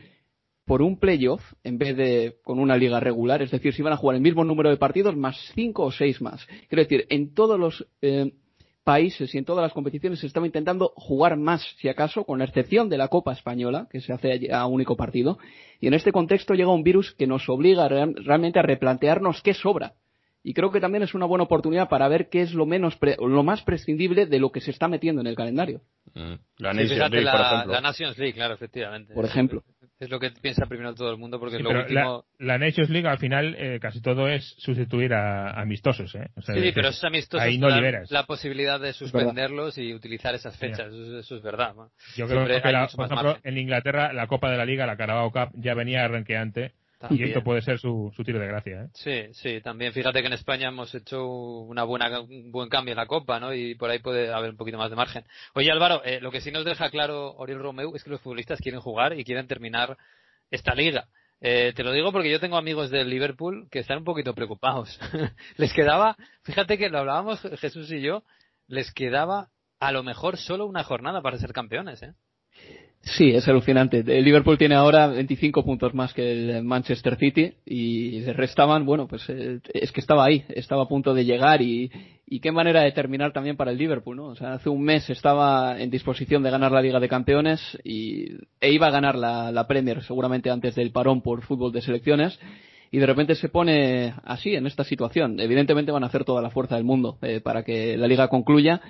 por 0.64 0.82
un 0.82 0.98
playoff 0.98 1.42
en 1.62 1.78
vez 1.78 1.96
de 1.96 2.36
con 2.44 2.58
una 2.58 2.76
liga 2.76 2.98
regular, 2.98 3.42
es 3.42 3.50
decir, 3.50 3.72
se 3.72 3.82
iban 3.82 3.92
a 3.92 3.96
jugar 3.96 4.16
el 4.16 4.22
mismo 4.22 4.44
número 4.44 4.70
de 4.70 4.76
partidos 4.76 5.16
más 5.16 5.36
cinco 5.54 5.84
o 5.84 5.92
seis 5.92 6.20
más. 6.20 6.46
Quiero 6.68 6.82
decir, 6.82 7.06
en 7.10 7.32
todos 7.32 7.58
los 7.58 7.86
eh, 8.00 8.32
países 8.84 9.34
y 9.34 9.38
en 9.38 9.44
todas 9.44 9.62
las 9.62 9.72
competiciones 9.72 10.20
se 10.20 10.26
estaba 10.26 10.46
intentando 10.46 10.92
jugar 10.96 11.36
más, 11.36 11.62
si 11.78 11.88
acaso, 11.88 12.24
con 12.24 12.38
la 12.38 12.44
excepción 12.44 12.88
de 12.88 12.98
la 12.98 13.08
Copa 13.08 13.32
Española, 13.32 13.88
que 13.90 14.00
se 14.00 14.12
hace 14.12 14.52
a 14.52 14.66
único 14.66 14.96
partido. 14.96 15.38
Y 15.80 15.86
en 15.86 15.94
este 15.94 16.12
contexto 16.12 16.54
llega 16.54 16.70
un 16.70 16.82
virus 16.82 17.12
que 17.12 17.26
nos 17.26 17.48
obliga 17.48 17.88
realmente 17.88 18.58
a 18.58 18.62
replantearnos 18.62 19.42
qué 19.42 19.54
sobra. 19.54 19.94
Y 20.44 20.54
creo 20.54 20.72
que 20.72 20.80
también 20.80 21.02
es 21.02 21.14
una 21.14 21.26
buena 21.26 21.44
oportunidad 21.44 21.88
para 21.88 22.08
ver 22.08 22.28
qué 22.28 22.42
es 22.42 22.52
lo 22.52 22.66
menos 22.66 22.98
lo 23.18 23.42
más 23.42 23.62
prescindible 23.62 24.26
de 24.26 24.40
lo 24.40 24.50
que 24.50 24.60
se 24.60 24.70
está 24.70 24.88
metiendo 24.88 25.20
en 25.20 25.28
el 25.28 25.36
calendario. 25.36 25.82
Mm. 26.14 26.34
La, 26.58 26.72
Nations 26.72 27.10
League, 27.10 27.30
por 27.30 27.40
ejemplo. 27.40 27.72
la 27.72 27.80
Nations 27.80 28.18
League, 28.18 28.34
claro, 28.34 28.54
efectivamente. 28.54 29.14
Por 29.14 29.24
ejemplo 29.24 29.62
es 30.02 30.10
lo 30.10 30.18
que 30.18 30.30
piensa 30.30 30.66
primero 30.66 30.94
todo 30.94 31.12
el 31.12 31.16
mundo 31.16 31.38
porque 31.38 31.60
lo 31.60 31.70
último... 31.70 32.24
la, 32.38 32.58
Nations 32.58 32.90
League 32.90 33.06
al 33.06 33.18
final 33.18 33.54
eh, 33.56 33.78
casi 33.80 34.00
todo 34.00 34.28
es 34.28 34.56
sustituir 34.58 35.14
a, 35.14 35.60
amistosos 35.60 36.12
¿eh? 36.16 36.28
sí 36.40 36.72
pero 36.74 36.88
esos 36.88 37.04
amistosos 37.04 37.46
ahí 37.46 37.56
no 37.56 37.70
liberas. 37.70 38.10
la 38.10 38.26
posibilidad 38.26 38.80
de 38.80 38.92
suspenderlos 38.94 39.78
y 39.78 39.94
utilizar 39.94 40.34
esas 40.34 40.58
fechas 40.58 40.92
eso, 40.92 41.36
es 41.36 41.42
verdad 41.42 41.74
yo 42.16 42.26
creo 42.26 42.44
que 42.46 42.60
por 42.96 43.06
ejemplo 43.06 43.38
en 43.44 43.58
Inglaterra 43.58 44.12
la 44.12 44.26
Copa 44.26 44.50
de 44.50 44.56
la 44.56 44.64
Liga 44.64 44.86
la 44.86 44.96
Carabao 44.96 45.30
Cup 45.30 45.50
ya 45.54 45.74
venía 45.74 46.04
arranqueante 46.04 46.72
Y 47.10 47.22
esto 47.24 47.42
puede 47.42 47.62
ser 47.62 47.78
su, 47.78 48.12
tiro 48.24 48.38
de 48.38 48.46
gracia. 48.46 48.82
¿eh? 48.82 48.88
Sí, 48.94 49.32
sí. 49.32 49.60
También 49.60 49.92
fíjate 49.92 50.20
que 50.20 50.26
en 50.26 50.32
España 50.32 50.68
hemos 50.68 50.94
hecho 50.94 51.26
una 51.26 51.84
buena, 51.84 52.20
un 52.20 52.50
buen 52.50 52.68
cambio 52.68 52.92
en 52.92 52.98
la 52.98 53.06
Copa, 53.06 53.40
¿no? 53.40 53.52
Y 53.52 53.74
por 53.74 53.90
ahí 53.90 53.98
puede 53.98 54.32
haber 54.32 54.50
un 54.50 54.56
poquito 54.56 54.78
más 54.78 54.90
de 54.90 54.96
margen. 54.96 55.24
Oye, 55.54 55.70
Álvaro, 55.70 56.02
eh, 56.04 56.20
lo 56.20 56.30
que 56.30 56.40
sí 56.40 56.50
nos 56.50 56.64
deja 56.64 56.90
claro 56.90 57.34
Oriol 57.36 57.60
Romeu 57.60 57.94
es 57.94 58.04
que 58.04 58.10
los 58.10 58.20
futbolistas 58.20 58.60
quieren 58.60 58.80
jugar 58.80 59.18
y 59.18 59.24
quieren 59.24 59.46
terminar 59.46 59.96
esta 60.50 60.74
liga. 60.74 61.08
Eh, 61.40 61.72
te 61.74 61.82
lo 61.82 61.92
digo 61.92 62.12
porque 62.12 62.30
yo 62.30 62.38
tengo 62.38 62.56
amigos 62.56 62.90
del 62.90 63.10
Liverpool 63.10 63.66
que 63.70 63.80
están 63.80 63.98
un 63.98 64.04
poquito 64.04 64.34
preocupados. 64.34 64.98
les 65.56 65.72
quedaba, 65.72 66.16
fíjate 66.42 66.78
que 66.78 66.88
lo 66.88 66.98
hablábamos 66.98 67.40
Jesús 67.58 67.90
y 67.90 68.00
yo, 68.00 68.22
les 68.68 68.92
quedaba 68.92 69.48
a 69.80 69.90
lo 69.90 70.04
mejor 70.04 70.36
solo 70.36 70.66
una 70.66 70.84
jornada 70.84 71.20
para 71.20 71.38
ser 71.38 71.52
campeones, 71.52 72.02
¿eh? 72.04 72.14
Sí, 73.04 73.30
es 73.30 73.48
alucinante. 73.48 74.04
El 74.06 74.24
Liverpool 74.24 74.56
tiene 74.56 74.76
ahora 74.76 75.08
25 75.08 75.64
puntos 75.64 75.92
más 75.92 76.14
que 76.14 76.30
el 76.30 76.62
Manchester 76.62 77.16
City 77.16 77.52
y 77.66 78.20
le 78.20 78.32
restaban, 78.32 78.86
bueno, 78.86 79.08
pues 79.08 79.28
eh, 79.28 79.58
es 79.74 79.90
que 79.90 80.00
estaba 80.00 80.24
ahí, 80.24 80.44
estaba 80.50 80.84
a 80.84 80.88
punto 80.88 81.12
de 81.12 81.24
llegar 81.24 81.62
y, 81.62 81.90
y 82.26 82.38
qué 82.38 82.52
manera 82.52 82.82
de 82.82 82.92
terminar 82.92 83.32
también 83.32 83.56
para 83.56 83.72
el 83.72 83.78
Liverpool, 83.78 84.16
¿no? 84.16 84.26
O 84.26 84.36
sea, 84.36 84.54
hace 84.54 84.68
un 84.68 84.82
mes 84.82 85.10
estaba 85.10 85.80
en 85.80 85.90
disposición 85.90 86.44
de 86.44 86.50
ganar 86.50 86.70
la 86.70 86.80
Liga 86.80 87.00
de 87.00 87.08
Campeones 87.08 87.60
y, 87.82 88.36
e 88.60 88.72
iba 88.72 88.86
a 88.86 88.92
ganar 88.92 89.16
la, 89.16 89.50
la 89.50 89.66
Premier 89.66 90.04
seguramente 90.04 90.50
antes 90.50 90.76
del 90.76 90.92
parón 90.92 91.22
por 91.22 91.42
fútbol 91.42 91.72
de 91.72 91.82
selecciones 91.82 92.38
y 92.92 92.98
de 92.98 93.06
repente 93.06 93.34
se 93.34 93.48
pone 93.48 94.14
así 94.22 94.54
en 94.54 94.66
esta 94.66 94.84
situación. 94.84 95.40
Evidentemente 95.40 95.90
van 95.90 96.04
a 96.04 96.06
hacer 96.06 96.24
toda 96.24 96.40
la 96.40 96.50
fuerza 96.50 96.76
del 96.76 96.84
mundo 96.84 97.18
eh, 97.22 97.40
para 97.40 97.64
que 97.64 97.96
la 97.96 98.06
liga 98.06 98.28
concluya 98.28 98.80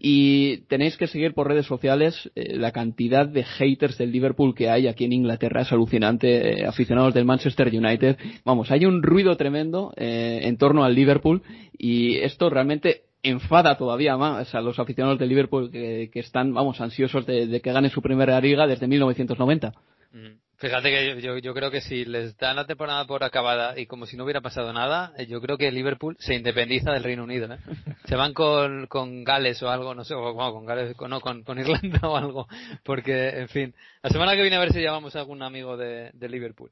y 0.00 0.58
tenéis 0.68 0.96
que 0.96 1.06
seguir 1.06 1.34
por 1.34 1.48
redes 1.48 1.66
sociales 1.66 2.30
eh, 2.34 2.56
la 2.56 2.72
cantidad 2.72 3.26
de 3.26 3.44
haters 3.44 3.98
del 3.98 4.12
Liverpool 4.12 4.54
que 4.54 4.68
hay 4.68 4.88
aquí 4.88 5.04
en 5.04 5.12
Inglaterra. 5.12 5.62
Es 5.62 5.72
alucinante. 5.72 6.60
Eh, 6.60 6.66
aficionados 6.66 7.14
del 7.14 7.24
Manchester 7.24 7.68
United. 7.68 8.16
Vamos, 8.44 8.70
hay 8.70 8.84
un 8.84 9.02
ruido 9.02 9.36
tremendo 9.36 9.92
eh, 9.96 10.40
en 10.42 10.56
torno 10.56 10.84
al 10.84 10.94
Liverpool 10.94 11.42
y 11.76 12.16
esto 12.16 12.50
realmente 12.50 13.02
enfada 13.22 13.76
todavía 13.76 14.16
más 14.16 14.54
a 14.54 14.60
los 14.60 14.78
aficionados 14.78 15.18
del 15.18 15.28
Liverpool 15.28 15.70
que, 15.70 16.10
están, 16.14 16.52
vamos, 16.52 16.80
ansiosos 16.80 17.24
de, 17.24 17.60
que 17.60 17.72
gane 17.72 17.88
su 17.88 18.02
primera 18.02 18.40
liga 18.40 18.66
desde 18.66 18.88
1990. 18.88 19.72
Mm. 20.12 20.41
Fíjate 20.62 20.90
que 20.90 21.20
yo, 21.20 21.38
yo, 21.38 21.54
creo 21.54 21.72
que 21.72 21.80
si 21.80 22.04
les 22.04 22.36
dan 22.36 22.54
la 22.54 22.68
temporada 22.68 23.04
por 23.04 23.24
acabada 23.24 23.76
y 23.76 23.86
como 23.86 24.06
si 24.06 24.16
no 24.16 24.22
hubiera 24.22 24.40
pasado 24.40 24.72
nada, 24.72 25.12
eh, 25.18 25.26
yo 25.26 25.40
creo 25.40 25.58
que 25.58 25.72
Liverpool 25.72 26.16
se 26.20 26.36
independiza 26.36 26.92
del 26.92 27.02
Reino 27.02 27.24
Unido. 27.24 27.52
¿eh? 27.52 27.58
Se 28.04 28.14
van 28.14 28.32
con, 28.32 28.86
con 28.86 29.24
Gales 29.24 29.60
o 29.64 29.68
algo, 29.68 29.92
no 29.92 30.04
sé, 30.04 30.14
o, 30.14 30.32
con 30.36 30.64
Gales, 30.64 30.94
no, 31.08 31.20
con, 31.20 31.42
con, 31.42 31.58
Irlanda 31.58 31.98
o 32.08 32.16
algo. 32.16 32.46
Porque, 32.84 33.30
en 33.40 33.48
fin, 33.48 33.74
la 34.04 34.10
semana 34.10 34.36
que 34.36 34.42
viene 34.42 34.54
a 34.54 34.60
ver 34.60 34.72
si 34.72 34.80
llamamos 34.80 35.16
a 35.16 35.18
algún 35.18 35.42
amigo 35.42 35.76
de, 35.76 36.12
de 36.12 36.28
Liverpool. 36.28 36.70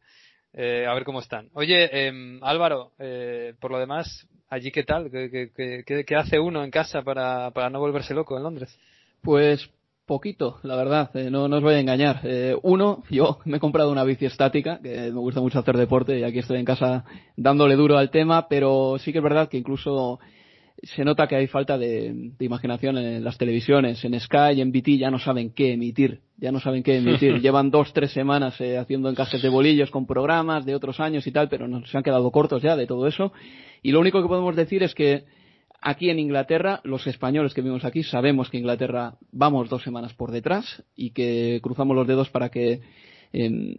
Eh, 0.53 0.87
a 0.87 0.95
ver 0.95 1.03
cómo 1.03 1.19
están. 1.19 1.49
Oye, 1.55 1.91
eh, 1.93 2.39
Álvaro, 2.43 2.93
eh, 3.01 3.55
por 3.59 3.73
lo 3.73 3.81
demás, 3.81 4.25
¿allí 4.51 4.71
qué 4.71 4.85
tal? 4.85 5.11
¿Qué, 5.11 5.51
qué, 5.53 5.83
qué, 5.85 6.05
qué 6.05 6.15
hace 6.15 6.39
uno 6.39 6.63
en 6.63 6.71
casa 6.71 7.03
para, 7.03 7.51
para 7.51 7.71
no 7.71 7.81
volverse 7.81 8.15
loco 8.15 8.37
en 8.37 8.45
Londres? 8.45 8.79
Pues 9.21 9.69
poquito, 10.11 10.59
la 10.65 10.75
verdad, 10.75 11.09
eh, 11.15 11.31
no, 11.31 11.47
no, 11.47 11.59
os 11.59 11.63
voy 11.63 11.75
a 11.75 11.79
engañar. 11.79 12.19
Eh, 12.25 12.57
uno, 12.65 13.05
yo 13.11 13.39
me 13.45 13.59
he 13.59 13.61
comprado 13.61 13.93
una 13.93 14.03
bici 14.03 14.27
estática, 14.27 14.81
que 14.83 15.13
me 15.13 15.21
gusta 15.21 15.41
mucho 15.41 15.61
hacer 15.61 15.77
deporte 15.77 16.19
y 16.19 16.25
aquí 16.25 16.41
estoy 16.41 16.59
en 16.59 16.65
casa 16.65 17.05
dándole 17.37 17.77
duro 17.77 17.97
al 17.97 18.11
tema, 18.11 18.49
pero 18.49 18.97
sí 18.99 19.13
que 19.13 19.19
es 19.19 19.23
verdad 19.23 19.49
que 19.49 19.57
incluso 19.57 20.19
se 20.83 21.05
nota 21.05 21.29
que 21.29 21.37
hay 21.37 21.47
falta 21.47 21.79
de, 21.79 22.33
imaginación 22.41 22.99
en 22.99 23.23
las 23.23 23.39
televisiones, 23.39 24.05
en 24.05 24.19
Sky 24.19 24.55
y 24.57 24.61
en 24.63 24.73
BT 24.73 24.99
ya 24.99 25.13
no 25.13 25.21
saben 25.21 25.53
qué 25.53 25.75
emitir, 25.75 26.23
ya 26.39 26.51
no 26.51 26.59
saben 26.59 26.83
qué 26.83 26.97
emitir. 26.97 27.39
Llevan 27.41 27.71
dos, 27.71 27.93
tres 27.93 28.11
semanas 28.11 28.61
eh, 28.61 28.79
haciendo 28.79 29.11
encajes 29.11 29.41
de 29.41 29.49
bolillos 29.49 29.93
con 29.93 30.09
programas 30.09 30.67
de 30.67 30.75
otros 30.75 30.99
años 30.99 31.25
y 31.25 31.31
tal, 31.31 31.49
pero 31.49 31.69
se 31.87 31.97
han 31.97 32.03
quedado 32.03 32.33
cortos 32.33 32.63
ya 32.63 32.75
de 32.75 32.89
todo 32.89 33.07
eso. 33.07 33.33
Y 33.81 33.93
lo 33.93 34.01
único 34.01 34.21
que 34.21 34.27
podemos 34.27 34.57
decir 34.57 34.83
es 34.83 34.93
que 34.93 35.23
Aquí 35.81 36.11
en 36.11 36.19
Inglaterra, 36.19 36.81
los 36.85 37.07
españoles 37.07 37.55
que 37.55 37.63
vivimos 37.63 37.85
aquí 37.85 38.03
sabemos 38.03 38.51
que 38.51 38.59
Inglaterra 38.59 39.15
vamos 39.33 39.71
dos 39.71 39.83
semanas 39.83 40.13
por 40.13 40.31
detrás 40.31 40.83
y 40.95 41.11
que 41.11 41.61
cruzamos 41.63 41.97
los 41.97 42.07
dedos 42.07 42.29
para 42.29 42.51
que 42.51 42.81
em, 43.33 43.77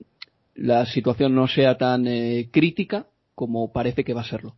la 0.56 0.86
situación 0.86 1.36
no 1.36 1.48
sea 1.48 1.78
tan 1.78 2.08
eh, 2.08 2.50
crítica 2.52 3.06
como 3.36 3.72
parece 3.72 4.04
que 4.04 4.14
va 4.14 4.22
a 4.22 4.26
serlo. 4.26 4.56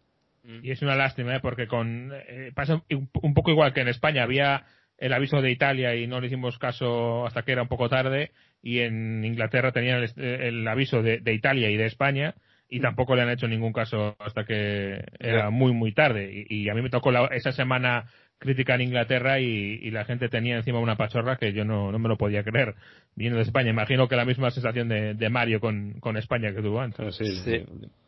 Y 0.61 0.71
es 0.71 0.81
una 0.81 0.95
lástima, 0.95 1.35
¿eh? 1.35 1.39
porque 1.41 1.67
con, 1.67 2.11
eh, 2.13 2.51
pasa 2.53 2.83
un 2.89 3.33
poco 3.33 3.51
igual 3.51 3.73
que 3.73 3.81
en 3.81 3.87
España. 3.87 4.23
Había 4.23 4.65
el 4.97 5.13
aviso 5.13 5.41
de 5.41 5.51
Italia 5.51 5.95
y 5.95 6.07
no 6.07 6.19
le 6.19 6.27
hicimos 6.27 6.57
caso 6.57 7.25
hasta 7.25 7.43
que 7.43 7.53
era 7.53 7.61
un 7.61 7.69
poco 7.69 7.89
tarde. 7.89 8.31
Y 8.61 8.79
en 8.79 9.23
Inglaterra 9.23 9.71
tenían 9.71 10.05
el, 10.17 10.67
aviso 10.67 11.01
de, 11.01 11.21
Italia 11.33 11.69
y 11.69 11.77
de 11.77 11.85
España 11.85 12.35
y 12.73 12.79
tampoco 12.79 13.15
le 13.15 13.21
han 13.21 13.29
hecho 13.29 13.47
ningún 13.47 13.71
caso 13.71 14.15
hasta 14.17 14.45
que 14.45 15.05
era 15.19 15.51
muy, 15.51 15.73
muy 15.73 15.93
tarde. 15.93 16.47
Y, 16.49 16.69
a 16.69 16.73
mí 16.73 16.81
me 16.81 16.89
tocó 16.89 17.11
esa 17.29 17.51
semana 17.51 18.05
crítica 18.39 18.73
en 18.73 18.81
Inglaterra 18.81 19.39
y, 19.39 19.91
la 19.91 20.05
gente 20.05 20.27
tenía 20.27 20.55
encima 20.55 20.79
una 20.79 20.97
pachorra 20.97 21.37
que 21.37 21.53
yo 21.53 21.65
no, 21.65 21.91
no 21.91 21.99
me 21.99 22.09
lo 22.09 22.17
podía 22.17 22.43
creer 22.43 22.73
viniendo 23.15 23.37
de 23.37 23.43
España. 23.43 23.69
Imagino 23.69 24.07
que 24.07 24.15
la 24.15 24.25
misma 24.25 24.49
sensación 24.49 24.89
de, 24.89 25.29
Mario 25.29 25.59
con, 25.59 25.99
con, 25.99 26.17
España 26.17 26.51
que 26.51 26.63
tuvo 26.63 26.81
antes. 26.81 27.15
Sí, 27.15 27.35
sí. 27.43 27.63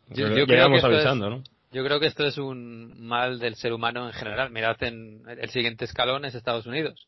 Yo, 0.08 0.32
creo 0.32 0.46
que 0.48 0.60
avisando, 0.60 1.30
¿no? 1.30 1.44
Yo 1.70 1.84
creo 1.84 2.00
que 2.00 2.06
esto 2.06 2.26
es 2.26 2.36
un 2.36 3.06
mal 3.06 3.38
del 3.38 3.54
ser 3.54 3.72
humano 3.72 4.08
en 4.08 4.14
general. 4.14 4.50
Mirad, 4.50 4.82
en 4.82 5.22
el 5.28 5.50
siguiente 5.50 5.84
escalón 5.84 6.24
es 6.24 6.34
Estados 6.34 6.66
Unidos 6.66 7.06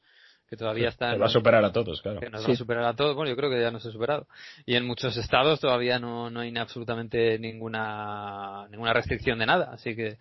que 0.49 0.57
todavía 0.57 0.88
está 0.88 1.14
va 1.16 1.26
a 1.26 1.30
superar 1.30 1.64
a 1.64 1.72
todos, 1.72 2.01
claro. 2.01 2.20
Que 2.20 2.30
nos 2.30 2.49
va 2.49 2.53
a 2.53 2.57
superar 2.57 2.84
a 2.84 2.94
todos. 2.94 3.14
Bueno, 3.14 3.30
yo 3.30 3.36
creo 3.36 3.51
que 3.51 3.61
ya 3.61 3.70
nos 3.70 3.84
ha 3.84 3.92
superado. 3.92 4.26
Y 4.64 4.76
en 4.76 4.86
muchos 4.86 5.16
estados 5.16 5.61
todavía 5.61 5.99
no, 5.99 6.30
no 6.30 6.40
hay 6.40 6.57
absolutamente 6.57 7.38
ninguna 7.38 8.66
ninguna 8.70 8.94
restricción 8.94 9.38
de 9.38 9.46
nada. 9.46 9.70
Así 9.72 9.94
que, 9.94 10.16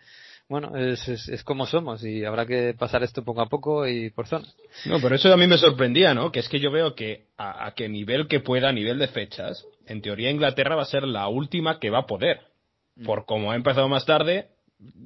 bueno, 0.50 0.76
es, 0.76 1.08
es, 1.08 1.44
como 1.44 1.66
somos 1.66 2.04
y 2.04 2.26
habrá 2.26 2.46
que 2.46 2.74
pasar 2.78 3.04
esto 3.04 3.24
poco 3.24 3.42
a 3.42 3.48
poco 3.48 3.88
y 3.88 4.10
por 4.10 4.28
zona. 4.28 4.48
No, 4.86 5.00
pero 5.00 5.16
eso 5.16 5.32
a 5.34 5.38
mí 5.38 5.48
me 5.48 5.58
sorprendía, 5.58 6.14
¿no? 6.14 6.32
Que 6.32 6.40
es 6.40 6.50
que 6.50 6.60
yo 6.60 6.72
veo 6.72 6.94
que 6.94 7.28
a, 7.38 7.68
a 7.68 7.74
qué 7.74 7.88
nivel 7.88 8.28
que 8.28 8.42
pueda, 8.42 8.70
a 8.70 8.74
nivel 8.74 9.00
de 9.00 9.08
fechas, 9.08 9.66
en 9.86 10.02
teoría 10.02 10.30
Inglaterra 10.30 10.76
va 10.76 10.82
a 10.82 10.86
ser 10.86 11.04
la 11.04 11.30
última 11.30 11.80
que 11.80 11.90
va 11.90 12.00
a 12.00 12.06
poder. 12.06 12.42
Mm. 12.98 13.06
Por 13.06 13.26
como 13.26 13.52
ha 13.52 13.56
empezado 13.56 13.88
más 13.88 14.06
tarde, 14.06 14.50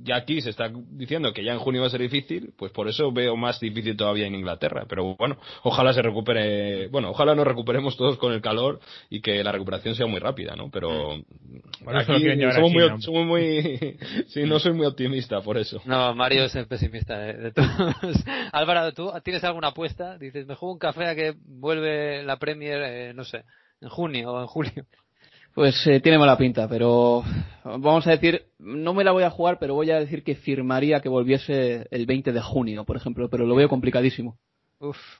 ya 0.04 0.18
aquí 0.18 0.42
se 0.42 0.50
está 0.50 0.70
diciendo 0.92 1.34
que 1.34 1.44
ya 1.44 1.54
en 1.54 1.60
junio 1.60 1.82
va 1.82 1.88
a 1.88 1.92
ser 1.92 2.02
difícil, 2.02 2.54
pues 2.58 2.72
por 2.72 2.90
eso 2.90 3.12
veo 3.12 3.38
más 3.38 3.60
difícil 3.60 3.96
todavía 3.96 4.28
en 4.28 4.36
Inglaterra. 4.36 4.86
Pero 4.88 5.16
bueno, 5.16 5.38
ojalá 5.64 5.94
se 5.94 6.02
recupere, 6.02 6.88
bueno, 6.88 7.12
ojalá 7.12 7.36
nos 7.36 7.48
recuperemos 7.48 7.96
todos 7.96 8.18
con 8.18 8.34
el 8.34 8.42
calor 8.42 8.80
y 9.10 9.22
que 9.22 9.44
la 9.44 9.52
recuperación 9.52 9.96
sea 9.96 10.08
muy 10.08 10.20
rápida, 10.20 10.56
¿no? 10.56 10.70
Pero 10.70 11.14
aquí 11.88 12.14
somos, 12.54 12.72
muy, 12.72 13.02
somos 13.02 13.26
muy, 13.26 13.98
sí, 14.28 14.44
no 14.44 14.60
soy 14.60 14.74
muy 14.74 14.88
optimista 14.88 15.42
por 15.42 15.58
eso. 15.58 15.82
No, 15.86 16.14
Mario 16.16 16.46
es 16.46 16.56
el 16.56 16.68
pesimista 16.68 17.18
de, 17.18 17.52
todos. 17.52 17.70
Álvaro, 18.52 18.92
¿tú 18.94 19.12
tienes 19.24 19.44
alguna 19.44 19.70
apuesta? 19.70 20.18
Dices, 20.18 20.46
me 20.48 20.56
juego 20.56 20.74
un 20.74 20.80
café 20.80 21.06
a 21.06 21.16
que 21.16 21.34
vuelve 21.46 22.24
la 22.24 22.38
Premier, 22.38 22.82
eh, 22.84 23.14
no 23.14 23.24
sé, 23.24 23.46
en 23.80 23.90
junio 23.90 24.34
o 24.34 24.42
en 24.42 24.48
julio. 24.48 24.86
Pues 25.54 25.86
eh, 25.86 26.00
tiene 26.00 26.18
mala 26.18 26.38
pinta, 26.38 26.68
pero 26.68 27.24
vamos 27.64 28.08
a 28.08 28.12
decir, 28.12 28.44
no 28.58 28.94
me 28.94 29.04
la 29.04 29.12
voy 29.12 29.24
a 29.24 29.30
jugar, 29.30 29.60
pero 29.60 29.76
voy 29.76 29.92
a 29.92 30.00
decir 30.00 30.24
que 30.24 30.36
firmaría 30.36 31.02
que 31.02 31.10
volviese 31.10 31.88
el 31.92 32.06
20 32.06 32.32
de 32.32 32.42
junio, 32.42 32.86
por 32.86 32.96
ejemplo, 32.96 33.30
pero 33.30 33.46
lo 33.46 33.56
veo 33.56 33.68
complicadísimo. 33.68 34.38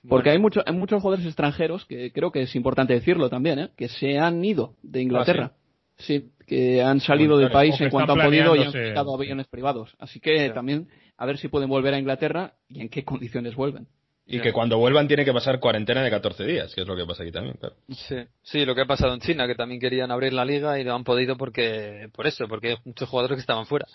Porque 0.08 0.32
hay, 0.32 0.40
mucho, 0.40 0.64
hay 0.66 0.74
muchos 0.74 1.02
jugadores 1.02 1.26
extranjeros, 1.26 1.86
que 1.86 2.12
creo 2.12 2.32
que 2.32 2.44
es 2.44 2.56
importante 2.56 2.94
decirlo 2.94 3.30
también, 3.30 3.60
¿eh? 3.60 3.70
que 3.78 3.90
se 3.90 4.18
han 4.18 4.44
ido 4.44 4.74
de 4.82 5.02
Inglaterra. 5.02 5.52
Ah, 5.54 5.62
¿sí? 5.98 6.32
que 6.48 6.82
han 6.82 7.00
salido 7.00 7.38
del 7.38 7.50
país 7.50 7.80
en 7.80 7.90
cuanto 7.90 8.12
han 8.12 8.26
podido 8.26 8.56
y 8.58 8.64
han 8.64 8.74
buscado 8.74 9.16
aviones 9.16 9.48
privados. 9.48 9.96
Así 10.00 10.20
que 10.20 10.50
también 10.50 10.90
a 11.16 11.26
ver 11.26 11.38
si 11.38 11.48
pueden 11.48 11.70
volver 11.70 11.94
a 11.94 12.00
Inglaterra 12.00 12.56
y 12.68 12.82
en 12.82 12.90
qué 12.90 13.06
condiciones 13.06 13.56
vuelven. 13.56 13.88
Y 14.26 14.40
que 14.40 14.54
cuando 14.54 14.78
vuelvan 14.78 15.08
tiene 15.08 15.26
que 15.26 15.34
pasar 15.34 15.60
cuarentena 15.60 16.02
de 16.04 16.10
14 16.10 16.46
días, 16.46 16.74
que 16.74 16.82
es 16.82 16.88
lo 16.88 16.96
que 16.96 17.06
pasa 17.06 17.24
aquí 17.24 17.32
también, 17.32 17.58
Sí, 17.90 18.16
sí, 18.44 18.66
lo 18.66 18.74
que 18.76 18.82
ha 18.82 18.86
pasado 18.86 19.14
en 19.14 19.20
China, 19.20 19.46
que 19.46 19.56
también 19.56 19.82
querían 19.82 20.12
abrir 20.12 20.32
la 20.32 20.46
liga 20.46 20.80
y 20.80 20.84
no 20.84 20.96
han 20.96 21.04
podido 21.04 21.36
porque, 21.36 22.10
por 22.14 22.28
eso, 22.28 22.48
porque 22.48 22.70
hay 22.70 22.76
muchos 22.86 23.10
jugadores 23.10 23.36
que 23.36 23.42
estaban 23.42 23.66
fuera. 23.66 23.88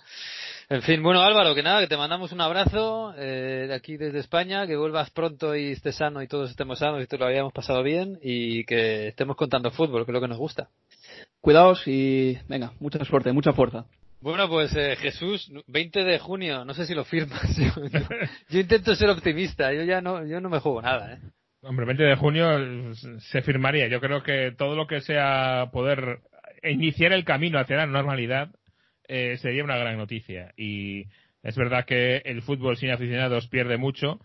En 0.68 0.82
fin, 0.82 1.00
bueno 1.00 1.22
Álvaro, 1.22 1.54
que 1.54 1.62
nada, 1.62 1.80
que 1.80 1.86
te 1.86 1.96
mandamos 1.96 2.32
un 2.32 2.40
abrazo 2.40 3.14
eh, 3.16 3.66
de 3.68 3.74
aquí 3.74 3.96
desde 3.96 4.18
España, 4.18 4.66
que 4.66 4.76
vuelvas 4.76 5.10
pronto 5.10 5.54
y 5.54 5.70
estés 5.70 5.94
sano 5.94 6.20
y 6.22 6.26
todos 6.26 6.50
estemos 6.50 6.80
sanos 6.80 7.00
y 7.02 7.06
todos 7.06 7.20
lo 7.20 7.26
habíamos 7.26 7.52
pasado 7.52 7.84
bien 7.84 8.18
y 8.20 8.64
que 8.64 9.08
estemos 9.08 9.36
contando 9.36 9.70
fútbol, 9.70 10.04
que 10.04 10.10
es 10.10 10.14
lo 10.14 10.20
que 10.20 10.28
nos 10.28 10.38
gusta. 10.38 10.68
Cuidaos 11.40 11.86
y 11.86 12.36
venga, 12.48 12.72
mucha 12.80 13.02
suerte, 13.04 13.32
mucha 13.32 13.52
fuerza. 13.52 13.86
Bueno, 14.26 14.48
pues 14.48 14.74
eh, 14.74 14.96
Jesús, 14.96 15.52
20 15.68 16.02
de 16.02 16.18
junio, 16.18 16.64
no 16.64 16.74
sé 16.74 16.84
si 16.84 16.96
lo 16.96 17.04
firmas. 17.04 17.56
Yo, 18.48 18.58
intento 18.58 18.96
ser 18.96 19.08
optimista, 19.08 19.72
yo 19.72 19.84
ya 19.84 20.00
no, 20.00 20.26
yo 20.26 20.40
no 20.40 20.50
me 20.50 20.58
juego 20.58 20.82
nada. 20.82 21.14
¿eh? 21.14 21.18
Hombre, 21.60 21.86
20 21.86 22.02
de 22.02 22.16
junio 22.16 22.92
se 23.20 23.42
firmaría. 23.42 23.86
Yo 23.86 24.00
creo 24.00 24.24
que 24.24 24.50
todo 24.50 24.74
lo 24.74 24.88
que 24.88 25.00
sea 25.00 25.68
poder 25.72 26.22
iniciar 26.64 27.12
el 27.12 27.24
camino 27.24 27.60
hacia 27.60 27.76
la 27.76 27.86
normalidad 27.86 28.50
eh, 29.06 29.36
sería 29.40 29.62
una 29.62 29.76
gran 29.76 29.96
noticia. 29.96 30.52
Y 30.56 31.04
es 31.44 31.54
verdad 31.54 31.84
que 31.84 32.16
el 32.24 32.42
fútbol 32.42 32.76
sin 32.76 32.90
aficionados 32.90 33.46
pierde 33.46 33.76
mucho, 33.76 34.18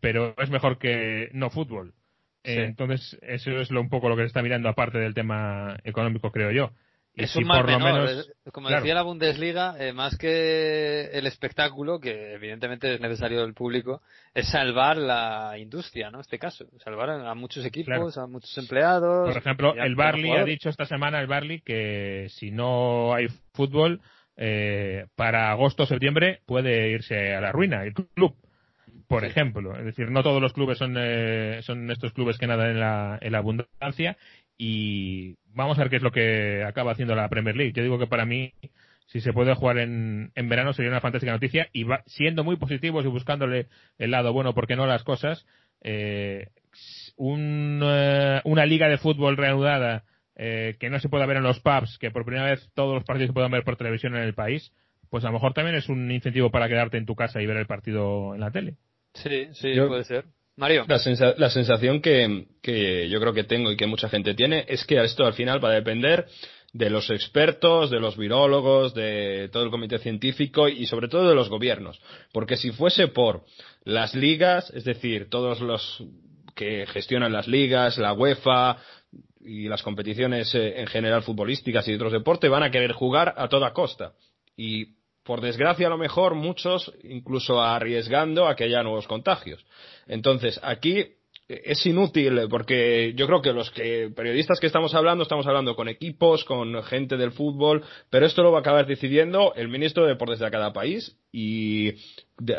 pero 0.00 0.34
es 0.38 0.50
mejor 0.50 0.78
que 0.78 1.28
no 1.32 1.50
fútbol. 1.50 1.94
entonces, 2.42 3.16
eso 3.22 3.52
es 3.52 3.70
lo, 3.70 3.80
un 3.80 3.88
poco 3.88 4.08
lo 4.08 4.16
que 4.16 4.22
se 4.22 4.26
está 4.26 4.42
mirando 4.42 4.68
aparte 4.68 4.98
del 4.98 5.14
tema 5.14 5.78
económico, 5.84 6.32
creo 6.32 6.50
yo. 6.50 6.72
Es 7.16 7.36
un 7.36 7.44
mal 7.44 7.64
menor. 7.64 8.08
Eh, 8.08 8.50
como 8.52 8.68
decía 8.68 8.94
la 8.94 9.02
Bundesliga, 9.02 9.76
eh, 9.78 9.92
más 9.92 10.16
que 10.16 11.06
el 11.12 11.26
espectáculo, 11.26 12.00
que 12.00 12.34
evidentemente 12.34 12.94
es 12.94 13.00
necesario 13.00 13.42
del 13.42 13.54
público, 13.54 14.02
es 14.34 14.48
salvar 14.48 14.96
la 14.96 15.56
industria, 15.58 16.10
¿no? 16.10 16.20
Este 16.20 16.38
caso, 16.38 16.66
salvar 16.82 17.10
a 17.10 17.34
muchos 17.34 17.64
equipos, 17.64 18.18
a 18.18 18.26
muchos 18.26 18.56
empleados. 18.58 19.28
Por 19.28 19.38
ejemplo, 19.38 19.74
el 19.74 19.94
Barley 19.94 20.32
ha 20.32 20.44
dicho 20.44 20.68
esta 20.68 20.86
semana 20.86 21.20
el 21.20 21.26
Barley 21.26 21.60
que 21.60 22.26
si 22.30 22.50
no 22.50 23.14
hay 23.14 23.28
fútbol 23.52 24.00
eh, 24.36 25.06
para 25.14 25.52
agosto 25.52 25.84
o 25.84 25.86
septiembre 25.86 26.40
puede 26.46 26.90
irse 26.90 27.34
a 27.34 27.40
la 27.40 27.52
ruina 27.52 27.84
el 27.84 27.94
club. 27.94 28.34
Por 29.06 29.24
ejemplo, 29.24 29.76
es 29.76 29.84
decir, 29.84 30.10
no 30.10 30.22
todos 30.22 30.40
los 30.40 30.54
clubes 30.54 30.78
son, 30.78 30.96
son 31.62 31.90
estos 31.90 32.12
clubes 32.14 32.38
que 32.38 32.46
nadan 32.46 32.70
en 32.70 32.80
la, 32.80 33.18
en 33.20 33.32
la 33.32 33.38
abundancia 33.38 34.16
y 34.56 35.36
vamos 35.46 35.78
a 35.78 35.82
ver 35.82 35.90
qué 35.90 35.96
es 35.96 36.02
lo 36.02 36.12
que 36.12 36.64
acaba 36.64 36.92
haciendo 36.92 37.14
la 37.14 37.28
Premier 37.28 37.56
League. 37.56 37.72
Yo 37.74 37.82
digo 37.82 37.98
que 37.98 38.06
para 38.06 38.24
mí, 38.24 38.52
si 39.06 39.20
se 39.20 39.32
puede 39.32 39.54
jugar 39.54 39.78
en, 39.78 40.32
en 40.34 40.48
verano, 40.48 40.72
sería 40.72 40.90
una 40.90 41.00
fantástica 41.00 41.32
noticia. 41.32 41.68
Y 41.72 41.86
siendo 42.06 42.44
muy 42.44 42.56
positivos 42.56 43.04
y 43.04 43.08
buscándole 43.08 43.68
el 43.98 44.10
lado 44.10 44.32
bueno, 44.32 44.54
porque 44.54 44.76
no 44.76 44.86
las 44.86 45.02
cosas, 45.04 45.46
eh, 45.80 46.48
un, 47.16 47.80
eh, 47.82 48.40
una 48.44 48.66
liga 48.66 48.88
de 48.88 48.98
fútbol 48.98 49.36
reanudada 49.36 50.04
eh, 50.36 50.76
que 50.80 50.90
no 50.90 50.98
se 50.98 51.08
pueda 51.08 51.26
ver 51.26 51.36
en 51.36 51.44
los 51.44 51.60
pubs, 51.60 51.98
que 51.98 52.10
por 52.10 52.24
primera 52.24 52.50
vez 52.50 52.68
todos 52.74 52.94
los 52.94 53.04
partidos 53.04 53.28
se 53.28 53.34
puedan 53.34 53.52
ver 53.52 53.64
por 53.64 53.76
televisión 53.76 54.16
en 54.16 54.22
el 54.22 54.34
país, 54.34 54.72
pues 55.10 55.24
a 55.24 55.28
lo 55.28 55.34
mejor 55.34 55.52
también 55.52 55.76
es 55.76 55.88
un 55.88 56.10
incentivo 56.10 56.50
para 56.50 56.68
quedarte 56.68 56.96
en 56.96 57.06
tu 57.06 57.14
casa 57.14 57.40
y 57.40 57.46
ver 57.46 57.56
el 57.56 57.66
partido 57.66 58.34
en 58.34 58.40
la 58.40 58.50
tele. 58.50 58.76
Sí, 59.14 59.48
sí, 59.52 59.74
puede 59.86 60.04
ser. 60.04 60.24
Mario. 60.56 60.84
La, 60.86 60.98
sensación 61.50 62.00
que, 62.00 63.08
yo 63.10 63.20
creo 63.20 63.32
que 63.32 63.44
tengo 63.44 63.72
y 63.72 63.76
que 63.76 63.86
mucha 63.86 64.08
gente 64.08 64.34
tiene 64.34 64.64
es 64.68 64.84
que 64.84 65.02
esto 65.02 65.24
al 65.24 65.34
final 65.34 65.62
va 65.64 65.70
a 65.70 65.74
depender 65.74 66.26
de 66.72 66.90
los 66.90 67.10
expertos, 67.10 67.90
de 67.90 68.00
los 68.00 68.16
virólogos, 68.16 68.94
de 68.94 69.48
todo 69.52 69.64
el 69.64 69.70
comité 69.70 69.98
científico 69.98 70.68
y 70.68 70.86
sobre 70.86 71.08
todo 71.08 71.28
de 71.28 71.34
los 71.34 71.48
gobiernos. 71.48 72.00
Porque 72.32 72.56
si 72.56 72.70
fuese 72.70 73.08
por 73.08 73.44
las 73.84 74.14
ligas, 74.14 74.70
es 74.70 74.84
decir, 74.84 75.28
todos 75.28 75.60
los 75.60 76.02
que 76.54 76.86
gestionan 76.86 77.32
las 77.32 77.48
ligas, 77.48 77.98
la 77.98 78.12
UEFA 78.12 78.78
y 79.40 79.68
las 79.68 79.82
competiciones 79.82 80.54
eh, 80.54 80.80
en 80.80 80.86
general 80.86 81.22
futbolísticas 81.22 81.86
y 81.88 81.94
otros 81.94 82.12
deportes 82.12 82.50
van 82.50 82.62
a 82.62 82.70
querer 82.70 82.92
jugar 82.92 83.34
a 83.36 83.48
toda 83.48 83.72
costa. 83.72 84.12
Por 85.24 85.40
desgracia 85.40 85.86
a 85.86 85.90
lo 85.90 85.98
mejor 85.98 86.34
muchos 86.34 86.92
incluso 87.02 87.60
arriesgando 87.60 88.46
a 88.46 88.54
que 88.54 88.64
haya 88.64 88.82
nuevos 88.82 89.06
contagios. 89.06 89.64
Entonces, 90.06 90.60
aquí 90.62 91.06
es 91.48 91.84
inútil 91.84 92.40
porque 92.48 93.12
yo 93.16 93.26
creo 93.26 93.42
que 93.42 93.52
los 93.52 93.70
que, 93.70 94.10
periodistas 94.14 94.60
que 94.60 94.66
estamos 94.66 94.94
hablando 94.94 95.22
estamos 95.22 95.46
hablando 95.46 95.76
con 95.76 95.88
equipos, 95.88 96.44
con 96.44 96.82
gente 96.84 97.16
del 97.16 97.32
fútbol, 97.32 97.84
pero 98.08 98.24
esto 98.26 98.42
lo 98.42 98.50
va 98.50 98.58
a 98.58 98.60
acabar 98.60 98.86
decidiendo 98.86 99.52
el 99.54 99.68
ministro 99.68 100.04
de 100.04 100.10
deportes 100.10 100.38
de 100.38 100.50
cada 100.50 100.72
país 100.72 101.16
y 101.32 101.92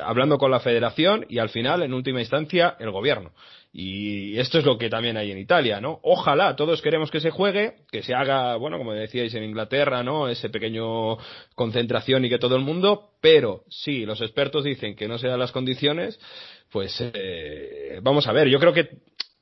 hablando 0.04 0.38
con 0.38 0.52
la 0.52 0.60
federación 0.60 1.26
y 1.30 1.40
al 1.40 1.50
final 1.50 1.82
en 1.82 1.94
última 1.94 2.20
instancia 2.20 2.76
el 2.80 2.92
gobierno. 2.92 3.32
Y 3.78 4.40
esto 4.40 4.58
es 4.58 4.64
lo 4.64 4.78
que 4.78 4.90
también 4.90 5.18
hay 5.18 5.32
en 5.32 5.38
Italia, 5.38 5.82
¿no? 5.82 6.00
Ojalá 6.02 6.56
todos 6.56 6.82
queremos 6.82 7.12
que 7.12 7.20
se 7.20 7.30
juegue, 7.30 7.74
que 7.92 8.04
se 8.04 8.14
haga, 8.14 8.56
bueno, 8.56 8.78
como 8.78 8.94
decíais 8.94 9.34
en 9.36 9.44
Inglaterra, 9.44 10.02
¿no? 10.02 10.30
Ese 10.30 10.50
pequeño 10.50 11.18
concentración 11.56 12.24
y 12.24 12.30
que 12.30 12.38
todo 12.38 12.56
el 12.56 12.62
mundo, 12.62 13.10
pero 13.20 13.64
si 13.68 14.06
los 14.06 14.22
expertos 14.22 14.64
dicen 14.64 14.96
que 14.96 15.10
no 15.10 15.18
se 15.18 15.28
dan 15.28 15.40
las 15.40 15.52
condiciones, 15.52 16.18
pues 16.72 16.96
eh, 17.02 18.00
vamos 18.02 18.26
a 18.28 18.32
ver, 18.32 18.48
yo 18.48 18.62
creo 18.62 18.72
que 18.72 18.88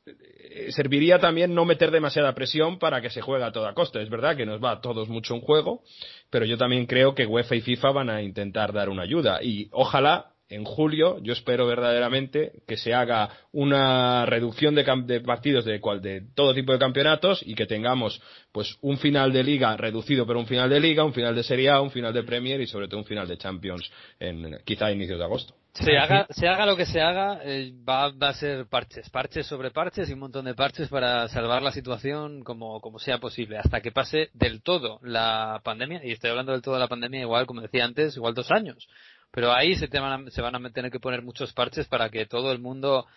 eh, 0.08 0.72
serviría 0.72 1.20
también 1.20 1.54
no 1.54 1.64
meter 1.64 1.92
demasiada 1.92 2.34
presión 2.34 2.80
para 2.80 3.02
que 3.02 3.12
se 3.12 3.22
juegue 3.22 3.46
a 3.46 3.52
toda 3.52 3.76
costa. 3.76 4.02
Es 4.02 4.10
verdad 4.10 4.36
que 4.36 4.48
nos 4.48 4.64
va 4.64 4.72
a 4.72 4.82
todos 4.82 5.10
mucho 5.10 5.36
en 5.36 5.42
juego, 5.42 5.84
pero 6.32 6.46
yo 6.46 6.58
también 6.58 6.88
creo 6.88 7.14
que 7.14 7.28
UEFA 7.28 7.58
y 7.58 7.62
FIFA 7.62 7.92
van 7.92 8.10
a 8.10 8.24
intentar 8.24 8.74
dar 8.74 8.90
una 8.90 9.04
ayuda 9.04 9.44
y 9.44 9.70
ojalá 9.72 10.33
en 10.50 10.64
julio 10.64 11.20
yo 11.22 11.34
espero 11.34 11.66
verdaderamente 11.66 12.62
que 12.68 12.78
se 12.78 12.94
haga 12.94 13.30
una 13.52 14.26
reducción 14.26 14.76
de, 14.76 15.22
partidos 15.22 15.66
de, 15.66 15.80
de, 16.02 16.24
todo 16.36 16.54
tipo 16.54 16.72
de 16.72 16.80
campeonatos 16.80 17.42
y 17.46 17.56
que 17.56 17.66
tengamos 17.66 18.22
pues 18.52 18.78
un 18.82 18.98
final 18.98 19.32
de 19.32 19.44
liga 19.44 19.76
reducido 19.78 20.26
pero 20.28 20.40
un 20.40 20.48
final 20.48 20.70
de 20.70 20.80
liga, 20.80 21.04
un 21.04 21.14
final 21.14 21.36
de 21.36 21.44
Serie 21.44 21.70
A, 21.70 21.82
un 21.82 21.92
final 21.92 22.14
de 22.14 22.24
Premier 22.24 22.62
y 22.62 22.68
sobre 22.68 22.88
todo 22.88 23.00
un 23.00 23.06
final 23.06 23.28
de 23.28 23.38
Champions 23.38 23.90
en 24.20 24.60
quizá 24.66 24.88
a 24.88 24.92
inicios 24.92 25.20
de 25.20 25.26
agosto. 25.26 25.56
Se 25.74 25.98
haga, 25.98 26.28
se 26.30 26.48
haga 26.48 26.68
lo 26.68 26.78
que 26.78 26.86
se 26.86 27.02
haga, 27.02 27.40
eh, 27.44 27.74
va, 27.88 28.12
va, 28.12 28.30
a 28.30 28.34
ser 28.36 28.68
parches, 28.68 29.10
parches 29.10 29.48
sobre 29.48 29.72
parches 29.72 30.08
y 30.08 30.14
un 30.14 30.20
montón 30.20 30.46
de 30.46 30.54
parches 30.54 30.88
para 30.88 31.28
salvar 31.30 31.64
la 31.64 31.72
situación 31.72 32.44
como, 32.44 32.80
como 32.80 33.00
sea 33.00 33.18
posible, 33.18 33.58
hasta 33.58 33.82
que 33.82 33.92
pase 33.92 34.30
del 34.34 34.62
todo 34.62 35.00
la 35.02 35.62
pandemia, 35.64 36.02
y 36.04 36.12
estoy 36.12 36.30
hablando 36.30 36.52
del 36.52 36.62
todo 36.62 36.76
de 36.76 36.80
la 36.80 36.88
pandemia 36.88 37.22
igual, 37.22 37.48
como 37.48 37.62
decía 37.62 37.86
antes, 37.86 38.16
igual 38.16 38.36
dos 38.36 38.52
años. 38.52 38.88
Pero 39.34 39.52
ahí 39.52 39.76
se, 39.76 39.88
te 39.88 40.00
van 40.00 40.28
a, 40.28 40.30
se 40.30 40.44
van 40.44 40.56
a 40.56 40.70
tener 40.70 40.92
que 40.92 41.00
poner 41.00 41.24
muchos 41.24 41.54
parches 41.54 41.88
para 41.88 42.10
que 42.10 42.28
todo 42.28 42.52
el 42.52 42.60
mundo 42.60 43.08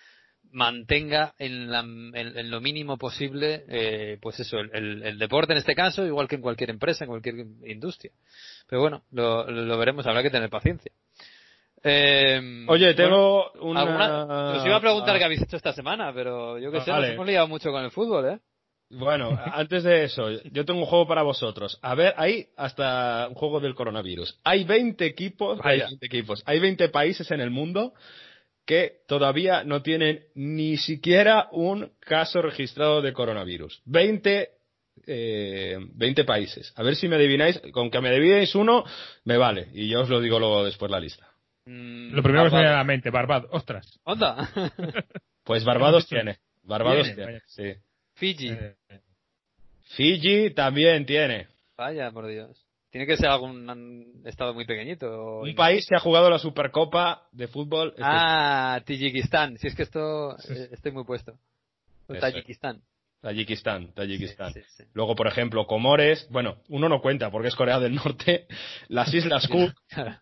mantenga 0.50 1.34
en, 1.38 1.70
la, 1.70 1.80
en, 1.80 2.50
lo 2.50 2.62
mínimo 2.62 2.96
posible, 2.96 3.64
eh, 3.68 4.16
pues 4.22 4.40
eso, 4.40 4.58
el, 4.58 5.02
el, 5.02 5.18
deporte 5.18 5.52
en 5.52 5.58
este 5.58 5.74
caso, 5.74 6.06
igual 6.06 6.26
que 6.26 6.36
en 6.36 6.40
cualquier 6.40 6.70
empresa, 6.70 7.04
en 7.04 7.10
cualquier 7.10 7.34
industria. 7.66 8.12
Pero 8.66 8.80
bueno, 8.80 9.02
lo, 9.10 9.50
lo 9.50 9.76
veremos, 9.76 10.06
habrá 10.06 10.22
que 10.22 10.30
tener 10.30 10.48
paciencia. 10.48 10.90
Eh, 11.84 12.64
Oye, 12.66 12.94
tengo 12.94 13.52
una... 13.60 14.52
Os 14.54 14.64
iba 14.64 14.76
a 14.76 14.80
preguntar 14.80 15.18
qué 15.18 15.24
habéis 15.24 15.42
hecho 15.42 15.58
esta 15.58 15.74
semana, 15.74 16.14
pero 16.14 16.58
yo 16.58 16.72
que 16.72 16.80
sé, 16.80 16.90
nos 16.92 17.04
hemos 17.04 17.26
liado 17.26 17.46
mucho 17.46 17.70
con 17.70 17.84
el 17.84 17.90
fútbol, 17.90 18.26
¿eh? 18.26 18.38
Bueno, 18.90 19.38
antes 19.52 19.82
de 19.82 20.04
eso, 20.04 20.30
yo 20.30 20.64
tengo 20.64 20.80
un 20.80 20.86
juego 20.86 21.08
para 21.08 21.22
vosotros. 21.22 21.78
A 21.82 21.94
ver, 21.94 22.14
hay 22.16 22.46
hasta 22.56 23.26
un 23.28 23.34
juego 23.34 23.60
del 23.60 23.74
coronavirus. 23.74 24.38
Hay 24.44 24.64
20 24.64 25.04
equipos, 25.04 25.58
hay 25.62 25.80
20 25.80 26.06
equipos, 26.06 26.42
hay 26.46 26.60
20 26.60 26.88
países 26.90 27.30
en 27.30 27.40
el 27.40 27.50
mundo 27.50 27.94
que 28.64 29.02
todavía 29.06 29.64
no 29.64 29.82
tienen 29.82 30.24
ni 30.34 30.76
siquiera 30.76 31.48
un 31.52 31.92
caso 32.00 32.42
registrado 32.42 33.00
de 33.00 33.12
coronavirus. 33.12 33.80
20, 33.86 34.50
eh, 35.06 35.78
20 35.94 36.24
países. 36.24 36.72
A 36.76 36.82
ver 36.82 36.96
si 36.96 37.08
me 37.08 37.16
adivináis, 37.16 37.60
con 37.72 37.90
que 37.90 38.00
me 38.00 38.08
adivinéis 38.08 38.54
uno, 38.54 38.84
me 39.24 39.36
vale. 39.36 39.68
Y 39.72 39.88
yo 39.88 40.02
os 40.02 40.08
lo 40.08 40.20
digo 40.20 40.38
luego 40.40 40.64
después 40.64 40.90
la 40.90 41.00
lista. 41.00 41.28
Mm, 41.64 42.12
lo 42.12 42.22
primero 42.22 42.44
que 42.44 42.50
me 42.50 42.58
viene 42.58 42.74
a 42.74 42.78
la 42.78 42.84
mente, 42.84 43.10
Barbados. 43.10 43.50
Ostras. 43.52 44.00
¿Onda? 44.04 44.48
pues 45.44 45.64
Barbados 45.64 46.06
tiene. 46.08 46.38
Barbados 46.64 47.14
tiene, 47.14 47.40
sí. 47.46 47.72
Fiji. 48.16 48.48
Eh, 48.48 48.74
Fiji 49.96 50.50
también 50.50 51.06
tiene. 51.06 51.48
Vaya, 51.76 52.10
por 52.10 52.26
Dios. 52.26 52.66
Tiene 52.90 53.06
que 53.06 53.16
ser 53.16 53.28
algún 53.28 54.22
estado 54.24 54.54
muy 54.54 54.64
pequeñito. 54.64 55.40
Un 55.40 55.54
país 55.54 55.86
que 55.86 55.96
ha 55.96 56.00
jugado 56.00 56.30
la 56.30 56.38
Supercopa 56.38 57.28
de 57.32 57.46
fútbol. 57.46 57.94
Ah, 58.00 58.80
Tayikistán. 58.86 59.58
Si 59.58 59.66
es 59.66 59.74
que 59.74 59.82
esto 59.82 60.32
eh, 60.48 60.70
estoy 60.72 60.92
muy 60.92 61.04
puesto. 61.04 61.38
Tayikistán. 62.06 62.82
Tayikistán, 63.20 63.92
Tayikistán. 63.92 64.54
Luego, 64.94 65.16
por 65.16 65.26
ejemplo, 65.26 65.66
Comores, 65.66 66.28
bueno, 66.30 66.58
uno 66.68 66.88
no 66.88 67.00
cuenta 67.00 67.30
porque 67.30 67.48
es 67.48 67.56
Corea 67.56 67.80
del 67.80 67.94
Norte, 67.94 68.46
las 68.88 69.12
Islas 69.12 69.48
Cook, 69.48 69.74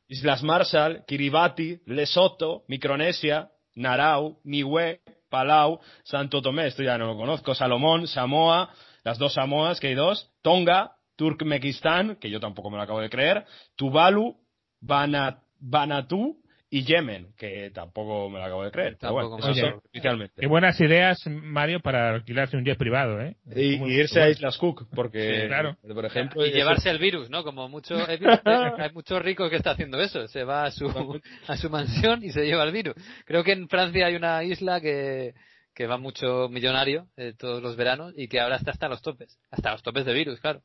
Islas 0.08 0.42
Marshall, 0.42 1.04
Kiribati, 1.06 1.80
Lesoto, 1.86 2.64
Micronesia, 2.66 3.50
Narau, 3.74 4.40
Niue, 4.44 5.00
Palau, 5.34 5.80
Santo 6.04 6.40
Tomé, 6.40 6.68
esto 6.68 6.84
ya 6.84 6.96
no 6.96 7.06
lo 7.06 7.16
conozco, 7.16 7.56
Salomón, 7.56 8.06
Samoa, 8.06 8.70
las 9.02 9.18
dos 9.18 9.34
Samoas, 9.34 9.80
que 9.80 9.88
hay 9.88 9.94
dos, 9.94 10.30
Tonga, 10.42 10.92
Turkmenistán, 11.16 12.14
que 12.20 12.30
yo 12.30 12.38
tampoco 12.38 12.70
me 12.70 12.76
lo 12.76 12.84
acabo 12.84 13.00
de 13.00 13.10
creer, 13.10 13.44
Tuvalu, 13.74 14.36
Banatú 14.80 16.43
y 16.74 16.82
Yemen, 16.82 17.28
que 17.38 17.70
tampoco 17.70 18.28
me 18.28 18.40
lo 18.40 18.46
acabo 18.46 18.64
de 18.64 18.72
creer. 18.72 18.98
oficialmente. 19.00 20.40
Qué 20.40 20.48
buenas 20.48 20.80
ideas, 20.80 21.24
Mario, 21.28 21.78
para 21.78 22.10
alquilarse 22.10 22.56
un 22.56 22.64
jet 22.64 22.76
privado, 22.76 23.20
¿eh? 23.20 23.36
Y, 23.54 23.76
irse 23.92 24.20
a 24.20 24.28
Islas 24.28 24.58
Cook, 24.58 24.88
porque, 24.92 25.44
claro. 25.46 25.76
por 25.94 26.04
ejemplo... 26.04 26.44
Y 26.44 26.50
llevarse 26.50 26.90
el 26.90 26.98
virus, 26.98 27.30
¿no? 27.30 27.44
Como 27.44 27.68
mucho, 27.68 27.94
hay 28.08 28.90
muchos 28.92 29.22
ricos 29.22 29.50
que 29.50 29.56
está 29.56 29.70
haciendo 29.70 30.00
eso. 30.00 30.26
Se 30.26 30.42
va 30.42 30.64
a 30.64 30.72
su, 30.72 30.88
a 31.46 31.56
su 31.56 31.70
mansión 31.70 32.24
y 32.24 32.32
se 32.32 32.44
lleva 32.44 32.64
el 32.64 32.72
virus. 32.72 32.96
Creo 33.24 33.44
que 33.44 33.52
en 33.52 33.68
Francia 33.68 34.06
hay 34.06 34.16
una 34.16 34.42
isla 34.42 34.80
que, 34.80 35.34
que 35.76 35.86
va 35.86 35.96
mucho 35.96 36.48
millonario 36.48 37.06
eh, 37.16 37.34
todos 37.38 37.62
los 37.62 37.76
veranos 37.76 38.14
y 38.16 38.26
que 38.26 38.40
ahora 38.40 38.56
está 38.56 38.72
hasta 38.72 38.88
los 38.88 39.00
topes. 39.00 39.38
Hasta 39.52 39.70
los 39.70 39.84
topes 39.84 40.04
de 40.04 40.12
virus, 40.12 40.40
claro. 40.40 40.60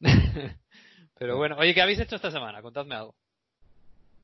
Pero 1.16 1.36
bueno, 1.36 1.54
oye, 1.58 1.74
¿qué 1.74 1.80
habéis 1.80 2.00
hecho 2.00 2.16
esta 2.16 2.32
semana? 2.32 2.60
Contadme 2.60 2.96
algo 2.96 3.14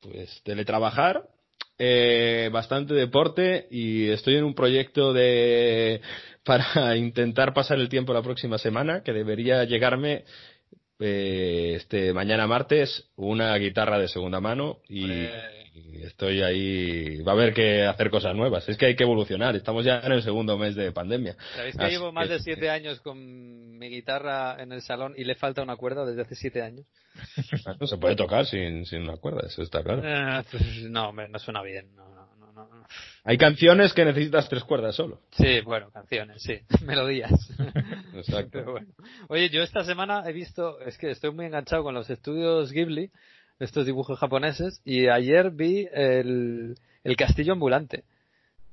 pues 0.01 0.41
teletrabajar, 0.43 1.29
eh, 1.77 2.49
bastante 2.51 2.93
deporte 2.93 3.67
y 3.71 4.09
estoy 4.09 4.35
en 4.35 4.43
un 4.43 4.53
proyecto 4.53 5.13
de 5.13 6.01
para 6.43 6.95
intentar 6.97 7.53
pasar 7.53 7.79
el 7.79 7.89
tiempo 7.89 8.13
la 8.13 8.21
próxima 8.21 8.57
semana 8.57 9.03
que 9.03 9.13
debería 9.13 9.63
llegarme 9.63 10.25
eh, 10.99 11.73
este 11.77 12.13
mañana 12.13 12.45
martes 12.45 13.09
una 13.15 13.55
guitarra 13.57 13.97
de 13.97 14.07
segunda 14.07 14.39
mano 14.39 14.79
y 14.87 15.27
estoy 16.03 16.41
ahí. 16.41 17.21
Va 17.21 17.31
a 17.31 17.35
haber 17.35 17.53
que 17.53 17.83
hacer 17.85 18.09
cosas 18.09 18.35
nuevas. 18.35 18.67
Es 18.67 18.77
que 18.77 18.87
hay 18.87 18.95
que 18.95 19.03
evolucionar. 19.03 19.55
Estamos 19.55 19.85
ya 19.85 19.99
en 19.99 20.11
el 20.11 20.23
segundo 20.23 20.57
mes 20.57 20.75
de 20.75 20.91
pandemia. 20.91 21.35
¿Sabéis 21.55 21.77
que 21.77 21.89
llevo 21.89 22.11
más 22.11 22.29
de 22.29 22.39
siete 22.39 22.69
años 22.69 22.99
con 23.01 23.77
mi 23.77 23.89
guitarra 23.89 24.61
en 24.61 24.71
el 24.71 24.81
salón 24.81 25.13
y 25.17 25.23
le 25.23 25.35
falta 25.35 25.61
una 25.61 25.75
cuerda 25.75 26.05
desde 26.05 26.21
hace 26.21 26.35
siete 26.35 26.61
años? 26.61 26.85
No 27.79 27.87
se 27.87 27.97
puede 27.97 28.15
tocar 28.15 28.45
sin, 28.45 28.85
sin 28.85 29.01
una 29.01 29.17
cuerda, 29.17 29.41
eso 29.45 29.61
está 29.61 29.83
claro. 29.83 30.01
Eh, 30.03 30.43
pues, 30.49 30.83
no, 30.89 31.11
no 31.11 31.39
suena 31.39 31.61
bien. 31.61 31.93
No, 31.95 32.07
no, 32.09 32.53
no, 32.53 32.85
Hay 33.23 33.37
canciones 33.37 33.93
que 33.93 34.05
necesitas 34.05 34.47
tres 34.47 34.63
cuerdas 34.63 34.95
solo. 34.95 35.19
Sí, 35.31 35.61
bueno, 35.61 35.91
canciones, 35.91 36.41
sí. 36.41 36.59
Melodías. 36.85 37.31
Exacto. 38.13 38.75
Oye, 39.27 39.49
yo 39.49 39.61
esta 39.61 39.83
semana 39.83 40.23
he 40.25 40.31
visto, 40.31 40.79
es 40.81 40.97
que 40.97 41.11
estoy 41.11 41.31
muy 41.31 41.45
enganchado 41.45 41.83
con 41.83 41.93
los 41.93 42.09
estudios 42.09 42.71
Ghibli 42.71 43.11
estos 43.61 43.85
dibujos 43.85 44.19
japoneses 44.19 44.81
y 44.83 45.07
ayer 45.07 45.51
vi 45.51 45.87
el, 45.93 46.75
el 47.03 47.15
castillo 47.15 47.53
ambulante. 47.53 48.03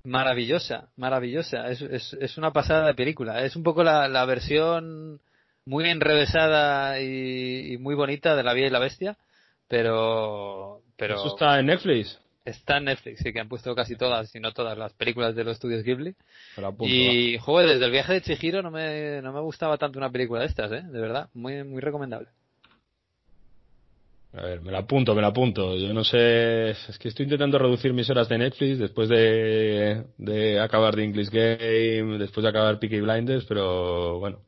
Maravillosa, 0.02 0.88
maravillosa. 0.96 1.68
Es, 1.68 1.82
es, 1.82 2.14
es, 2.14 2.38
una 2.38 2.52
pasada 2.52 2.86
de 2.86 2.94
película. 2.94 3.44
Es 3.44 3.54
un 3.54 3.62
poco 3.62 3.84
la, 3.84 4.08
la 4.08 4.24
versión 4.24 5.20
muy 5.66 5.88
enrevesada 5.88 7.00
y, 7.00 7.74
y, 7.74 7.78
muy 7.78 7.94
bonita 7.94 8.34
de 8.34 8.42
La 8.42 8.54
Vía 8.54 8.68
y 8.68 8.70
la 8.70 8.78
Bestia, 8.78 9.18
pero... 9.68 10.80
pero 10.96 11.16
¿Eso 11.16 11.28
está 11.28 11.60
en 11.60 11.66
Netflix? 11.66 12.18
Está 12.46 12.78
en 12.78 12.84
Netflix, 12.84 13.20
sí, 13.20 13.30
que 13.30 13.40
han 13.40 13.48
puesto 13.50 13.74
casi 13.74 13.94
todas, 13.94 14.30
si 14.30 14.40
no 14.40 14.52
todas, 14.52 14.78
las 14.78 14.94
películas 14.94 15.34
de 15.34 15.44
los 15.44 15.54
estudios 15.54 15.82
Ghibli. 15.82 16.14
Y, 16.80 17.36
joder, 17.36 17.68
desde 17.68 17.84
el 17.84 17.90
viaje 17.90 18.14
de 18.14 18.22
Chihiro 18.22 18.62
no 18.62 18.70
me, 18.70 19.20
no 19.20 19.34
me 19.34 19.40
gustaba 19.40 19.76
tanto 19.76 19.98
una 19.98 20.10
película 20.10 20.40
de 20.40 20.46
estas, 20.46 20.72
¿eh? 20.72 20.82
De 20.82 20.98
verdad, 20.98 21.28
muy, 21.34 21.62
muy 21.64 21.82
recomendable. 21.82 22.28
A 24.34 24.42
ver, 24.42 24.60
me 24.60 24.70
la 24.70 24.78
apunto, 24.78 25.14
me 25.14 25.22
la 25.22 25.28
apunto. 25.28 25.74
Yo 25.76 25.92
no 25.94 26.04
sé, 26.04 26.70
es 26.70 26.98
que 26.98 27.08
estoy 27.08 27.24
intentando 27.24 27.58
reducir 27.58 27.94
mis 27.94 28.08
horas 28.10 28.28
de 28.28 28.38
Netflix 28.38 28.78
después 28.78 29.08
de, 29.08 30.04
de 30.18 30.60
acabar 30.60 30.94
The 30.94 31.04
English 31.04 31.30
Game, 31.30 32.18
después 32.18 32.42
de 32.42 32.50
acabar 32.50 32.78
Peaky 32.78 33.00
Blinders, 33.00 33.44
pero 33.46 34.18
bueno. 34.18 34.40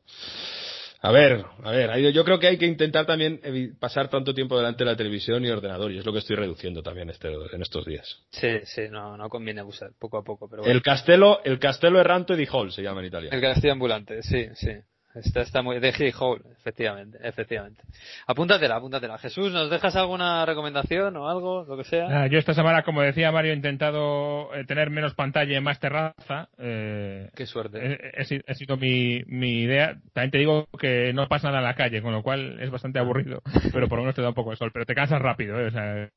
A 1.03 1.11
ver, 1.11 1.43
a 1.63 1.71
ver, 1.71 2.13
yo 2.13 2.23
creo 2.23 2.37
que 2.37 2.45
hay 2.45 2.59
que 2.59 2.67
intentar 2.67 3.07
también 3.07 3.41
pasar 3.79 4.07
tanto 4.07 4.35
tiempo 4.35 4.55
delante 4.55 4.83
de 4.83 4.91
la 4.91 4.95
televisión 4.95 5.43
y 5.43 5.49
ordenador, 5.49 5.91
y 5.91 5.97
es 5.97 6.05
lo 6.05 6.13
que 6.13 6.19
estoy 6.19 6.35
reduciendo 6.35 6.83
también 6.83 7.09
este, 7.09 7.27
en 7.51 7.61
estos 7.63 7.83
días. 7.85 8.19
Sí, 8.29 8.59
sí, 8.65 8.83
no, 8.87 9.17
no 9.17 9.27
conviene 9.27 9.61
abusar, 9.61 9.93
poco 9.97 10.19
a 10.19 10.23
poco, 10.23 10.47
pero 10.47 10.61
bueno. 10.61 10.75
El 10.75 10.83
Castello, 10.83 11.43
el 11.43 11.57
Castello 11.57 11.99
Errante 11.99 12.35
di 12.35 12.47
Hall 12.51 12.71
se 12.71 12.83
llama 12.83 12.99
en 12.99 13.07
Italia. 13.07 13.29
El 13.31 13.41
castillo 13.41 13.73
ambulante, 13.73 14.21
sí, 14.21 14.49
sí. 14.53 14.73
Está, 15.15 15.41
está 15.41 15.61
muy. 15.61 15.79
De 15.79 15.89
Hill 15.89 16.13
Hole, 16.17 16.41
efectivamente, 16.57 17.17
efectivamente. 17.21 17.83
Apúntatela, 18.27 18.75
apúntatela. 18.75 19.17
Jesús, 19.17 19.51
¿nos 19.51 19.69
dejas 19.69 19.95
alguna 19.95 20.45
recomendación 20.45 21.17
o 21.17 21.27
algo, 21.27 21.65
lo 21.67 21.77
que 21.77 21.83
sea? 21.83 22.07
Ah, 22.09 22.27
yo 22.27 22.39
esta 22.39 22.53
semana, 22.53 22.83
como 22.83 23.01
decía 23.01 23.31
Mario, 23.31 23.51
he 23.51 23.55
intentado 23.55 24.53
eh, 24.55 24.63
tener 24.65 24.89
menos 24.89 25.13
pantalla 25.13 25.57
y 25.57 25.61
más 25.61 25.79
terraza. 25.79 26.49
Eh, 26.57 27.29
Qué 27.35 27.45
suerte. 27.45 28.11
Ha 28.47 28.53
sido 28.53 28.77
mi, 28.77 29.23
mi 29.27 29.61
idea. 29.61 29.97
También 30.13 30.31
te 30.31 30.37
digo 30.37 30.67
que 30.79 31.11
no 31.13 31.27
pasa 31.27 31.47
nada 31.47 31.59
en 31.59 31.65
la 31.65 31.75
calle, 31.75 32.01
con 32.01 32.13
lo 32.13 32.23
cual 32.23 32.59
es 32.61 32.69
bastante 32.69 32.99
aburrido, 32.99 33.41
pero 33.73 33.89
por 33.89 33.97
lo 33.97 34.03
menos 34.03 34.15
te 34.15 34.21
da 34.21 34.29
un 34.29 34.35
poco 34.35 34.51
de 34.51 34.57
sol. 34.57 34.71
Pero 34.73 34.85
te 34.85 34.95
cansas 34.95 35.21
rápido, 35.21 35.59
¿eh? 35.59 35.67
O 35.67 35.71
sea, 35.71 36.09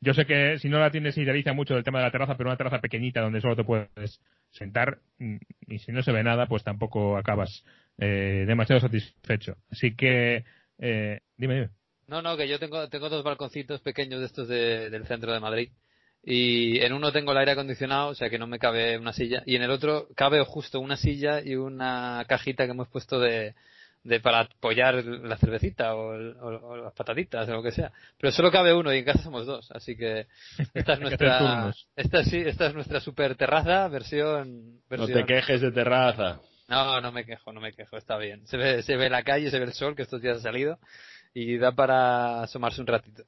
yo 0.00 0.14
sé 0.14 0.26
que 0.26 0.58
si 0.58 0.68
no 0.68 0.80
la 0.80 0.90
tienes, 0.90 1.16
idealiza 1.16 1.52
mucho 1.52 1.76
el 1.76 1.84
tema 1.84 2.00
de 2.00 2.06
la 2.06 2.10
terraza, 2.10 2.36
pero 2.36 2.50
una 2.50 2.56
terraza 2.56 2.80
pequeñita 2.80 3.20
donde 3.20 3.40
solo 3.40 3.54
te 3.54 3.64
puedes 3.64 4.20
sentar 4.50 4.98
mm, 5.18 5.36
y 5.68 5.78
si 5.78 5.92
no 5.92 6.02
se 6.02 6.12
ve 6.12 6.22
nada, 6.22 6.46
pues 6.46 6.64
tampoco 6.64 7.16
acabas 7.16 7.64
eh, 7.98 8.44
demasiado 8.46 8.80
satisfecho. 8.80 9.56
Así 9.70 9.94
que, 9.94 10.44
eh, 10.78 11.20
dime, 11.36 11.54
dime. 11.54 11.68
No, 12.08 12.20
no, 12.20 12.36
que 12.36 12.48
yo 12.48 12.58
tengo, 12.58 12.88
tengo 12.88 13.08
dos 13.08 13.24
balconcitos 13.24 13.80
pequeños 13.80 14.20
de 14.20 14.26
estos 14.26 14.48
de, 14.48 14.90
del 14.90 15.06
centro 15.06 15.32
de 15.32 15.40
Madrid. 15.40 15.70
Y 16.24 16.78
en 16.80 16.92
uno 16.92 17.10
tengo 17.10 17.32
el 17.32 17.38
aire 17.38 17.52
acondicionado, 17.52 18.10
o 18.10 18.14
sea 18.14 18.30
que 18.30 18.38
no 18.38 18.46
me 18.46 18.58
cabe 18.58 18.98
una 18.98 19.12
silla. 19.12 19.42
Y 19.44 19.56
en 19.56 19.62
el 19.62 19.70
otro 19.70 20.08
cabe 20.14 20.44
justo 20.44 20.78
una 20.78 20.96
silla 20.96 21.40
y 21.42 21.56
una 21.56 22.24
cajita 22.28 22.64
que 22.64 22.70
hemos 22.70 22.88
puesto 22.88 23.18
de, 23.18 23.54
de 24.04 24.20
para 24.20 24.40
apoyar 24.40 25.04
la 25.04 25.36
cervecita 25.36 25.94
o, 25.94 26.12
o, 26.12 26.70
o, 26.72 26.76
las 26.76 26.92
patatitas 26.92 27.48
o 27.48 27.52
lo 27.52 27.62
que 27.62 27.72
sea. 27.72 27.92
Pero 28.18 28.32
solo 28.32 28.50
cabe 28.50 28.74
uno 28.74 28.92
y 28.92 28.98
en 28.98 29.04
casa 29.04 29.22
somos 29.22 29.46
dos, 29.46 29.70
así 29.72 29.96
que 29.96 30.26
esta 30.74 30.94
es 30.94 31.00
nuestra 31.00 31.72
esta 31.96 32.24
sí, 32.24 32.38
esta 32.38 32.66
es 32.66 32.74
nuestra 32.74 33.00
super 33.00 33.34
terraza 33.36 33.88
versión, 33.88 34.80
versión 34.88 35.10
No 35.10 35.16
te 35.16 35.24
quejes 35.24 35.60
de 35.60 35.72
terraza. 35.72 36.40
No, 36.72 37.00
no 37.02 37.12
me 37.12 37.24
quejo, 37.26 37.52
no 37.52 37.60
me 37.60 37.72
quejo, 37.72 37.96
está 37.98 38.16
bien. 38.16 38.46
Se 38.46 38.56
ve, 38.56 38.82
se 38.82 38.96
ve 38.96 39.10
la 39.10 39.22
calle, 39.22 39.50
se 39.50 39.58
ve 39.58 39.66
el 39.66 39.74
sol 39.74 39.94
que 39.94 40.02
estos 40.02 40.22
días 40.22 40.38
ha 40.38 40.40
salido 40.40 40.78
y 41.34 41.58
da 41.58 41.72
para 41.72 42.42
asomarse 42.42 42.80
un 42.80 42.86
ratito. 42.86 43.24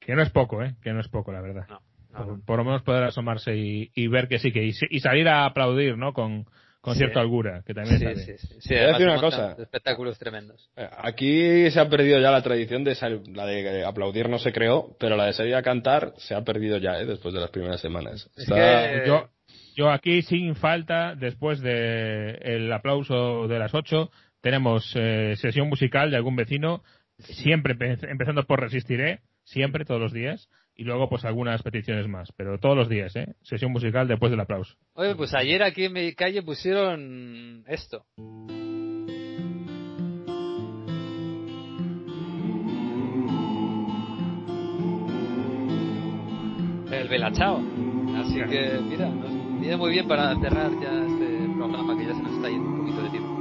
Que 0.00 0.14
no 0.14 0.22
es 0.22 0.30
poco, 0.30 0.62
¿eh? 0.62 0.74
Que 0.82 0.92
no 0.92 1.00
es 1.00 1.08
poco, 1.08 1.32
la 1.32 1.40
verdad. 1.40 1.66
No, 1.68 1.80
no, 2.10 2.18
por, 2.18 2.26
no. 2.38 2.44
por, 2.44 2.58
lo 2.58 2.64
menos 2.64 2.82
poder 2.82 3.02
asomarse 3.04 3.56
y, 3.56 3.90
y, 3.94 4.06
ver 4.06 4.28
que 4.28 4.38
sí 4.38 4.52
que 4.52 4.64
y, 4.64 4.72
y 4.90 5.00
salir 5.00 5.28
a 5.28 5.46
aplaudir, 5.46 5.96
¿no? 5.98 6.12
Con, 6.12 6.44
con 6.80 6.94
Sí. 6.94 6.98
cierta 6.98 7.20
holgura, 7.20 7.62
que 7.66 7.74
también 7.74 7.98
Sí, 7.98 8.04
está 8.04 8.20
sí, 8.20 8.26
bien. 8.26 8.38
sí, 8.38 8.46
sí. 8.60 8.68
Voy 8.68 8.76
a 8.76 8.80
además 8.82 8.98
decir 9.00 9.10
una 9.12 9.20
cosa. 9.20 9.56
Espectáculos 9.60 10.16
tremendos. 10.18 10.70
Eh, 10.76 10.88
Aquí 10.98 11.70
se 11.72 11.80
ha 11.80 11.88
perdido 11.88 12.20
ya 12.20 12.30
la 12.30 12.42
tradición 12.42 12.84
de 12.84 12.94
sal- 12.94 13.22
la 13.34 13.46
de 13.46 13.84
aplaudir 13.84 14.28
no 14.28 14.38
se 14.38 14.52
creó, 14.52 14.96
pero 15.00 15.16
la 15.16 15.26
de 15.26 15.32
salir 15.32 15.56
a 15.56 15.62
cantar 15.62 16.12
se 16.18 16.36
ha 16.36 16.42
perdido 16.44 16.78
ya, 16.78 17.00
¿eh? 17.00 17.04
después 17.06 17.34
de 17.34 17.40
las 17.40 17.50
primeras 17.50 17.80
semanas. 17.80 18.30
Es 18.36 18.44
Está- 18.44 18.54
que- 18.54 19.08
Yo, 19.08 19.28
yo 19.76 19.90
aquí 19.90 20.22
sin 20.22 20.56
falta, 20.56 21.14
después 21.14 21.60
de 21.60 22.30
el 22.42 22.72
aplauso 22.72 23.46
de 23.46 23.58
las 23.58 23.74
8, 23.74 24.10
tenemos 24.40 24.90
eh, 24.96 25.34
sesión 25.36 25.68
musical 25.68 26.10
de 26.10 26.16
algún 26.16 26.34
vecino, 26.34 26.82
siempre 27.18 27.76
empe- 27.76 28.08
empezando 28.10 28.42
por 28.44 28.60
Resistiré, 28.60 29.20
siempre, 29.44 29.84
todos 29.84 30.00
los 30.00 30.12
días, 30.12 30.48
y 30.74 30.84
luego 30.84 31.08
pues 31.08 31.24
algunas 31.24 31.62
peticiones 31.62 32.08
más, 32.08 32.32
pero 32.36 32.58
todos 32.58 32.76
los 32.76 32.88
días, 32.88 33.14
¿eh? 33.16 33.34
Sesión 33.42 33.70
musical 33.72 34.08
después 34.08 34.30
del 34.30 34.40
aplauso. 34.40 34.74
Oye, 34.94 35.14
pues 35.14 35.34
ayer 35.34 35.62
aquí 35.62 35.84
en 35.84 35.92
mi 35.92 36.14
calle 36.14 36.42
pusieron 36.42 37.62
esto. 37.66 38.04
El 46.90 47.08
Belachao. 47.08 47.60
Así 48.16 48.34
que, 48.48 48.80
mira, 48.88 49.08
nos 49.08 49.32
viene 49.60 49.76
muy 49.76 49.90
bien 49.90 50.06
para 50.08 50.34
cerrar 50.40 50.70
ya 50.80 50.90
este 50.90 51.48
programa 51.56 51.96
que 51.98 52.06
ya 52.06 52.14
se 52.14 52.22
nos 52.22 52.32
está 52.32 52.48
yendo 52.48 52.68
un 52.68 52.78
poquito 52.80 53.02
de 53.02 53.10
tiempo. 53.10 53.36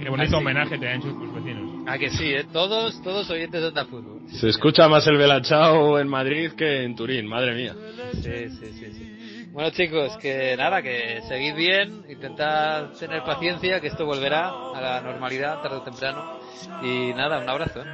Qué 0.00 0.08
bonito 0.08 0.28
Así- 0.28 0.34
homenaje 0.34 0.78
te 0.78 0.88
han 0.88 0.98
hecho 1.00 1.08
tus 1.12 1.34
vecinos. 1.34 1.70
Ah, 1.86 1.98
que 1.98 2.10
sí, 2.10 2.32
¿eh? 2.32 2.44
Todos, 2.52 3.00
todos 3.02 3.28
oyentes 3.30 3.60
de 3.60 3.68
Onda 3.68 3.84
Fútbol. 3.84 4.20
Sí, 4.26 4.32
Se 4.34 4.40
señor. 4.40 4.50
escucha 4.50 4.88
más 4.88 5.06
el 5.06 5.16
Belachao 5.18 5.98
en 5.98 6.08
Madrid 6.08 6.52
que 6.52 6.84
en 6.84 6.94
Turín, 6.96 7.26
madre 7.26 7.54
mía. 7.54 7.74
Sí, 8.14 8.48
sí, 8.50 8.66
sí, 8.72 8.92
sí. 8.92 9.46
Bueno 9.52 9.70
chicos, 9.70 10.16
que 10.18 10.54
nada, 10.56 10.80
que 10.80 11.20
seguid 11.28 11.54
bien, 11.56 12.04
intentad 12.08 12.90
tener 12.98 13.22
paciencia, 13.24 13.80
que 13.80 13.88
esto 13.88 14.06
volverá 14.06 14.48
a 14.74 14.80
la 14.80 15.00
normalidad 15.00 15.60
tarde 15.60 15.78
o 15.78 15.82
temprano. 15.82 16.38
Y 16.82 17.12
nada, 17.14 17.40
un 17.40 17.48
abrazo. 17.48 17.80
¿eh? 17.82 17.86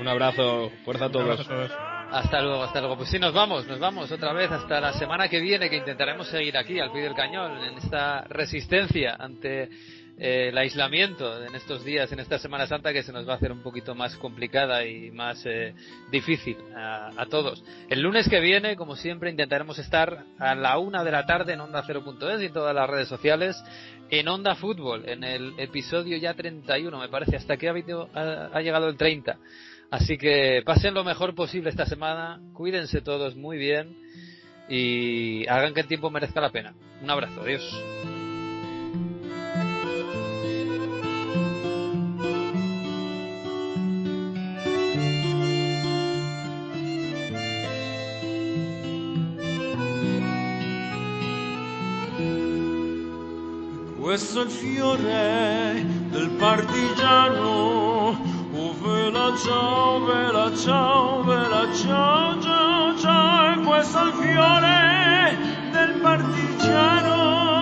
Un 0.00 0.08
abrazo, 0.08 0.70
fuerza 0.84 1.04
a 1.04 1.08
Un 1.08 1.16
abrazo 1.22 1.44
todos. 1.44 1.70
a 1.70 1.74
todos. 1.74 1.85
Hasta 2.10 2.40
luego, 2.40 2.62
hasta 2.62 2.80
luego. 2.80 2.96
Pues 2.96 3.10
sí, 3.10 3.18
nos 3.18 3.34
vamos, 3.34 3.66
nos 3.66 3.78
vamos 3.78 4.10
otra 4.12 4.32
vez 4.32 4.50
hasta 4.50 4.80
la 4.80 4.92
semana 4.92 5.28
que 5.28 5.40
viene, 5.40 5.68
que 5.68 5.76
intentaremos 5.76 6.28
seguir 6.28 6.56
aquí 6.56 6.78
al 6.78 6.92
pie 6.92 7.02
del 7.02 7.14
cañón, 7.14 7.58
en 7.64 7.78
esta 7.78 8.22
resistencia 8.22 9.16
ante 9.18 9.68
eh, 10.18 10.48
el 10.48 10.56
aislamiento 10.56 11.44
en 11.44 11.54
estos 11.54 11.84
días, 11.84 12.10
en 12.12 12.20
esta 12.20 12.38
Semana 12.38 12.66
Santa, 12.66 12.92
que 12.92 13.02
se 13.02 13.12
nos 13.12 13.28
va 13.28 13.34
a 13.34 13.36
hacer 13.36 13.52
un 13.52 13.62
poquito 13.62 13.94
más 13.94 14.16
complicada 14.16 14.84
y 14.86 15.10
más 15.10 15.44
eh, 15.44 15.74
difícil 16.10 16.56
a, 16.74 17.10
a 17.20 17.26
todos. 17.26 17.62
El 17.90 18.00
lunes 18.00 18.28
que 18.28 18.40
viene, 18.40 18.76
como 18.76 18.96
siempre, 18.96 19.28
intentaremos 19.28 19.78
estar 19.78 20.24
a 20.38 20.54
la 20.54 20.78
una 20.78 21.04
de 21.04 21.10
la 21.10 21.26
tarde 21.26 21.52
en 21.52 21.60
Onda 21.60 21.82
0.es 21.86 22.40
y 22.40 22.46
en 22.46 22.52
todas 22.52 22.74
las 22.74 22.88
redes 22.88 23.08
sociales, 23.08 23.62
en 24.08 24.28
Onda 24.28 24.54
Fútbol, 24.54 25.06
en 25.06 25.22
el 25.22 25.52
episodio 25.58 26.16
ya 26.16 26.32
31, 26.32 26.98
me 26.98 27.08
parece, 27.08 27.36
hasta 27.36 27.56
que 27.56 27.68
ha, 27.68 27.74
ha 27.74 28.60
llegado 28.62 28.88
el 28.88 28.96
30. 28.96 29.36
Así 29.90 30.18
que 30.18 30.62
pasen 30.64 30.94
lo 30.94 31.04
mejor 31.04 31.34
posible 31.34 31.70
esta 31.70 31.86
semana, 31.86 32.40
cuídense 32.52 33.00
todos 33.00 33.36
muy 33.36 33.56
bien 33.56 33.96
y 34.68 35.46
hagan 35.46 35.74
que 35.74 35.80
el 35.80 35.86
tiempo 35.86 36.10
merezca 36.10 36.40
la 36.40 36.50
pena. 36.50 36.74
Un 37.02 37.10
abrazo, 37.10 37.40
adiós. 37.42 37.62
Il 54.36 54.50
fiore 54.50 55.82
del 56.12 56.30
partigiano, 56.38 58.18
Ve 58.86 59.10
la 59.10 59.32
ciao, 59.36 60.06
ve 60.06 60.32
la 60.32 60.50
ciao, 60.54 61.24
ve 61.24 61.48
la 61.48 61.66
ciao, 61.74 62.40
ciao, 62.40 62.96
ciao, 62.96 63.52
e 63.52 63.64
questo 63.64 63.98
è 63.98 64.04
il 64.04 64.12
fiore 64.12 65.36
del 65.72 66.00
partigiano. 66.00 67.55